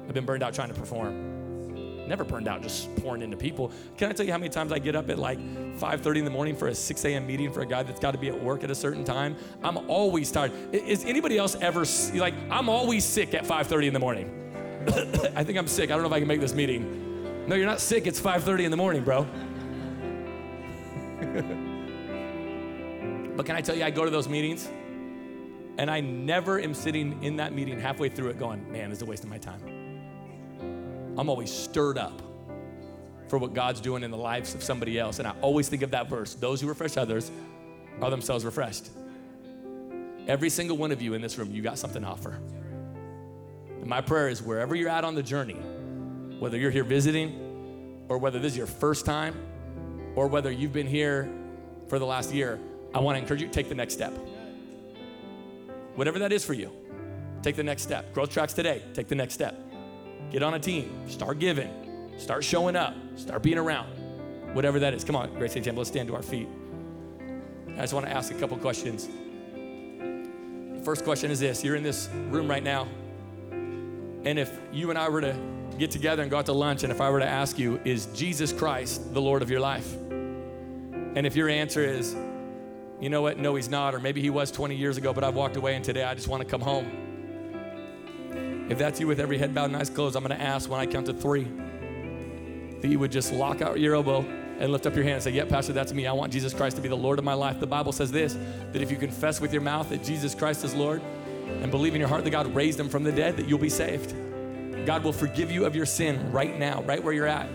I've 0.06 0.14
been 0.14 0.26
burned 0.26 0.44
out 0.44 0.54
trying 0.54 0.68
to 0.68 0.74
perform. 0.74 2.10
Never 2.10 2.26
burned 2.26 2.50
out 2.50 2.62
just 2.62 2.94
pouring 2.98 3.22
into 3.22 3.38
people. 3.38 3.72
Can 3.98 4.10
I 4.10 4.14
tell 4.14 4.26
you 4.26 4.34
how 4.34 4.38
many 4.38 4.50
times 4.50 4.74
I 4.74 4.80
get 4.80 4.98
up 4.98 5.10
at 5.10 5.18
like 5.18 5.40
5:30 5.40 6.18
in 6.18 6.26
the 6.26 6.32
morning 6.32 6.58
for 6.58 6.68
a 6.68 6.76
6 6.76 7.06
a.m. 7.06 7.26
meeting 7.26 7.54
for 7.54 7.62
a 7.62 7.66
guy 7.66 7.84
that's 7.84 8.02
got 8.02 8.12
to 8.12 8.18
be 8.18 8.28
at 8.28 8.44
work 8.44 8.66
at 8.66 8.72
a 8.72 8.76
certain 8.76 9.06
time? 9.06 9.38
I'm 9.64 9.78
always 9.90 10.30
tired. 10.30 10.52
Is 10.74 11.06
anybody 11.06 11.38
else 11.38 11.56
ever 11.62 11.86
like? 12.16 12.34
I'm 12.50 12.68
always 12.68 13.06
sick 13.06 13.34
at 13.34 13.46
5:30 13.46 13.88
in 13.88 13.94
the 13.94 14.00
morning. 14.00 14.30
I 15.38 15.44
think 15.46 15.58
I'm 15.58 15.68
sick. 15.68 15.90
I 15.90 15.94
don't 15.94 16.02
know 16.02 16.10
if 16.10 16.14
I 16.14 16.20
can 16.20 16.28
make 16.28 16.42
this 16.42 16.54
meeting. 16.54 17.11
No, 17.48 17.56
you're 17.56 17.66
not 17.66 17.80
sick. 17.80 18.08
It's 18.08 18.20
5:30 18.20 18.66
in 18.66 18.72
the 18.72 18.78
morning, 18.78 19.04
bro. 19.04 19.24
but 23.36 23.46
can 23.46 23.56
I 23.56 23.62
tell 23.62 23.76
you, 23.76 23.84
I 23.84 23.90
go 23.90 24.06
to 24.06 24.12
those 24.12 24.30
meetings 24.30 24.70
and 25.78 25.90
I 25.90 26.02
never 26.02 26.60
am 26.60 26.74
sitting 26.74 27.24
in 27.24 27.38
that 27.38 27.54
meeting 27.54 27.80
halfway 27.80 28.10
through 28.10 28.30
it 28.30 28.40
going, 28.40 28.72
man, 28.72 28.90
this 28.90 29.00
is 29.00 29.04
a 29.04 29.06
waste 29.06 29.24
of 29.24 29.30
my 29.30 29.38
time. 29.38 29.62
I'm 31.18 31.30
always 31.30 31.52
stirred 31.52 31.98
up 31.98 32.22
for 33.28 33.38
what 33.38 33.54
God's 33.54 33.82
doing 33.82 34.04
in 34.04 34.12
the 34.12 34.18
lives 34.18 34.54
of 34.54 34.62
somebody 34.62 35.00
else. 35.00 35.20
And 35.20 35.28
I 35.28 35.34
always 35.42 35.70
think 35.70 35.82
of 35.82 35.92
that 35.92 36.10
verse 36.10 36.36
those 36.36 36.62
who 36.62 36.68
refresh 36.68 36.98
others 36.98 37.32
are 38.02 38.10
themselves 38.10 38.46
refreshed. 38.46 38.90
Every 40.28 40.50
single 40.50 40.78
one 40.78 40.92
of 40.92 41.02
you 41.02 41.14
in 41.14 41.22
this 41.22 41.38
room, 41.38 41.52
you 41.52 41.62
got 41.62 41.78
something 41.78 42.04
to 42.04 42.08
offer. 42.08 42.40
And 43.80 43.88
my 43.88 44.02
prayer 44.02 44.30
is 44.30 44.42
wherever 44.42 44.76
you're 44.76 44.90
at 44.90 45.04
on 45.04 45.16
the 45.16 45.24
journey, 45.24 45.58
whether 46.42 46.58
you're 46.58 46.72
here 46.72 46.84
visiting 46.84 48.04
or 48.10 48.18
whether 48.18 48.40
this 48.40 48.54
is 48.54 48.58
your 48.58 48.66
first 48.66 49.06
time 49.06 49.36
or 50.16 50.26
whether 50.26 50.52
you've 50.52 50.74
been 50.74 50.88
here 50.88 51.32
for 51.88 52.00
the 52.00 52.06
last 52.06 52.34
year, 52.34 52.60
I 52.96 53.00
want 53.00 53.16
to 53.16 53.22
encourage 53.22 53.42
you 53.42 53.48
to 53.48 53.54
take 53.54 53.70
the 53.70 53.76
next 53.76 53.94
step. 53.94 54.12
Whatever 55.94 56.18
that 56.18 56.32
is 56.32 56.44
for 56.44 56.54
you, 56.54 56.72
take 57.44 57.56
the 57.56 57.64
next 57.64 57.84
step. 57.84 58.12
Growth 58.12 58.32
tracks 58.32 58.54
today, 58.54 58.82
take 58.96 59.08
the 59.08 59.14
next 59.14 59.36
step. 59.36 59.56
Get 60.32 60.42
on 60.42 60.56
a 60.56 60.60
team, 60.60 61.08
start 61.08 61.38
giving, 61.38 61.70
start 62.18 62.44
showing 62.44 62.76
up, 62.76 62.96
start 63.18 63.44
being 63.44 63.60
around. 63.60 63.90
Whatever 64.56 64.80
that 64.80 64.96
is. 64.96 65.04
Come 65.04 65.16
on, 65.16 65.32
Grace 65.36 65.54
Tampa, 65.54 65.74
let's 65.74 65.92
stand 65.92 66.08
to 66.08 66.16
our 66.16 66.24
feet. 66.24 66.48
I 67.78 67.82
just 67.82 67.94
want 67.94 68.08
to 68.08 68.12
ask 68.12 68.34
a 68.34 68.40
couple 68.40 68.58
questions. 68.58 69.08
The 69.54 70.82
first 70.84 71.04
question 71.04 71.30
is 71.30 71.40
this 71.40 71.64
You're 71.64 71.76
in 71.76 71.84
this 71.84 72.10
room 72.30 72.50
right 72.50 72.64
now, 72.64 72.88
and 74.26 74.38
if 74.38 74.56
you 74.72 74.90
and 74.90 75.00
I 75.00 75.10
were 75.10 75.22
to 75.22 75.36
get 75.78 75.92
together 75.92 76.22
and 76.22 76.30
go 76.30 76.38
out 76.38 76.46
to 76.46 76.54
lunch, 76.54 76.84
and 76.84 76.92
if 76.92 77.02
I 77.02 77.10
were 77.10 77.20
to 77.20 77.28
ask 77.28 77.58
you, 77.58 77.80
is 77.84 78.06
Jesus 78.08 78.54
Christ 78.54 79.14
the 79.14 79.22
Lord 79.22 79.42
of 79.42 79.50
your 79.50 79.60
life? 79.60 79.94
And 81.14 81.26
if 81.26 81.36
your 81.36 81.50
answer 81.50 81.84
is, 81.84 82.16
you 83.00 83.10
know 83.10 83.22
what, 83.22 83.40
no, 83.40 83.56
he's 83.56 83.70
not, 83.70 83.96
or 83.96 84.00
maybe 84.00 84.22
he 84.22 84.30
was 84.30 84.52
20 84.52 84.76
years 84.76 84.98
ago, 84.98 85.12
but 85.12 85.24
I've 85.24 85.36
walked 85.36 85.58
away 85.58 85.76
and 85.76 85.84
today 85.84 86.04
I 86.04 86.14
just 86.14 86.28
want 86.28 86.44
to 86.44 86.48
come 86.48 86.62
home. 86.62 88.68
If 88.70 88.78
that's 88.78 89.00
you 89.00 89.08
with 89.08 89.20
every 89.20 89.38
head 89.38 89.54
bowed 89.54 89.66
and 89.66 89.76
eyes 89.76 89.90
closed, 89.90 90.16
I'm 90.16 90.24
going 90.24 90.38
to 90.38 90.44
ask 90.44 90.70
when 90.70 90.80
I 90.80 90.86
count 90.86 91.08
to 91.08 91.14
three 91.14 91.48
that 92.80 92.88
you 92.88 93.00
would 93.00 93.12
just 93.12 93.34
lock 93.34 93.62
out 93.62 93.80
your 93.80 93.96
elbow 93.96 94.22
and 94.60 94.72
lift 94.72 94.86
up 94.86 94.96
your 94.96 95.04
hand 95.04 95.16
and 95.16 95.24
say, 95.24 95.32
Yep, 95.32 95.50
Pastor, 95.50 95.74
that's 95.74 95.92
me. 95.92 96.06
I 96.06 96.14
want 96.14 96.32
Jesus 96.32 96.54
Christ 96.54 96.76
to 96.76 96.82
be 96.82 96.88
the 96.88 96.96
Lord 96.96 97.18
of 97.18 97.26
my 97.26 97.34
life. 97.34 97.60
The 97.60 97.68
Bible 97.68 97.92
says 97.92 98.12
this 98.12 98.38
that 98.72 98.82
if 98.82 98.92
you 98.92 98.98
confess 98.98 99.42
with 99.42 99.52
your 99.52 99.62
mouth 99.62 99.90
that 99.90 100.04
Jesus 100.04 100.36
Christ 100.36 100.64
is 100.64 100.76
Lord 100.76 101.02
and 101.62 101.72
believe 101.72 101.94
in 101.94 102.00
your 102.00 102.10
heart 102.10 102.24
that 102.24 102.32
God 102.32 102.54
raised 102.56 102.80
him 102.80 102.90
from 102.90 103.04
the 103.04 103.12
dead, 103.12 103.38
that 103.38 103.48
you'll 103.48 103.60
be 103.60 103.70
saved. 103.70 104.16
God 104.86 105.04
will 105.04 105.14
forgive 105.14 105.52
you 105.52 105.66
of 105.66 105.76
your 105.76 105.86
sin 105.86 106.32
right 106.32 106.58
now, 106.58 106.82
right 106.84 107.04
where 107.04 107.14
you're 107.14 107.28
at. 107.28 107.48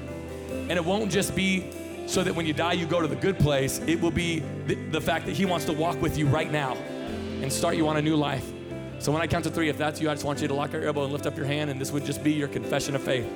And 0.51 0.73
it 0.73 0.85
won't 0.85 1.11
just 1.11 1.35
be 1.35 1.71
so 2.07 2.23
that 2.23 2.35
when 2.35 2.47
you 2.47 2.53
die, 2.53 2.75
you 2.75 2.87
go 2.87 3.01
to 3.01 3.09
the 3.09 3.17
good 3.17 3.39
place. 3.39 3.81
It 3.87 4.01
will 4.01 4.11
be 4.11 4.41
the, 4.67 4.75
the 4.91 5.01
fact 5.01 5.27
that 5.27 5.33
He 5.33 5.45
wants 5.45 5.65
to 5.67 5.73
walk 5.73 6.01
with 6.01 6.17
you 6.17 6.27
right 6.27 6.51
now 6.51 6.75
and 6.75 7.53
start 7.53 7.77
you 7.77 7.89
on 7.89 7.97
a 7.97 8.03
new 8.03 8.17
life. 8.17 8.47
So 8.99 9.13
when 9.13 9.21
I 9.21 9.27
count 9.27 9.45
to 9.45 9.51
three, 9.51 9.69
if 9.69 9.77
that's 9.77 10.01
you, 10.01 10.09
I 10.09 10.15
just 10.15 10.25
want 10.25 10.41
you 10.41 10.49
to 10.49 10.55
lock 10.55 10.73
your 10.73 10.85
elbow 10.85 11.05
and 11.05 11.13
lift 11.13 11.27
up 11.27 11.37
your 11.37 11.47
hand, 11.47 11.69
and 11.71 11.81
this 11.81 11.93
would 11.93 12.05
just 12.05 12.25
be 12.25 12.33
your 12.33 12.49
confession 12.49 12.95
of 12.95 13.03
faith. 13.03 13.27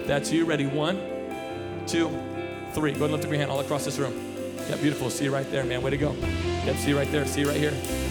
If 0.00 0.06
that's 0.06 0.32
you, 0.32 0.44
ready? 0.44 0.66
One, 0.66 0.96
two, 1.86 2.08
three. 2.72 2.92
Go 2.92 2.98
ahead 2.98 3.02
and 3.02 3.12
lift 3.12 3.24
up 3.24 3.30
your 3.30 3.38
hand 3.38 3.50
all 3.50 3.60
across 3.60 3.84
this 3.84 3.98
room. 3.98 4.14
Yeah, 4.68 4.76
beautiful. 4.76 5.08
See 5.10 5.24
you 5.24 5.32
right 5.32 5.48
there, 5.50 5.64
man. 5.64 5.82
Way 5.82 5.90
to 5.90 5.96
go. 5.96 6.12
Yep, 6.12 6.76
see 6.76 6.88
you 6.90 6.98
right 6.98 7.10
there. 7.12 7.26
See 7.26 7.42
you 7.42 7.48
right 7.48 7.56
here. 7.56 8.07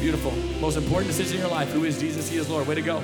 Beautiful. 0.00 0.32
Most 0.60 0.78
important 0.78 1.08
decision 1.08 1.36
in 1.36 1.42
your 1.42 1.50
life. 1.50 1.70
Who 1.72 1.84
is 1.84 2.00
Jesus? 2.00 2.26
He 2.26 2.38
is 2.38 2.48
Lord. 2.48 2.66
Way 2.66 2.74
to 2.76 2.82
go. 2.82 3.02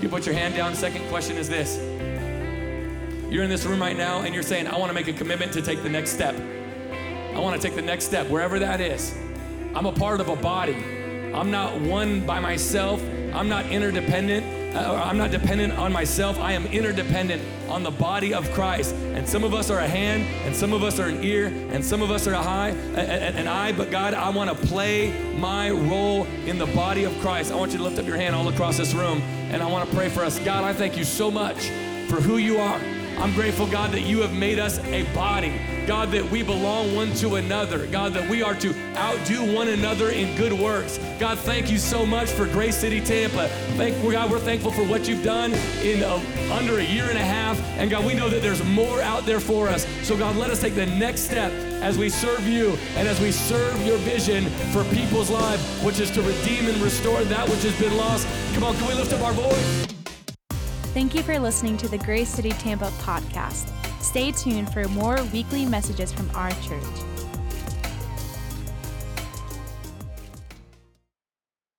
You 0.00 0.08
put 0.08 0.26
your 0.26 0.34
hand 0.34 0.56
down. 0.56 0.74
Second 0.74 1.08
question 1.08 1.36
is 1.36 1.48
this. 1.48 1.76
You're 3.32 3.44
in 3.44 3.48
this 3.48 3.64
room 3.64 3.80
right 3.80 3.96
now 3.96 4.22
and 4.22 4.34
you're 4.34 4.42
saying, 4.42 4.66
I 4.66 4.76
want 4.76 4.90
to 4.90 4.94
make 4.94 5.06
a 5.06 5.12
commitment 5.12 5.52
to 5.52 5.62
take 5.62 5.84
the 5.84 5.88
next 5.88 6.10
step. 6.10 6.34
I 6.34 7.38
want 7.38 7.60
to 7.60 7.64
take 7.64 7.76
the 7.76 7.82
next 7.82 8.06
step, 8.06 8.26
wherever 8.26 8.58
that 8.58 8.80
is. 8.80 9.16
I'm 9.72 9.86
a 9.86 9.92
part 9.92 10.20
of 10.20 10.28
a 10.28 10.34
body. 10.34 10.74
I'm 11.32 11.52
not 11.52 11.80
one 11.80 12.26
by 12.26 12.40
myself. 12.40 13.00
I'm 13.32 13.48
not 13.48 13.66
interdependent. 13.66 14.59
Uh, 14.74 15.02
I'm 15.04 15.18
not 15.18 15.30
dependent 15.30 15.72
on 15.72 15.92
myself. 15.92 16.38
I 16.38 16.52
am 16.52 16.66
interdependent 16.66 17.42
on 17.68 17.82
the 17.82 17.90
body 17.90 18.32
of 18.32 18.50
Christ. 18.52 18.94
And 18.94 19.28
some 19.28 19.42
of 19.42 19.52
us 19.52 19.68
are 19.70 19.80
a 19.80 19.88
hand, 19.88 20.22
and 20.46 20.54
some 20.54 20.72
of 20.72 20.84
us 20.84 21.00
are 21.00 21.08
an 21.08 21.24
ear, 21.24 21.46
and 21.70 21.84
some 21.84 22.02
of 22.02 22.10
us 22.10 22.26
are 22.26 22.34
a 22.34 22.38
eye, 22.38 22.68
an 22.68 23.48
eye. 23.48 23.72
But 23.72 23.90
God, 23.90 24.14
I 24.14 24.30
want 24.30 24.50
to 24.50 24.66
play 24.66 25.12
my 25.36 25.70
role 25.70 26.24
in 26.46 26.58
the 26.58 26.66
body 26.66 27.04
of 27.04 27.12
Christ. 27.20 27.50
I 27.50 27.56
want 27.56 27.72
you 27.72 27.78
to 27.78 27.84
lift 27.84 27.98
up 27.98 28.06
your 28.06 28.16
hand 28.16 28.36
all 28.36 28.48
across 28.48 28.76
this 28.76 28.94
room, 28.94 29.20
and 29.50 29.62
I 29.62 29.66
want 29.66 29.88
to 29.88 29.96
pray 29.96 30.08
for 30.08 30.22
us. 30.22 30.38
God, 30.38 30.62
I 30.62 30.72
thank 30.72 30.96
you 30.96 31.04
so 31.04 31.30
much 31.30 31.68
for 32.08 32.20
who 32.20 32.38
you 32.38 32.58
are. 32.58 32.80
I'm 33.20 33.34
grateful, 33.34 33.66
God, 33.66 33.92
that 33.92 34.00
you 34.00 34.20
have 34.22 34.32
made 34.32 34.58
us 34.58 34.78
a 34.78 35.02
body. 35.12 35.60
God, 35.86 36.10
that 36.12 36.30
we 36.30 36.42
belong 36.42 36.94
one 36.94 37.12
to 37.16 37.34
another. 37.34 37.86
God, 37.86 38.14
that 38.14 38.30
we 38.30 38.42
are 38.42 38.54
to 38.54 38.74
outdo 38.96 39.54
one 39.54 39.68
another 39.68 40.08
in 40.08 40.34
good 40.36 40.54
works. 40.54 40.98
God, 41.18 41.38
thank 41.38 41.70
you 41.70 41.76
so 41.76 42.06
much 42.06 42.30
for 42.30 42.46
Grace 42.46 42.78
City 42.78 42.98
Tampa. 42.98 43.48
Thank 43.76 44.00
God, 44.10 44.30
we're 44.30 44.38
thankful 44.38 44.72
for 44.72 44.84
what 44.84 45.06
you've 45.06 45.22
done 45.22 45.52
in 45.82 46.02
a, 46.02 46.14
under 46.50 46.78
a 46.78 46.82
year 46.82 47.10
and 47.10 47.18
a 47.18 47.22
half. 47.22 47.60
And 47.76 47.90
God, 47.90 48.06
we 48.06 48.14
know 48.14 48.30
that 48.30 48.40
there's 48.40 48.64
more 48.64 49.02
out 49.02 49.26
there 49.26 49.40
for 49.40 49.68
us. 49.68 49.86
So 50.02 50.16
God, 50.16 50.36
let 50.36 50.48
us 50.48 50.62
take 50.62 50.74
the 50.74 50.86
next 50.86 51.20
step 51.20 51.52
as 51.82 51.98
we 51.98 52.08
serve 52.08 52.48
you 52.48 52.70
and 52.96 53.06
as 53.06 53.20
we 53.20 53.32
serve 53.32 53.84
your 53.84 53.98
vision 53.98 54.46
for 54.72 54.82
people's 54.84 55.28
lives, 55.28 55.62
which 55.82 56.00
is 56.00 56.10
to 56.12 56.22
redeem 56.22 56.68
and 56.68 56.76
restore 56.78 57.22
that 57.24 57.46
which 57.50 57.64
has 57.64 57.78
been 57.78 57.94
lost. 57.98 58.26
Come 58.54 58.64
on, 58.64 58.74
can 58.76 58.88
we 58.88 58.94
lift 58.94 59.12
up 59.12 59.20
our 59.20 59.34
voice? 59.34 59.99
Thank 60.92 61.14
you 61.14 61.22
for 61.22 61.38
listening 61.38 61.76
to 61.78 61.88
the 61.88 61.98
Grace 61.98 62.28
City 62.28 62.50
Tampa 62.50 62.90
podcast. 62.98 63.70
Stay 64.02 64.32
tuned 64.32 64.72
for 64.72 64.88
more 64.88 65.22
weekly 65.32 65.64
messages 65.64 66.12
from 66.12 66.28
our 66.34 66.50
church. 66.62 67.09